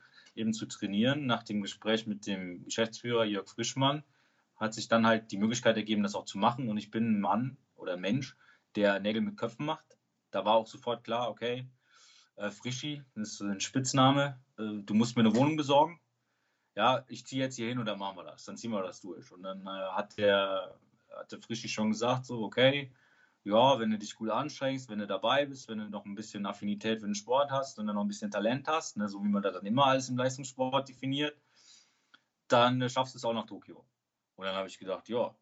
eben 0.41 0.53
zu 0.53 0.65
trainieren. 0.65 1.25
Nach 1.25 1.43
dem 1.43 1.61
Gespräch 1.61 2.07
mit 2.07 2.27
dem 2.27 2.65
Geschäftsführer 2.65 3.23
Jörg 3.23 3.47
Frischmann 3.47 4.03
hat 4.57 4.73
sich 4.73 4.87
dann 4.87 5.07
halt 5.07 5.31
die 5.31 5.37
Möglichkeit 5.37 5.77
ergeben, 5.77 6.03
das 6.03 6.15
auch 6.15 6.25
zu 6.25 6.37
machen. 6.37 6.67
Und 6.67 6.77
ich 6.77 6.91
bin 6.91 7.13
ein 7.13 7.21
Mann 7.21 7.57
oder 7.75 7.95
Mensch, 7.95 8.35
der 8.75 8.99
Nägel 8.99 9.21
mit 9.21 9.37
Köpfen 9.37 9.65
macht. 9.65 9.97
Da 10.31 10.43
war 10.45 10.55
auch 10.55 10.67
sofort 10.67 11.03
klar, 11.03 11.29
okay, 11.29 11.67
äh, 12.35 12.51
Frischi, 12.51 13.03
das 13.15 13.33
ist 13.33 13.41
ein 13.41 13.59
Spitzname, 13.59 14.39
äh, 14.57 14.81
du 14.83 14.93
musst 14.93 15.15
mir 15.15 15.23
eine 15.23 15.35
Wohnung 15.35 15.57
besorgen. 15.57 15.99
Ja, 16.75 17.03
ich 17.07 17.25
ziehe 17.25 17.43
jetzt 17.43 17.55
hier 17.55 17.67
hin 17.67 17.79
und 17.79 17.85
dann 17.85 17.99
machen 17.99 18.17
wir 18.17 18.23
das. 18.23 18.45
Dann 18.45 18.57
ziehen 18.57 18.71
wir 18.71 18.81
das 18.81 19.01
durch. 19.01 19.31
Und 19.31 19.43
dann 19.43 19.65
äh, 19.65 19.69
hat 19.69 20.17
der, 20.17 20.77
hat 21.17 21.31
der 21.31 21.41
Frischi 21.41 21.67
schon 21.67 21.91
gesagt, 21.91 22.25
so, 22.25 22.43
okay, 22.43 22.91
ja, 23.43 23.79
wenn 23.79 23.89
du 23.89 23.97
dich 23.97 24.15
gut 24.15 24.29
anstrengst, 24.29 24.89
wenn 24.89 24.99
du 24.99 25.07
dabei 25.07 25.45
bist, 25.45 25.67
wenn 25.67 25.79
du 25.79 25.89
noch 25.89 26.05
ein 26.05 26.15
bisschen 26.15 26.45
Affinität 26.45 26.99
für 26.99 27.07
den 27.07 27.15
Sport 27.15 27.51
hast 27.51 27.79
und 27.79 27.87
dann 27.87 27.95
noch 27.95 28.03
ein 28.03 28.07
bisschen 28.07 28.31
Talent 28.31 28.67
hast, 28.67 28.97
ne, 28.97 29.07
so 29.07 29.23
wie 29.23 29.29
man 29.29 29.41
das 29.41 29.53
dann 29.53 29.65
immer 29.65 29.85
alles 29.85 30.09
im 30.09 30.17
Leistungssport 30.17 30.87
definiert, 30.87 31.35
dann 32.47 32.81
äh, 32.81 32.89
schaffst 32.89 33.15
du 33.15 33.17
es 33.17 33.25
auch 33.25 33.33
nach 33.33 33.47
Tokio. 33.47 33.83
Und 34.35 34.45
dann 34.45 34.55
habe 34.55 34.67
ich 34.67 34.77
gedacht, 34.77 35.09
ja, 35.09 35.33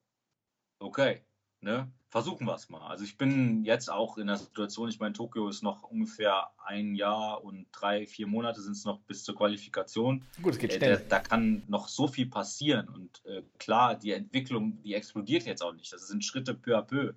okay, 0.80 1.22
ne, 1.60 1.92
versuchen 2.08 2.48
wir 2.48 2.56
es 2.56 2.70
mal. 2.70 2.88
Also 2.88 3.04
ich 3.04 3.18
bin 3.18 3.64
jetzt 3.66 3.92
auch 3.92 4.18
in 4.18 4.28
der 4.28 4.38
Situation, 4.38 4.88
ich 4.88 5.00
meine, 5.00 5.14
Tokio 5.14 5.50
ist 5.50 5.62
noch 5.62 5.84
ungefähr 5.84 6.52
ein 6.66 6.96
Jahr 6.96 7.44
und 7.44 7.68
drei, 7.74 8.08
vier 8.08 8.28
Monate 8.28 8.62
sind 8.62 8.74
es 8.74 8.86
noch 8.86 9.00
bis 9.02 9.24
zur 9.26 9.36
Qualifikation. 9.36 10.26
Gut, 10.42 10.54
es 10.54 10.60
geht 10.60 10.72
äh, 10.72 10.78
schnell. 10.78 10.94
Äh, 10.94 11.08
da, 11.10 11.18
da, 11.18 11.20
kann 11.20 11.64
noch 11.68 11.90
so 11.90 12.08
viel 12.08 12.28
passieren. 12.28 12.88
Und 12.88 13.26
äh, 13.26 13.44
klar, 13.58 13.96
die 13.96 14.14
Entwicklung, 14.14 14.82
die 14.84 14.94
explodiert 14.94 15.44
jetzt 15.44 15.62
auch 15.62 15.74
nicht. 15.74 15.92
Das 15.92 16.08
sind 16.08 16.24
Schritte 16.24 16.54
peu 16.54 16.78
à 16.78 16.82
peu. 16.82 17.14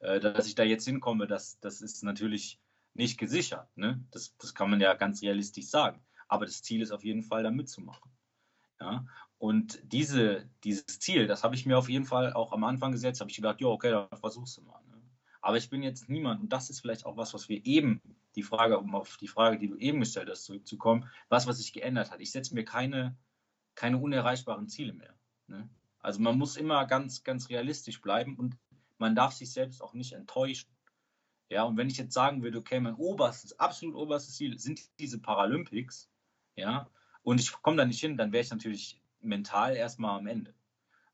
Äh, 0.00 0.20
dass 0.20 0.46
ich 0.46 0.54
da 0.54 0.64
jetzt 0.64 0.84
hinkomme, 0.84 1.26
das, 1.26 1.58
das 1.60 1.80
ist 1.80 2.02
natürlich 2.02 2.58
nicht 2.94 3.18
gesichert. 3.18 3.68
Ne? 3.76 4.04
Das, 4.10 4.36
das 4.38 4.54
kann 4.54 4.70
man 4.70 4.80
ja 4.80 4.94
ganz 4.94 5.22
realistisch 5.22 5.66
sagen. 5.66 6.02
Aber 6.28 6.46
das 6.46 6.62
Ziel 6.62 6.82
ist 6.82 6.90
auf 6.90 7.04
jeden 7.04 7.22
Fall, 7.22 7.42
da 7.42 7.50
mitzumachen. 7.50 8.10
Ja? 8.80 9.06
Und 9.38 9.80
diese, 9.84 10.48
dieses 10.64 10.86
Ziel, 10.86 11.26
das 11.26 11.44
habe 11.44 11.54
ich 11.54 11.66
mir 11.66 11.78
auf 11.78 11.88
jeden 11.88 12.04
Fall 12.04 12.32
auch 12.32 12.52
am 12.52 12.64
Anfang 12.64 12.92
gesetzt, 12.92 13.20
habe 13.20 13.30
ich 13.30 13.36
gedacht, 13.36 13.60
ja, 13.60 13.68
okay, 13.68 13.90
dann 13.90 14.18
versuchst 14.18 14.56
du 14.58 14.62
mal. 14.62 14.82
Ne? 14.88 15.00
Aber 15.40 15.56
ich 15.56 15.70
bin 15.70 15.82
jetzt 15.82 16.08
niemand, 16.08 16.42
und 16.42 16.52
das 16.52 16.70
ist 16.70 16.80
vielleicht 16.80 17.06
auch 17.06 17.16
was, 17.16 17.32
was 17.32 17.48
wir 17.48 17.64
eben, 17.64 18.00
die 18.36 18.42
Frage, 18.42 18.78
um 18.78 18.94
auf 18.94 19.16
die 19.16 19.28
Frage, 19.28 19.58
die 19.58 19.68
du 19.68 19.76
eben 19.76 20.00
gestellt 20.00 20.28
hast, 20.30 20.44
zurückzukommen, 20.44 21.08
was, 21.28 21.46
was 21.46 21.58
sich 21.58 21.72
geändert 21.72 22.10
hat. 22.10 22.20
Ich 22.20 22.30
setze 22.30 22.54
mir 22.54 22.64
keine, 22.64 23.16
keine 23.74 23.98
unerreichbaren 23.98 24.68
Ziele 24.68 24.92
mehr. 24.92 25.14
Ne? 25.48 25.68
Also 25.98 26.20
man 26.20 26.38
muss 26.38 26.56
immer 26.56 26.86
ganz, 26.86 27.24
ganz 27.24 27.48
realistisch 27.48 28.00
bleiben 28.00 28.36
und 28.36 28.56
man 29.00 29.16
darf 29.16 29.32
sich 29.32 29.52
selbst 29.52 29.82
auch 29.82 29.94
nicht 29.94 30.12
enttäuschen. 30.12 30.70
Ja, 31.48 31.64
und 31.64 31.76
wenn 31.76 31.88
ich 31.88 31.96
jetzt 31.96 32.14
sagen 32.14 32.42
würde, 32.42 32.58
okay, 32.58 32.78
mein 32.78 32.94
oberstes, 32.94 33.58
absolut 33.58 33.96
oberstes 33.96 34.36
Ziel 34.36 34.58
sind 34.58 34.80
diese 35.00 35.18
Paralympics, 35.18 36.08
ja, 36.54 36.88
und 37.22 37.40
ich 37.40 37.50
komme 37.50 37.76
da 37.76 37.84
nicht 37.84 38.00
hin, 38.00 38.16
dann 38.16 38.32
wäre 38.32 38.42
ich 38.42 38.50
natürlich 38.50 39.02
mental 39.20 39.74
erstmal 39.74 40.18
am 40.18 40.26
Ende. 40.26 40.54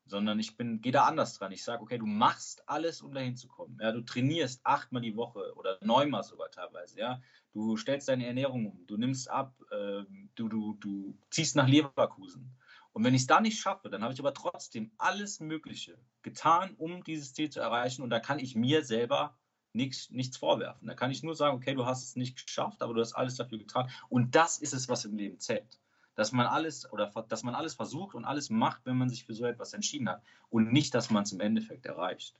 Sondern 0.05 0.39
ich 0.39 0.55
bin, 0.55 0.79
gehe 0.79 0.93
da 0.93 1.03
anders 1.03 1.33
dran. 1.33 1.51
Ich 1.51 1.63
sage, 1.63 1.81
okay, 1.81 1.97
du 1.97 2.05
machst 2.05 2.63
alles, 2.69 3.01
um 3.01 3.13
da 3.13 3.19
hinzukommen. 3.19 3.77
Ja, 3.81 3.91
du 3.91 4.01
trainierst 4.01 4.61
achtmal 4.63 5.01
die 5.01 5.17
Woche 5.17 5.53
oder 5.55 5.77
neunmal 5.81 6.23
sogar 6.23 6.49
teilweise. 6.49 6.97
Ja, 6.97 7.21
du 7.51 7.75
stellst 7.75 8.07
deine 8.07 8.25
Ernährung 8.25 8.67
um, 8.67 8.87
du 8.87 8.95
nimmst 8.95 9.29
ab, 9.29 9.53
äh, 9.71 10.03
du, 10.35 10.47
du, 10.47 10.75
du 10.75 11.17
ziehst 11.29 11.57
nach 11.57 11.67
Leverkusen. 11.67 12.55
Und 12.97 13.03
wenn 13.03 13.13
ich 13.13 13.21
es 13.21 13.27
da 13.27 13.41
nicht 13.41 13.59
schaffe, 13.59 13.91
dann 13.91 14.01
habe 14.01 14.11
ich 14.15 14.19
aber 14.19 14.33
trotzdem 14.33 14.89
alles 14.97 15.39
Mögliche 15.39 15.99
getan, 16.23 16.73
um 16.79 17.03
dieses 17.03 17.31
Ziel 17.31 17.47
zu 17.47 17.59
erreichen. 17.59 18.01
Und 18.01 18.09
da 18.09 18.19
kann 18.19 18.39
ich 18.39 18.55
mir 18.55 18.83
selber 18.83 19.37
nichts, 19.71 20.09
nichts 20.09 20.35
vorwerfen. 20.37 20.87
Da 20.87 20.95
kann 20.95 21.11
ich 21.11 21.21
nur 21.21 21.35
sagen, 21.35 21.55
okay, 21.55 21.75
du 21.75 21.85
hast 21.85 22.01
es 22.01 22.15
nicht 22.15 22.43
geschafft, 22.43 22.81
aber 22.81 22.95
du 22.95 23.01
hast 23.01 23.13
alles 23.13 23.35
dafür 23.35 23.59
getan. 23.59 23.87
Und 24.09 24.33
das 24.33 24.57
ist 24.57 24.73
es, 24.73 24.89
was 24.89 25.05
im 25.05 25.15
Leben 25.15 25.39
zählt. 25.39 25.77
Dass 26.15 26.31
man 26.31 26.47
alles 26.47 26.91
oder 26.91 27.11
dass 27.29 27.43
man 27.43 27.53
alles 27.53 27.75
versucht 27.75 28.15
und 28.15 28.25
alles 28.25 28.49
macht, 28.49 28.81
wenn 28.85 28.97
man 28.97 29.11
sich 29.11 29.25
für 29.25 29.35
so 29.35 29.45
etwas 29.45 29.73
entschieden 29.73 30.09
hat. 30.09 30.23
Und 30.49 30.73
nicht, 30.73 30.95
dass 30.95 31.11
man 31.11 31.21
es 31.21 31.31
im 31.31 31.39
Endeffekt 31.39 31.85
erreicht. 31.85 32.33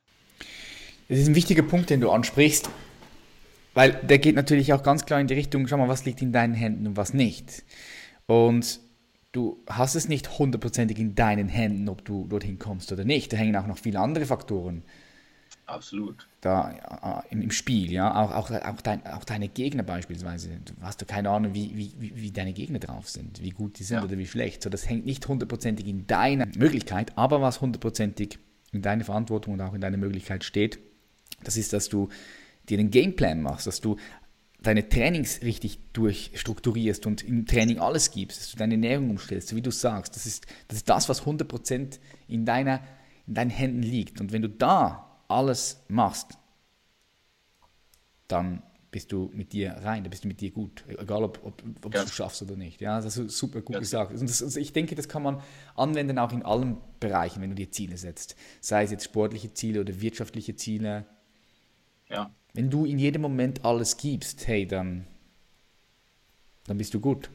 Das 1.08 1.20
ist 1.20 1.28
ein 1.28 1.36
wichtiger 1.36 1.62
Punkt, 1.62 1.92
den 1.92 2.02
du 2.02 2.10
ansprichst. 2.10 2.68
Weil 3.76 3.92
der 3.92 4.18
geht 4.18 4.34
natürlich 4.34 4.74
auch 4.74 4.82
ganz 4.82 5.06
klar 5.06 5.22
in 5.22 5.28
die 5.28 5.36
Richtung, 5.36 5.68
schau 5.68 5.78
mal, 5.78 5.88
was 5.88 6.06
liegt 6.06 6.24
in 6.24 6.32
deinen 6.32 6.56
Händen 6.56 6.88
und 6.88 6.98
was 6.98 7.14
nicht. 7.14 7.64
Und 8.26 8.87
du 9.38 9.64
hast 9.68 9.96
es 9.96 10.10
nicht 10.10 10.40
hundertprozentig 10.40 10.98
in 10.98 11.14
deinen 11.14 11.48
Händen, 11.48 11.88
ob 11.90 12.04
du 12.04 12.26
dorthin 12.28 12.58
kommst 12.58 12.92
oder 12.92 13.06
nicht. 13.06 13.32
Da 13.32 13.38
hängen 13.38 13.56
auch 13.56 13.68
noch 13.68 13.78
viele 13.78 14.00
andere 14.00 14.26
Faktoren. 14.26 14.84
Absolut. 15.68 16.28
Da 16.42 17.24
äh, 17.30 17.34
im, 17.34 17.52
Spiel, 17.52 17.92
ja, 17.92 18.16
auch, 18.16 18.32
auch, 18.32 18.52
auch, 18.52 18.82
dein, 18.82 19.06
auch 19.06 19.26
deine 19.26 19.48
Gegner 19.48 19.84
beispielsweise. 19.84 20.50
Du 20.66 20.74
hast 20.82 21.02
du 21.02 21.06
keine 21.06 21.30
Ahnung, 21.30 21.54
wie, 21.54 21.78
wie, 21.78 22.16
wie 22.16 22.32
deine 22.32 22.54
Gegner 22.54 22.80
drauf 22.80 23.10
sind, 23.10 23.44
wie 23.44 23.52
gut 23.52 23.78
die 23.78 23.84
sind 23.84 23.98
ja. 23.98 24.04
oder 24.04 24.18
wie 24.18 24.26
schlecht. 24.26 24.64
So, 24.64 24.70
das 24.70 24.90
hängt 24.90 25.06
nicht 25.06 25.28
hundertprozentig 25.28 25.86
in 25.86 26.08
deiner 26.08 26.48
Möglichkeit, 26.58 27.18
aber 27.18 27.42
was 27.42 27.62
hundertprozentig 27.62 28.40
in 28.72 28.82
deiner 28.82 29.04
Verantwortung 29.04 29.54
und 29.54 29.62
auch 29.62 29.74
in 29.74 29.82
deiner 29.82 29.98
Möglichkeit 29.98 30.44
steht, 30.44 30.80
das 31.44 31.58
ist, 31.58 31.74
dass 31.74 31.90
du 31.90 32.10
dir 32.70 32.80
einen 32.80 32.90
Gameplan 32.90 33.42
machst, 33.42 33.68
dass 33.68 33.82
du 33.82 33.98
deine 34.60 34.90
Trainings 34.90 35.42
richtig 35.44 35.80
durchstrukturierst 35.94 37.06
und 37.06 37.24
im 37.24 37.46
Training 37.46 37.80
alles 37.80 38.12
gibst, 38.12 38.40
dass 38.40 38.52
du 38.52 38.58
deine 38.58 38.74
Ernährung 38.74 39.12
umstellst, 39.12 39.50
so 39.50 39.56
wie 39.56 39.62
du 39.62 39.72
sagst, 39.72 40.16
das 40.16 40.26
ist 40.26 40.46
das, 40.68 40.78
ist 40.78 40.90
das 40.90 41.10
was 41.10 41.24
100% 41.24 42.00
in, 42.28 42.46
deiner, 42.46 42.82
in 43.28 43.36
deinen 43.36 43.52
Händen 43.52 43.84
liegt. 43.84 44.20
Und 44.20 44.32
wenn 44.32 44.42
du 44.42 44.50
da 44.50 45.22
alles 45.28 45.84
machst, 45.88 46.38
dann 48.28 48.64
bist 48.90 49.12
du 49.12 49.30
mit 49.34 49.54
dir 49.54 49.74
rein, 49.84 50.04
dann 50.04 50.10
bist 50.10 50.24
du 50.24 50.28
mit 50.28 50.42
dir 50.42 50.52
gut, 50.52 50.84
egal 50.88 51.24
ob, 51.24 51.40
ob, 51.44 51.62
ob 51.84 51.94
ja. 51.94 52.02
du 52.02 52.08
es 52.08 52.14
schaffst 52.14 52.42
oder 52.42 52.56
nicht. 52.56 52.82
Ja, 52.82 53.00
das 53.00 53.18
ist 53.18 53.38
super 53.38 53.62
gut 53.62 53.76
ja. 53.76 53.80
gesagt. 53.80 54.12
Und 54.12 54.30
das, 54.30 54.42
also 54.42 54.60
ich 54.60 54.74
denke, 54.74 54.96
das 54.96 55.08
kann 55.08 55.22
man 55.22 55.42
anwenden 55.76 56.18
auch 56.18 56.32
in 56.32 56.44
allen 56.44 56.78
Bereichen, 57.00 57.42
wenn 57.42 57.50
du 57.50 57.56
dir 57.56 57.70
Ziele 57.70 57.98
setzt. 57.98 58.36
Sei 58.60 58.84
es 58.84 58.92
jetzt 58.92 59.04
sportliche 59.06 59.54
Ziele 59.54 59.82
oder 59.82 60.02
wirtschaftliche 60.02 60.56
Ziele. 60.56 61.06
Ja. 62.10 62.32
Wenn 62.54 62.70
du 62.70 62.86
in 62.86 62.98
jedem 63.00 63.22
Moment 63.22 63.66
alles 63.66 63.98
gibst, 63.98 64.48
hey, 64.48 64.68
dann, 64.68 65.06
dann 66.66 66.78
bist 66.78 66.94
du 66.94 67.00
gut. 67.00 67.30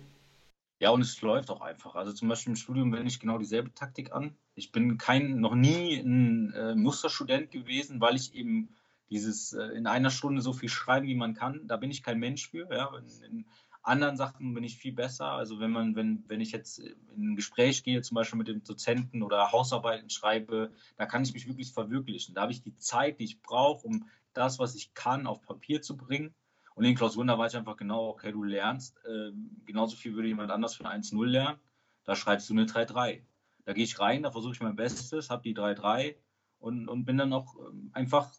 Ja, 0.80 0.90
und 0.90 1.00
es 1.00 1.20
läuft 1.22 1.48
auch 1.50 1.60
einfach. 1.60 1.94
Also 1.94 2.12
zum 2.12 2.28
Beispiel 2.28 2.52
im 2.52 2.56
Studium 2.56 2.92
wende 2.92 3.06
ich 3.06 3.20
genau 3.20 3.38
dieselbe 3.38 3.72
Taktik 3.72 4.12
an. 4.12 4.34
Ich 4.56 4.72
bin 4.72 4.98
kein, 4.98 5.38
noch 5.38 5.54
nie 5.54 5.96
ein 5.96 6.52
äh, 6.54 6.74
Musterstudent 6.74 7.52
gewesen, 7.52 8.00
weil 8.00 8.16
ich 8.16 8.34
eben 8.34 8.68
dieses 9.08 9.52
äh, 9.52 9.62
in 9.76 9.86
einer 9.86 10.10
Stunde 10.10 10.42
so 10.42 10.52
viel 10.52 10.68
schreiben, 10.68 11.06
wie 11.06 11.14
man 11.14 11.34
kann, 11.34 11.68
da 11.68 11.76
bin 11.76 11.90
ich 11.90 12.02
kein 12.02 12.18
Mensch 12.18 12.50
für. 12.50 12.68
Ja. 12.74 12.90
In, 12.96 13.24
in 13.30 13.44
anderen 13.82 14.16
Sachen 14.16 14.54
bin 14.54 14.64
ich 14.64 14.76
viel 14.76 14.92
besser. 14.92 15.26
Also 15.26 15.58
wenn 15.60 15.70
man, 15.70 15.96
wenn, 15.96 16.24
wenn 16.28 16.40
ich 16.40 16.52
jetzt 16.52 16.78
in 16.78 17.32
ein 17.32 17.36
Gespräch 17.36 17.82
gehe, 17.82 18.00
zum 18.02 18.14
Beispiel 18.14 18.38
mit 18.38 18.48
dem 18.48 18.62
Dozenten 18.62 19.22
oder 19.22 19.52
Hausarbeiten 19.52 20.10
schreibe, 20.10 20.72
da 20.96 21.06
kann 21.06 21.22
ich 21.22 21.32
mich 21.34 21.48
wirklich 21.48 21.72
verwirklichen. 21.72 22.34
Da 22.34 22.42
habe 22.42 22.52
ich 22.52 22.62
die 22.62 22.76
Zeit, 22.76 23.18
die 23.18 23.24
ich 23.24 23.42
brauche, 23.42 23.86
um 23.86 24.08
das, 24.34 24.58
was 24.58 24.74
ich 24.74 24.94
kann, 24.94 25.26
auf 25.26 25.42
Papier 25.42 25.82
zu 25.82 25.96
bringen. 25.96 26.34
Und 26.74 26.84
in 26.84 26.94
Klausuren, 26.94 27.26
da 27.26 27.38
weiß 27.38 27.52
ich 27.52 27.58
einfach 27.58 27.76
genau, 27.76 28.08
okay, 28.08 28.32
du 28.32 28.44
lernst, 28.44 28.98
äh, 29.04 29.32
genauso 29.66 29.96
viel 29.96 30.14
würde 30.14 30.28
jemand 30.28 30.50
anders 30.50 30.74
für 30.74 30.86
eine 30.86 31.02
1-0 31.02 31.26
lernen, 31.26 31.58
da 32.04 32.16
schreibst 32.16 32.48
du 32.48 32.54
eine 32.54 32.64
3-3. 32.64 33.22
Da 33.64 33.72
gehe 33.72 33.84
ich 33.84 33.98
rein, 34.00 34.22
da 34.22 34.30
versuche 34.30 34.54
ich 34.54 34.60
mein 34.60 34.76
Bestes, 34.76 35.28
habe 35.28 35.42
die 35.42 35.54
3-3 35.54 36.16
und, 36.58 36.88
und 36.88 37.04
bin 37.04 37.18
dann 37.18 37.32
auch 37.32 37.56
ähm, 37.58 37.90
einfach, 37.92 38.32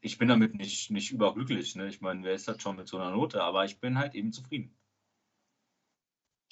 ich 0.00 0.18
bin 0.18 0.28
damit 0.28 0.54
nicht, 0.54 0.90
nicht 0.90 1.12
überglücklich. 1.12 1.74
Ne? 1.74 1.88
Ich 1.88 2.00
meine, 2.00 2.22
wer 2.24 2.34
ist 2.34 2.48
das 2.48 2.62
schon 2.62 2.76
mit 2.76 2.88
so 2.88 2.98
einer 2.98 3.10
Note? 3.10 3.42
Aber 3.42 3.64
ich 3.64 3.80
bin 3.80 3.98
halt 3.98 4.14
eben 4.14 4.32
zufrieden. 4.32 4.74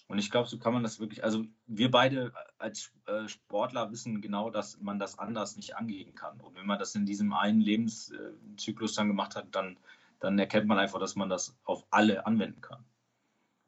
Und 0.09 0.19
ich 0.19 0.31
glaube, 0.31 0.49
so 0.49 0.59
kann 0.59 0.73
man 0.73 0.85
das 0.85 1.01
wirklich, 1.01 1.25
also 1.25 1.45
wir 1.67 1.91
beide 1.91 2.33
als 2.59 2.93
äh, 3.07 3.27
Sportler 3.29 3.91
wissen 3.91 4.21
genau, 4.21 4.51
dass 4.51 4.81
man 4.81 5.01
das 5.01 5.19
anders 5.19 5.57
nicht 5.57 5.77
angehen 5.77 6.15
kann. 6.15 6.41
Und 6.41 6.55
wenn 6.55 6.67
man 6.67 6.79
das 6.79 6.95
in 6.95 7.07
diesem 7.07 7.33
einen 7.33 7.61
Lebenszyklus 7.61 8.95
dann 8.95 9.09
gemacht 9.09 9.35
hat, 9.35 9.47
dann, 9.51 9.77
dann 10.21 10.39
erkennt 10.39 10.69
man 10.69 10.79
einfach, 10.79 11.01
dass 11.01 11.17
man 11.17 11.29
das 11.29 11.57
auf 11.65 11.85
alle 11.91 12.25
anwenden 12.25 12.61
kann. 12.61 12.85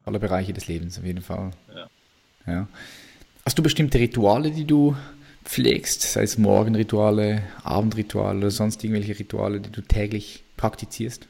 Alle 0.05 0.19
Bereiche 0.19 0.53
des 0.53 0.67
Lebens, 0.67 0.97
auf 0.97 1.03
jeden 1.03 1.21
Fall. 1.21 1.51
Ja. 1.75 1.89
ja. 2.47 2.67
Hast 3.45 3.57
du 3.57 3.63
bestimmte 3.63 3.99
Rituale, 3.99 4.51
die 4.51 4.65
du 4.65 4.95
pflegst, 5.49 6.03
sei 6.03 6.21
es 6.21 6.37
Morgenrituale, 6.37 7.41
Abendrituale 7.63 8.37
oder 8.37 8.51
sonst 8.51 8.83
irgendwelche 8.83 9.17
Rituale, 9.17 9.59
die 9.59 9.71
du 9.71 9.81
täglich 9.81 10.43
praktizierst? 10.57 11.27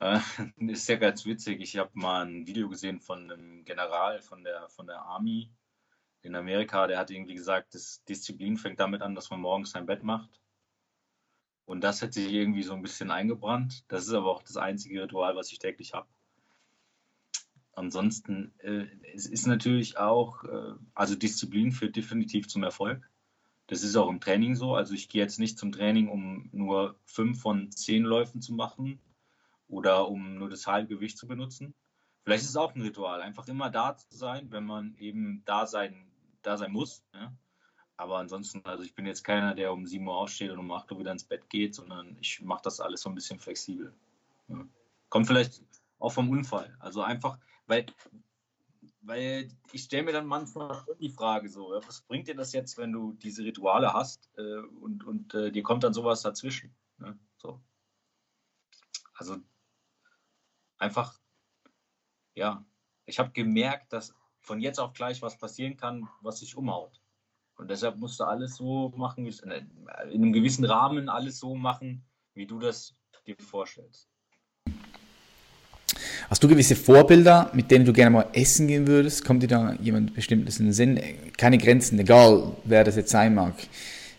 Äh, 0.00 0.18
ist 0.58 0.88
ja 0.88 0.96
ganz 0.96 1.24
witzig. 1.24 1.60
Ich 1.60 1.76
habe 1.76 1.90
mal 1.94 2.26
ein 2.26 2.44
Video 2.44 2.68
gesehen 2.68 3.00
von 3.00 3.30
einem 3.30 3.64
General 3.64 4.20
von 4.20 4.42
der, 4.42 4.68
von 4.70 4.88
der 4.88 5.00
Army 5.02 5.52
in 6.22 6.34
Amerika. 6.34 6.88
Der 6.88 6.98
hat 6.98 7.12
irgendwie 7.12 7.34
gesagt, 7.34 7.74
das 7.74 8.02
Disziplin 8.08 8.56
fängt 8.56 8.80
damit 8.80 9.02
an, 9.02 9.14
dass 9.14 9.30
man 9.30 9.40
morgens 9.40 9.70
sein 9.70 9.86
Bett 9.86 10.02
macht. 10.02 10.40
Und 11.64 11.82
das 11.82 12.02
hat 12.02 12.12
sich 12.12 12.32
irgendwie 12.32 12.64
so 12.64 12.74
ein 12.74 12.82
bisschen 12.82 13.12
eingebrannt. 13.12 13.84
Das 13.86 14.08
ist 14.08 14.12
aber 14.12 14.32
auch 14.32 14.42
das 14.42 14.56
einzige 14.56 15.04
Ritual, 15.04 15.36
was 15.36 15.52
ich 15.52 15.60
täglich 15.60 15.94
habe. 15.94 16.08
Ansonsten 17.74 18.52
äh, 18.58 18.86
es 19.14 19.26
ist 19.26 19.46
natürlich 19.46 19.98
auch, 19.98 20.44
äh, 20.44 20.74
also 20.94 21.14
Disziplin 21.14 21.72
führt 21.72 21.96
definitiv 21.96 22.48
zum 22.48 22.62
Erfolg. 22.62 23.08
Das 23.66 23.82
ist 23.82 23.96
auch 23.96 24.08
im 24.08 24.20
Training 24.20 24.56
so. 24.56 24.74
Also 24.74 24.94
ich 24.94 25.08
gehe 25.08 25.22
jetzt 25.22 25.38
nicht 25.38 25.58
zum 25.58 25.72
Training, 25.72 26.08
um 26.08 26.50
nur 26.52 26.96
fünf 27.06 27.40
von 27.40 27.70
zehn 27.70 28.02
Läufen 28.02 28.42
zu 28.42 28.52
machen, 28.52 29.00
oder 29.72 30.08
um 30.08 30.34
nur 30.34 30.50
das 30.50 30.66
Halbgewicht 30.66 31.16
zu 31.16 31.26
benutzen. 31.26 31.74
Vielleicht 32.22 32.44
ist 32.44 32.50
es 32.50 32.56
auch 32.56 32.74
ein 32.74 32.82
Ritual, 32.82 33.22
einfach 33.22 33.48
immer 33.48 33.70
da 33.70 33.96
zu 33.96 34.16
sein, 34.16 34.52
wenn 34.52 34.64
man 34.64 34.94
eben 34.98 35.42
da 35.46 35.66
sein, 35.66 36.06
da 36.42 36.56
sein 36.56 36.72
muss. 36.72 37.02
Ja? 37.14 37.32
Aber 37.96 38.18
ansonsten, 38.18 38.64
also 38.64 38.84
ich 38.84 38.94
bin 38.94 39.06
jetzt 39.06 39.24
keiner, 39.24 39.54
der 39.54 39.72
um 39.72 39.86
7 39.86 40.06
Uhr 40.06 40.16
aufsteht 40.16 40.50
und 40.50 40.58
um 40.58 40.70
8 40.70 40.92
Uhr 40.92 41.00
wieder 41.00 41.10
ins 41.10 41.24
Bett 41.24 41.48
geht, 41.48 41.74
sondern 41.74 42.16
ich 42.20 42.42
mache 42.42 42.62
das 42.62 42.80
alles 42.80 43.00
so 43.00 43.08
ein 43.08 43.14
bisschen 43.14 43.40
flexibel. 43.40 43.92
Ja? 44.48 44.64
Kommt 45.08 45.26
vielleicht 45.26 45.62
auch 45.98 46.12
vom 46.12 46.28
Unfall. 46.28 46.76
Also 46.78 47.02
einfach, 47.02 47.38
weil, 47.66 47.86
weil 49.00 49.48
ich 49.72 49.84
stelle 49.84 50.04
mir 50.04 50.12
dann 50.12 50.26
manchmal 50.26 50.84
die 51.00 51.10
Frage 51.10 51.48
so, 51.48 51.70
was 51.86 52.02
bringt 52.02 52.28
dir 52.28 52.34
das 52.34 52.52
jetzt, 52.52 52.78
wenn 52.78 52.92
du 52.92 53.12
diese 53.14 53.44
Rituale 53.44 53.92
hast 53.92 54.30
äh, 54.36 54.58
und, 54.80 55.04
und 55.04 55.34
äh, 55.34 55.50
dir 55.50 55.62
kommt 55.62 55.84
dann 55.84 55.94
sowas 55.94 56.22
dazwischen? 56.22 56.74
Ne? 56.98 57.18
So. 57.36 57.60
Also 59.14 59.38
einfach, 60.78 61.20
ja, 62.34 62.64
ich 63.06 63.18
habe 63.18 63.30
gemerkt, 63.30 63.92
dass 63.92 64.14
von 64.40 64.60
jetzt 64.60 64.80
auf 64.80 64.92
gleich 64.92 65.22
was 65.22 65.38
passieren 65.38 65.76
kann, 65.76 66.08
was 66.20 66.40
sich 66.40 66.56
umhaut. 66.56 67.00
Und 67.56 67.70
deshalb 67.70 67.98
musst 67.98 68.18
du 68.18 68.24
alles 68.24 68.56
so 68.56 68.88
machen, 68.96 69.26
in 69.26 69.52
einem 69.52 70.32
gewissen 70.32 70.64
Rahmen 70.64 71.08
alles 71.08 71.38
so 71.38 71.54
machen, 71.54 72.04
wie 72.34 72.46
du 72.46 72.58
das 72.58 72.96
dir 73.26 73.36
vorstellst. 73.38 74.11
Hast 76.32 76.42
du 76.42 76.48
gewisse 76.48 76.76
Vorbilder, 76.76 77.50
mit 77.52 77.70
denen 77.70 77.84
du 77.84 77.92
gerne 77.92 78.08
mal 78.08 78.30
essen 78.32 78.66
gehen 78.66 78.86
würdest? 78.86 79.22
Kommt 79.22 79.42
dir 79.42 79.48
da 79.48 79.74
jemand 79.74 80.14
bestimmtes 80.14 80.58
in 80.60 80.64
den 80.64 80.72
Sinn? 80.72 80.98
Keine 81.36 81.58
Grenzen, 81.58 81.98
egal 81.98 82.56
wer 82.64 82.84
das 82.84 82.96
jetzt 82.96 83.10
sein 83.10 83.34
mag. 83.34 83.52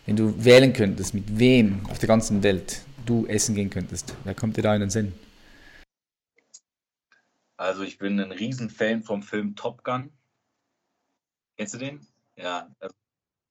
Wenn 0.06 0.14
du 0.14 0.44
wählen 0.44 0.72
könntest, 0.72 1.12
mit 1.12 1.40
wem 1.40 1.84
auf 1.90 1.98
der 1.98 2.06
ganzen 2.06 2.44
Welt 2.44 2.82
du 3.04 3.26
essen 3.26 3.56
gehen 3.56 3.68
könntest, 3.68 4.14
wer 4.22 4.32
kommt 4.32 4.56
dir 4.56 4.62
da 4.62 4.76
in 4.76 4.82
den 4.82 4.90
Sinn? 4.90 5.12
Also 7.56 7.82
ich 7.82 7.98
bin 7.98 8.20
ein 8.20 8.30
Riesenfan 8.30 9.02
vom 9.02 9.24
Film 9.24 9.56
Top 9.56 9.82
Gun. 9.82 10.12
Kennst 11.56 11.74
du 11.74 11.78
den? 11.78 12.06
Ja. 12.36 12.72
Also 12.78 12.94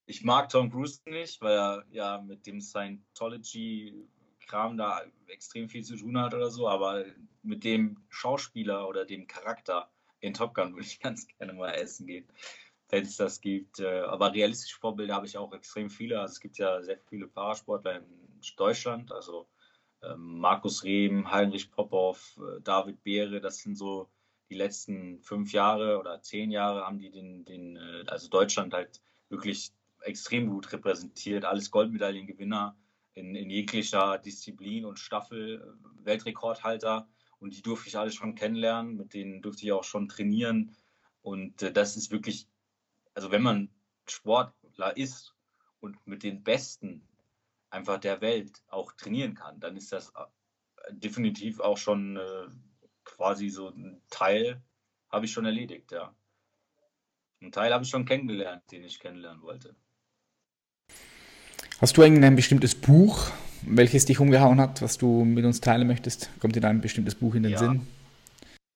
ich 0.06 0.24
mag 0.24 0.48
Tom 0.48 0.72
Cruise 0.72 1.02
nicht, 1.06 1.42
weil 1.42 1.58
er 1.58 1.84
ja 1.92 2.22
mit 2.26 2.48
dem 2.48 2.62
Scientology-Kram 4.44 4.78
da 4.78 5.02
extrem 5.28 5.70
viel 5.70 5.84
zu 5.84 5.96
tun 5.96 6.20
hat 6.20 6.34
oder 6.34 6.50
so, 6.50 6.68
aber 6.68 7.06
mit 7.42 7.64
dem 7.64 7.98
Schauspieler 8.10 8.88
oder 8.88 9.06
dem 9.06 9.28
Charakter 9.28 9.90
in 10.20 10.34
Top 10.34 10.54
Gun 10.54 10.74
würde 10.74 10.86
ich 10.86 11.00
ganz 11.02 11.28
gerne 11.28 11.54
mal 11.54 11.72
essen 11.72 12.08
gehen, 12.08 12.28
wenn 12.90 13.04
es 13.04 13.18
das 13.18 13.42
gibt. 13.42 13.80
Äh, 13.80 14.02
aber 14.02 14.34
realistische 14.34 14.80
Vorbilder 14.80 15.16
habe 15.16 15.26
ich 15.26 15.38
auch 15.38 15.54
extrem 15.54 15.90
viele. 15.90 16.20
Also 16.20 16.34
es 16.34 16.40
gibt 16.40 16.58
ja 16.58 16.82
sehr 16.82 17.00
viele 17.10 17.28
Parasportler 17.28 17.98
in 17.98 18.42
Deutschland, 18.58 19.12
also 19.12 19.48
ähm, 20.02 20.40
Markus 20.40 20.84
Rehm, 20.84 21.32
Heinrich 21.32 21.72
Popov, 21.72 22.38
äh, 22.38 22.62
David 22.62 23.04
Beere, 23.04 23.40
das 23.40 23.60
sind 23.60 23.78
so 23.78 24.10
die 24.50 24.56
letzten 24.56 25.22
fünf 25.22 25.54
Jahre 25.54 25.98
oder 25.98 26.22
zehn 26.22 26.52
Jahre 26.52 26.86
haben 26.86 27.00
die 27.00 27.10
den, 27.10 27.46
den 27.46 27.78
äh, 27.78 28.04
also 28.08 28.30
Deutschland 28.30 28.74
halt 28.74 29.02
wirklich 29.30 29.72
extrem 30.02 30.50
gut 30.50 30.72
repräsentiert, 30.74 31.46
alles 31.46 31.72
Goldmedaillengewinner 31.72 32.78
in, 33.14 33.36
in 33.36 33.50
jeglicher 33.50 34.18
Disziplin 34.18 34.86
und 34.86 35.00
Staffel, 35.00 35.62
äh, 35.62 36.06
Weltrekordhalter 36.06 37.08
und 37.40 37.56
die 37.56 37.62
durfte 37.62 37.90
ich 37.90 37.98
alle 37.98 38.12
schon 38.12 38.36
kennenlernen, 38.36 38.96
mit 38.96 39.14
denen 39.14 39.42
durfte 39.42 39.66
ich 39.66 39.72
auch 39.72 39.84
schon 39.84 40.08
trainieren 40.08 40.76
und 41.22 41.62
das 41.62 41.96
ist 41.96 42.12
wirklich, 42.12 42.48
also 43.14 43.32
wenn 43.32 43.42
man 43.42 43.70
Sportler 44.08 44.96
ist 44.98 45.34
und 45.80 46.06
mit 46.06 46.24
den 46.24 46.44
Besten 46.44 47.08
einfach 47.70 48.00
der 48.00 48.22
Welt 48.22 48.62
auch 48.68 48.92
trainieren 48.94 49.34
kann, 49.34 49.60
dann 49.60 49.76
ist 49.78 49.92
das 49.92 50.10
äh, 50.16 50.94
definitiv 50.94 51.60
auch 51.60 51.78
schon 51.78 52.18
äh, 52.18 52.48
quasi 53.04 53.50
so 53.50 53.70
ein 53.70 54.02
Teil, 54.10 54.62
habe 55.10 55.26
ich 55.26 55.32
schon 55.32 55.46
erledigt, 55.46 55.92
ja. 55.92 56.16
Ein 57.42 57.52
Teil 57.52 57.74
habe 57.74 57.84
ich 57.84 57.90
schon 57.90 58.06
kennengelernt, 58.06 58.64
den 58.72 58.84
ich 58.84 59.00
kennenlernen 59.00 59.42
wollte. 59.42 59.76
Hast 61.84 61.98
du 61.98 62.02
irgendein 62.02 62.38
bestimmtes 62.38 62.76
Buch, 62.76 63.30
welches 63.64 64.06
dich 64.06 64.22
umgehauen 64.22 64.62
hat, 64.62 64.82
was 64.82 64.98
du 64.98 65.26
mit 65.26 65.44
uns 65.44 65.60
teilen 65.60 65.86
möchtest? 65.86 66.30
Kommt 66.40 66.56
dir 66.56 66.62
da 66.62 66.70
ein 66.70 66.80
bestimmtes 66.80 67.14
Buch 67.14 67.36
in 67.36 67.44
den 67.44 67.52
ja. 67.52 67.58
Sinn? 67.58 67.86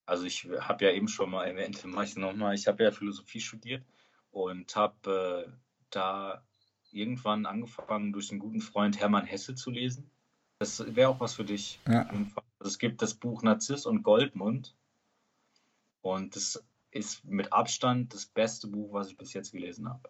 Also 0.06 0.26
ich 0.26 0.50
habe 0.60 0.84
ja 0.84 0.92
eben 0.92 1.08
schon 1.08 1.30
mal 1.30 1.46
erwähnt, 1.46 1.82
mache 1.86 2.04
ich 2.04 2.18
nochmal, 2.18 2.54
ich 2.54 2.68
habe 2.68 2.84
ja 2.84 2.92
Philosophie 2.92 3.40
studiert 3.40 3.86
und 4.32 4.76
habe 4.76 5.48
äh, 5.48 5.52
da 5.90 6.44
irgendwann 6.92 7.46
angefangen, 7.46 8.12
durch 8.12 8.30
einen 8.30 8.42
guten 8.42 8.60
Freund 8.60 9.00
Hermann 9.00 9.26
Hesse 9.26 9.56
zu 9.56 9.72
lesen. 9.72 10.12
Das 10.60 10.94
wäre 10.94 11.08
auch 11.08 11.22
was 11.22 11.36
für 11.36 11.46
dich. 11.46 11.80
Ja. 11.88 12.10
Also 12.10 12.26
es 12.60 12.78
gibt 12.78 13.02
das 13.02 13.14
Buch 13.14 13.42
Narziss 13.42 13.86
und 13.86 14.04
Goldmund. 14.04 14.76
Und 16.02 16.36
das 16.36 16.62
ist 16.92 17.24
mit 17.24 17.54
Abstand 17.54 18.14
das 18.14 18.26
beste 18.26 18.68
Buch, 18.68 18.92
was 18.92 19.08
ich 19.08 19.16
bis 19.16 19.32
jetzt 19.32 19.54
gelesen 19.54 19.88
habe. 19.88 20.10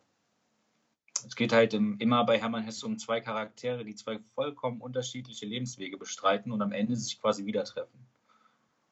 Es 1.26 1.36
geht 1.36 1.54
halt 1.54 1.74
immer 1.74 2.26
bei 2.26 2.40
Hermann 2.40 2.64
Hesse 2.64 2.86
um 2.86 2.98
zwei 2.98 3.22
Charaktere, 3.22 3.84
die 3.84 3.96
zwei 3.96 4.20
vollkommen 4.36 4.82
unterschiedliche 4.82 5.46
Lebenswege 5.46 5.98
bestreiten 5.98 6.52
und 6.52 6.62
am 6.62 6.72
Ende 6.72 6.96
sich 6.96 7.20
quasi 7.20 7.46
wieder 7.46 7.64
treffen. 7.64 8.06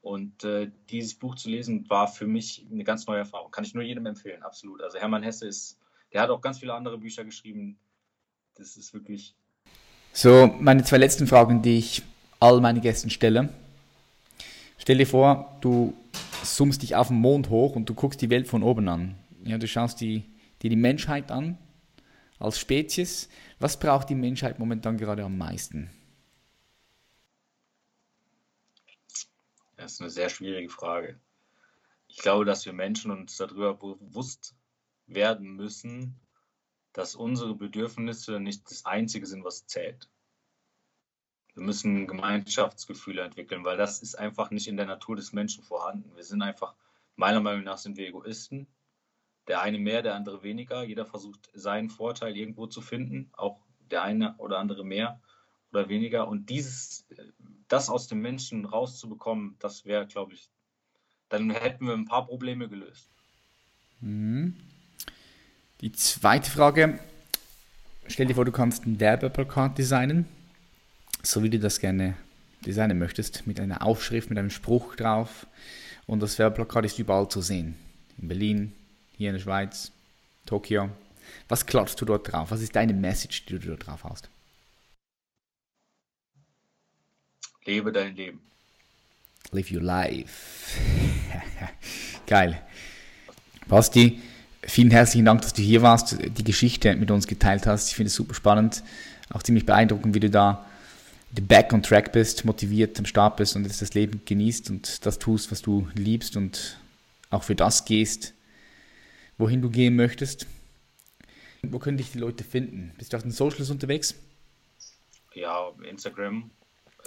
Und 0.02 0.44
äh, 0.44 0.72
dieses 0.90 1.16
Buch 1.16 1.36
zu 1.36 1.50
lesen 1.50 1.90
war 1.90 2.08
für 2.08 2.28
mich 2.28 2.66
eine 2.72 2.84
ganz 2.84 3.08
neue 3.08 3.20
Erfahrung. 3.20 3.52
Kann 3.52 3.64
ich 3.64 3.74
nur 3.74 3.84
jedem 3.84 4.06
empfehlen, 4.06 4.44
absolut. 4.44 4.82
Also 4.82 5.00
Hermann 5.00 5.24
Hesse 5.24 5.48
ist 5.48 5.80
der 6.16 6.22
hat 6.22 6.30
auch 6.30 6.40
ganz 6.40 6.60
viele 6.60 6.74
andere 6.74 6.98
Bücher 6.98 7.26
geschrieben. 7.26 7.78
Das 8.56 8.78
ist 8.78 8.94
wirklich. 8.94 9.36
So, 10.14 10.50
meine 10.60 10.84
zwei 10.86 10.98
letzten 10.98 11.28
Fragen, 11.28 11.62
die 11.62 11.78
ich 11.78 12.04
all 12.40 12.62
meine 12.62 12.80
Gästen 12.80 13.10
stelle. 13.10 13.50
Stell 14.78 14.98
dir 14.98 15.08
vor, 15.08 15.58
du 15.60 15.94
zoomst 16.42 16.82
dich 16.82 16.96
auf 16.96 17.10
den 17.10 17.18
Mond 17.18 17.50
hoch 17.50 17.76
und 17.76 17.90
du 17.90 17.94
guckst 17.94 18.22
die 18.22 18.30
Welt 18.30 18.48
von 18.48 18.64
oben 18.64 18.88
an. 18.88 19.16
Ja, 19.44 19.58
du 19.58 19.68
schaust 19.68 20.00
dir 20.00 20.24
die 20.62 20.76
Menschheit 20.78 21.32
an 21.32 21.58
als 22.46 22.60
Spezies. 22.60 23.30
Was 23.60 23.80
braucht 23.80 24.10
die 24.10 24.16
Menschheit 24.16 24.60
momentan 24.60 24.98
gerade 24.98 25.24
am 25.24 25.38
meisten? 25.38 25.90
Das 29.76 29.94
ist 29.94 30.02
eine 30.02 30.10
sehr 30.10 30.30
schwierige 30.30 30.70
Frage. 30.70 31.20
Ich 32.08 32.18
glaube, 32.18 32.46
dass 32.46 32.66
wir 32.66 32.74
Menschen 32.74 33.12
uns 33.12 33.36
darüber 33.36 33.74
bewusst 33.74 34.56
werden 35.08 35.56
müssen, 35.56 36.20
dass 36.94 37.16
unsere 37.16 37.56
Bedürfnisse 37.56 38.40
nicht 38.40 38.70
das 38.72 38.86
Einzige 38.86 39.26
sind, 39.26 39.44
was 39.44 39.68
zählt. 39.68 40.10
Wir 41.54 41.64
müssen 41.64 42.08
Gemeinschaftsgefühle 42.08 43.22
entwickeln, 43.22 43.64
weil 43.66 43.78
das 43.78 44.02
ist 44.02 44.16
einfach 44.16 44.50
nicht 44.52 44.68
in 44.68 44.78
der 44.78 44.86
Natur 44.86 45.16
des 45.16 45.34
Menschen 45.34 45.64
vorhanden. 45.64 46.16
Wir 46.16 46.24
sind 46.24 46.42
einfach, 46.42 46.76
meiner 47.16 47.42
Meinung 47.42 47.64
nach, 47.64 47.78
sind 47.78 47.98
wir 47.98 48.08
Egoisten. 48.08 48.68
Der 49.48 49.62
eine 49.62 49.78
mehr, 49.78 50.02
der 50.02 50.16
andere 50.16 50.44
weniger. 50.44 50.84
Jeder 50.84 51.06
versucht, 51.06 51.50
seinen 51.54 51.90
Vorteil 51.90 52.36
irgendwo 52.36 52.68
zu 52.68 52.82
finden, 52.82 53.30
auch 53.34 53.60
der 53.92 54.04
eine 54.04 54.36
oder 54.38 54.60
andere 54.60 54.84
mehr 54.84 55.20
oder 55.72 55.90
weniger. 55.90 56.28
Und 56.28 56.50
dieses, 56.50 57.06
das 57.68 57.90
aus 57.90 58.08
dem 58.08 58.22
Menschen 58.22 58.66
rauszubekommen, 58.66 59.56
das 59.60 59.86
wäre, 59.86 60.08
glaube 60.08 60.34
ich, 60.34 60.50
dann 61.30 61.50
hätten 61.52 61.88
wir 61.88 61.94
ein 61.94 62.06
paar 62.06 62.26
Probleme 62.26 62.70
gelöst. 62.70 63.10
Mhm. 64.02 64.56
Die 65.82 65.92
zweite 65.92 66.50
Frage, 66.50 67.00
stell 68.08 68.28
dir 68.28 68.36
vor, 68.36 68.46
du 68.46 68.52
kannst 68.52 68.86
ein 68.86 69.00
Werbeplakat 69.00 69.78
designen, 69.78 70.26
so 71.22 71.44
wie 71.44 71.50
du 71.50 71.60
das 71.60 71.80
gerne 71.80 72.16
designen 72.66 72.98
möchtest, 72.98 73.46
mit 73.46 73.60
einer 73.60 73.84
Aufschrift, 73.84 74.30
mit 74.30 74.40
einem 74.40 74.50
Spruch 74.50 74.96
drauf. 74.96 75.48
Und 76.08 76.22
das 76.22 76.40
Werbeplakat 76.40 76.86
ist 76.86 77.00
überall 77.00 77.28
zu 77.30 77.42
sehen. 77.42 77.76
In 78.18 78.28
Berlin, 78.28 78.74
hier 79.18 79.30
in 79.30 79.36
der 79.36 79.42
Schweiz, 79.42 79.92
Tokio. 80.46 80.90
Was 81.48 81.66
klatschst 81.66 82.00
du 82.02 82.06
dort 82.06 82.32
drauf? 82.32 82.52
Was 82.52 82.62
ist 82.62 82.76
deine 82.76 82.94
Message, 82.94 83.46
die 83.46 83.60
du 83.60 83.68
dort 83.68 83.88
drauf 83.88 84.04
hast? 84.04 84.30
Lebe 87.66 87.92
dein 87.92 88.16
Leben. 88.16 88.40
Live 89.52 89.72
your 89.72 89.82
life. 89.82 90.80
Geil. 92.28 92.62
Basti, 93.68 94.22
Vielen 94.68 94.90
herzlichen 94.90 95.26
Dank, 95.26 95.42
dass 95.44 95.54
du 95.54 95.62
hier 95.62 95.84
warst, 95.84 96.18
die 96.20 96.44
Geschichte 96.44 96.96
mit 96.96 97.12
uns 97.12 97.28
geteilt 97.28 97.68
hast. 97.68 97.90
Ich 97.90 97.96
finde 97.96 98.08
es 98.08 98.16
super 98.16 98.34
spannend, 98.34 98.84
auch 99.30 99.44
ziemlich 99.44 99.66
beeindruckend, 99.66 100.16
wie 100.16 100.20
du 100.20 100.30
da 100.30 100.66
back 101.32 101.72
on 101.72 101.84
track 101.84 102.12
bist, 102.12 102.46
motiviert 102.46 102.98
am 102.98 103.06
Start 103.06 103.38
bist 103.38 103.56
und 103.56 103.68
das 103.68 103.94
Leben 103.94 104.22
genießt 104.26 104.72
und 104.72 105.06
das 105.06 105.20
tust, 105.20 105.52
was 105.52 105.62
du 105.62 105.88
liebst 105.94 106.36
und 106.36 106.78
auch 107.30 107.44
für 107.44 107.54
das 107.54 107.86
gehst, 107.86 108.34
wohin 109.38 109.62
du 109.62 109.70
gehen 109.70 109.96
möchtest. 109.96 110.48
Wo 111.64 111.80
können 111.80 111.98
dich 111.98 112.12
die 112.12 112.20
Leute 112.20 112.44
finden? 112.44 112.94
Bist 112.98 113.14
du 113.14 113.18
auf 113.18 113.24
den 113.24 113.32
Socials 113.32 113.70
unterwegs? 113.70 114.16
Ja, 115.34 115.70
Instagram, 115.84 116.52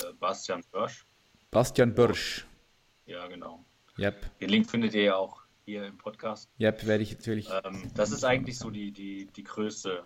äh, 0.03 0.13
Bastian 0.19 0.63
Börsch. 0.71 1.07
Bastian 1.51 1.95
Börsch. 1.95 2.47
Ja, 3.07 3.27
genau. 3.29 3.65
Yep. 3.99 4.39
Den 4.41 4.51
Link 4.51 4.71
findet 4.71 4.95
ihr 4.95 5.03
ja 5.03 5.17
auch 5.17 5.43
hier 5.65 5.87
im 5.87 5.97
Podcast. 5.97 6.51
Yep, 6.61 6.87
werde 6.87 7.03
ich 7.03 7.13
natürlich. 7.13 7.49
Ähm, 7.65 7.91
das 7.95 8.11
ist 8.11 8.25
eigentlich 8.25 8.59
so 8.59 8.71
die, 8.71 8.93
die, 8.93 9.27
die 9.27 9.45
größte, 9.45 10.05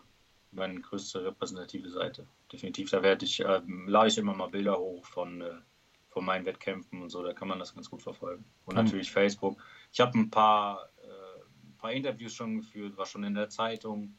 meine 0.52 0.80
größte 0.80 1.24
repräsentative 1.24 1.90
Seite. 1.90 2.26
Definitiv. 2.52 2.90
Da 2.90 3.02
werde 3.02 3.24
ich, 3.24 3.40
ähm, 3.40 3.88
lade 3.88 4.08
ich 4.08 4.18
immer 4.18 4.34
mal 4.34 4.48
Bilder 4.48 4.78
hoch 4.78 5.04
von, 5.06 5.40
äh, 5.40 5.50
von 6.10 6.24
meinen 6.24 6.44
Wettkämpfen 6.46 7.02
und 7.02 7.08
so, 7.08 7.22
da 7.22 7.32
kann 7.32 7.48
man 7.48 7.58
das 7.58 7.74
ganz 7.74 7.90
gut 7.90 8.02
verfolgen. 8.02 8.44
Und 8.64 8.76
mhm. 8.76 8.84
natürlich 8.84 9.10
Facebook. 9.10 9.62
Ich 9.92 10.00
habe 10.00 10.18
ein 10.18 10.30
paar, 10.30 10.88
paar 11.82 11.92
Interviews 11.92 12.32
schon 12.32 12.58
geführt, 12.58 12.96
war 12.96 13.04
schon 13.04 13.24
in 13.24 13.34
der 13.34 13.50
Zeitung. 13.50 14.14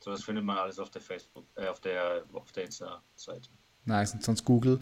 So, 0.00 0.10
das 0.10 0.24
findet 0.24 0.44
man 0.44 0.58
alles 0.58 0.78
auf 0.78 0.90
der 0.90 1.00
Facebook, 1.00 1.46
äh, 1.54 1.68
auf 1.68 1.80
der, 1.80 2.24
auf 2.32 2.50
der 2.52 2.64
Insta-Seite. 2.64 3.48
Nice, 3.84 4.14
und 4.14 4.22
sonst 4.22 4.44
Google. 4.44 4.80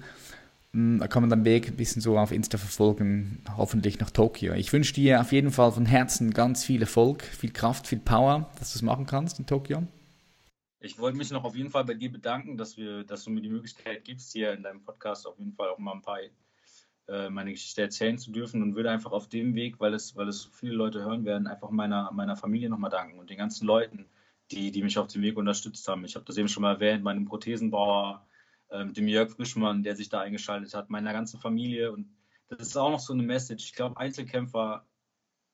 Hm, 0.73 0.99
da 0.99 1.07
kann 1.07 1.23
man 1.23 1.31
den 1.31 1.45
Weg 1.45 1.69
ein 1.69 1.77
bisschen 1.77 2.03
so 2.03 2.19
auf 2.19 2.33
Insta 2.33 2.59
verfolgen, 2.59 3.45
hoffentlich 3.57 4.01
nach 4.01 4.11
Tokio. 4.11 4.55
Ich 4.55 4.73
wünsche 4.73 4.95
dir 4.95 5.21
auf 5.21 5.33
jeden 5.33 5.51
Fall 5.51 5.71
von 5.73 5.87
Herzen 5.87 6.33
ganz 6.33 6.65
viel 6.65 6.81
Erfolg, 6.81 7.23
viel 7.23 7.53
Kraft, 7.53 7.87
viel 7.87 8.01
Power, 8.01 8.51
dass 8.59 8.73
du 8.73 8.79
es 8.79 8.83
machen 8.83 9.07
kannst 9.07 9.39
in 9.39 9.47
Tokio. 9.47 9.87
Ich 10.81 10.99
wollte 10.99 11.17
mich 11.17 11.31
noch 11.31 11.45
auf 11.45 11.57
jeden 11.57 11.71
Fall 11.71 11.85
bei 11.85 11.95
dir 11.95 12.13
bedanken, 12.13 12.57
dass, 12.57 12.77
wir, 12.77 13.05
dass 13.05 13.25
du 13.25 13.31
mir 13.31 13.41
die 13.41 13.49
Möglichkeit 13.49 14.05
gibst, 14.05 14.33
hier 14.33 14.53
in 14.53 14.63
deinem 14.63 14.83
Podcast 14.83 15.27
auf 15.27 15.39
jeden 15.39 15.53
Fall 15.53 15.69
auch 15.69 15.79
mal 15.79 15.93
ein 15.93 16.03
paar 16.03 16.19
äh, 17.09 17.29
meine 17.29 17.53
Geschichte 17.53 17.83
erzählen 17.83 18.19
zu 18.19 18.31
dürfen 18.31 18.63
und 18.63 18.77
würde 18.77 18.91
einfach 18.91 19.13
auf 19.13 19.29
dem 19.29 19.55
Weg, 19.55 19.81
weil 19.81 19.95
es, 19.95 20.17
weil 20.17 20.29
es 20.29 20.45
viele 20.53 20.75
Leute 20.75 21.03
hören 21.03 21.25
werden, 21.25 21.47
einfach 21.47 21.71
meiner, 21.71 22.11
meiner 22.13 22.37
Familie 22.37 22.71
nochmal 22.71 22.91
danken 22.91 23.19
und 23.19 23.31
den 23.31 23.39
ganzen 23.39 23.67
Leuten, 23.67 24.07
die, 24.51 24.71
die 24.71 24.83
mich 24.83 24.99
auf 24.99 25.09
dem 25.09 25.23
Weg 25.23 25.37
unterstützt 25.37 25.87
haben. 25.89 26.05
Ich 26.05 26.15
habe 26.15 26.25
das 26.25 26.37
eben 26.37 26.49
schon 26.49 26.63
mal 26.63 26.75
erwähnt, 26.75 27.05
meinem 27.05 27.27
Prothesenbauer, 27.27 28.27
ähm, 28.71 28.93
dem 28.93 29.09
Jörg 29.09 29.31
Frischmann, 29.31 29.83
der 29.83 29.97
sich 29.97 30.09
da 30.09 30.21
eingeschaltet 30.21 30.75
hat, 30.75 30.91
meiner 30.91 31.13
ganzen 31.13 31.41
Familie. 31.41 31.93
Und 31.93 32.09
das 32.49 32.61
ist 32.69 32.77
auch 32.77 32.91
noch 32.91 33.01
so 33.01 33.13
eine 33.13 33.23
Message. 33.23 33.65
Ich 33.65 33.75
glaube, 33.75 33.97
Einzelkämpfer, 33.99 34.87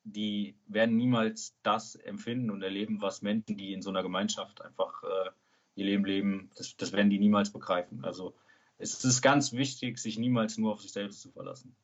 die 0.05 0.57
werden 0.66 0.96
niemals 0.96 1.57
das 1.62 1.94
empfinden 1.94 2.51
und 2.51 2.62
erleben, 2.62 3.01
was 3.01 3.22
Menschen, 3.22 3.57
die 3.57 3.72
in 3.72 3.82
so 3.82 3.90
einer 3.90 4.03
Gemeinschaft 4.03 4.62
einfach 4.62 5.03
äh, 5.03 5.30
ihr 5.74 5.86
Leben 5.86 6.05
leben, 6.05 6.51
das, 6.57 6.76
das 6.76 6.92
werden 6.92 7.11
die 7.11 7.18
niemals 7.18 7.53
begreifen. 7.53 8.05
Also 8.05 8.34
es 8.81 9.05
ist 9.05 9.20
ganz 9.22 9.53
wichtig, 9.53 9.99
sich 9.99 10.18
niemals 10.18 10.59
nur 10.59 10.72
auf 10.72 10.81
sich 10.81 10.93
selbst 10.93 11.20
zu 11.20 11.31
verlassen. 11.31 11.76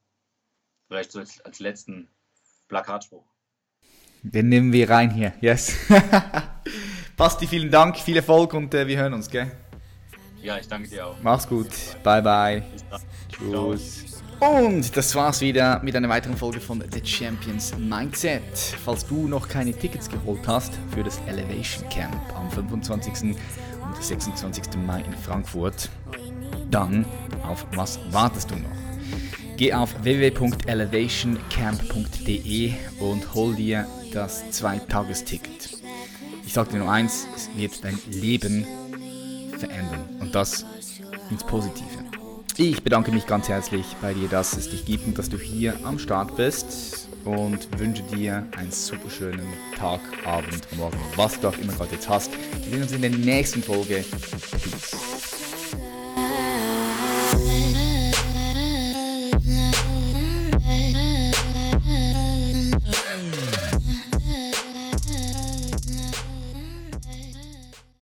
Vielleicht 0.88 1.12
so 1.12 1.18
als, 1.18 1.40
als 1.42 1.60
letzten 1.60 2.08
Plakatspruch. 2.68 3.26
Den 4.22 4.48
nehmen 4.48 4.72
wir 4.72 4.88
rein 4.88 5.10
hier, 5.10 5.34
yes. 5.40 5.76
Basti, 7.16 7.46
vielen 7.46 7.70
Dank, 7.70 7.96
viel 7.96 8.16
Erfolg 8.16 8.54
und 8.54 8.72
äh, 8.74 8.86
wir 8.86 8.98
hören 8.98 9.14
uns, 9.14 9.30
gell? 9.30 9.50
Ja, 10.42 10.58
ich 10.58 10.68
danke 10.68 10.88
dir 10.88 11.06
auch. 11.06 11.16
Mach's 11.22 11.46
gut. 11.46 11.68
Bye, 12.02 12.22
bye. 12.22 12.62
Tschüss. 13.28 14.22
Und 14.40 14.96
das 14.96 15.14
war's 15.14 15.40
wieder 15.40 15.82
mit 15.82 15.96
einer 15.96 16.08
weiteren 16.08 16.36
Folge 16.36 16.60
von 16.60 16.84
The 16.92 17.04
Champions 17.04 17.76
Mindset. 17.78 18.42
Falls 18.84 19.06
du 19.06 19.28
noch 19.28 19.48
keine 19.48 19.72
Tickets 19.72 20.10
geholt 20.10 20.46
hast 20.46 20.74
für 20.94 21.02
das 21.02 21.20
Elevation 21.26 21.88
Camp 21.88 22.20
am 22.36 22.50
25. 22.50 23.34
und 23.82 24.02
26. 24.02 24.76
Mai 24.86 25.00
in 25.00 25.14
Frankfurt, 25.14 25.90
dann 26.70 27.04
auf 27.42 27.66
was 27.74 27.98
wartest 28.10 28.50
du 28.50 28.56
noch? 28.56 28.68
Geh 29.56 29.72
auf 29.72 29.94
www.elevationcamp.de 30.02 32.72
und 33.00 33.34
hol 33.34 33.54
dir 33.54 33.86
das 34.12 34.50
Zweitagesticket. 34.50 35.70
Ich 36.44 36.52
sage 36.52 36.72
dir 36.72 36.78
nur 36.78 36.90
eins, 36.90 37.26
es 37.34 37.48
wird 37.56 37.82
dein 37.82 37.98
Leben 38.10 38.66
verändern 39.58 40.04
und 40.20 40.34
das 40.34 40.66
ins 41.30 41.44
Positive. 41.44 42.04
Ich 42.58 42.82
bedanke 42.82 43.12
mich 43.12 43.26
ganz 43.26 43.48
herzlich 43.48 43.84
bei 44.00 44.14
dir, 44.14 44.28
dass 44.28 44.56
es 44.56 44.70
dich 44.70 44.84
gibt 44.84 45.06
und 45.06 45.18
dass 45.18 45.28
du 45.28 45.38
hier 45.38 45.74
am 45.84 45.98
Start 45.98 46.36
bist 46.36 47.08
und 47.24 47.68
wünsche 47.78 48.02
dir 48.04 48.46
einen 48.56 48.70
super 48.70 49.10
schönen 49.10 49.46
Tag, 49.76 50.00
Abend, 50.24 50.66
Morgen, 50.76 50.98
was 51.16 51.40
du 51.40 51.48
auch 51.48 51.58
immer 51.58 51.72
gerade 51.72 51.94
jetzt 51.94 52.08
hast. 52.08 52.30
Wir 52.64 52.70
sehen 52.70 52.82
uns 52.82 52.92
in 52.92 53.02
der 53.02 53.10
nächsten 53.10 53.62
Folge. 53.62 54.04
Peace. 54.52 55.35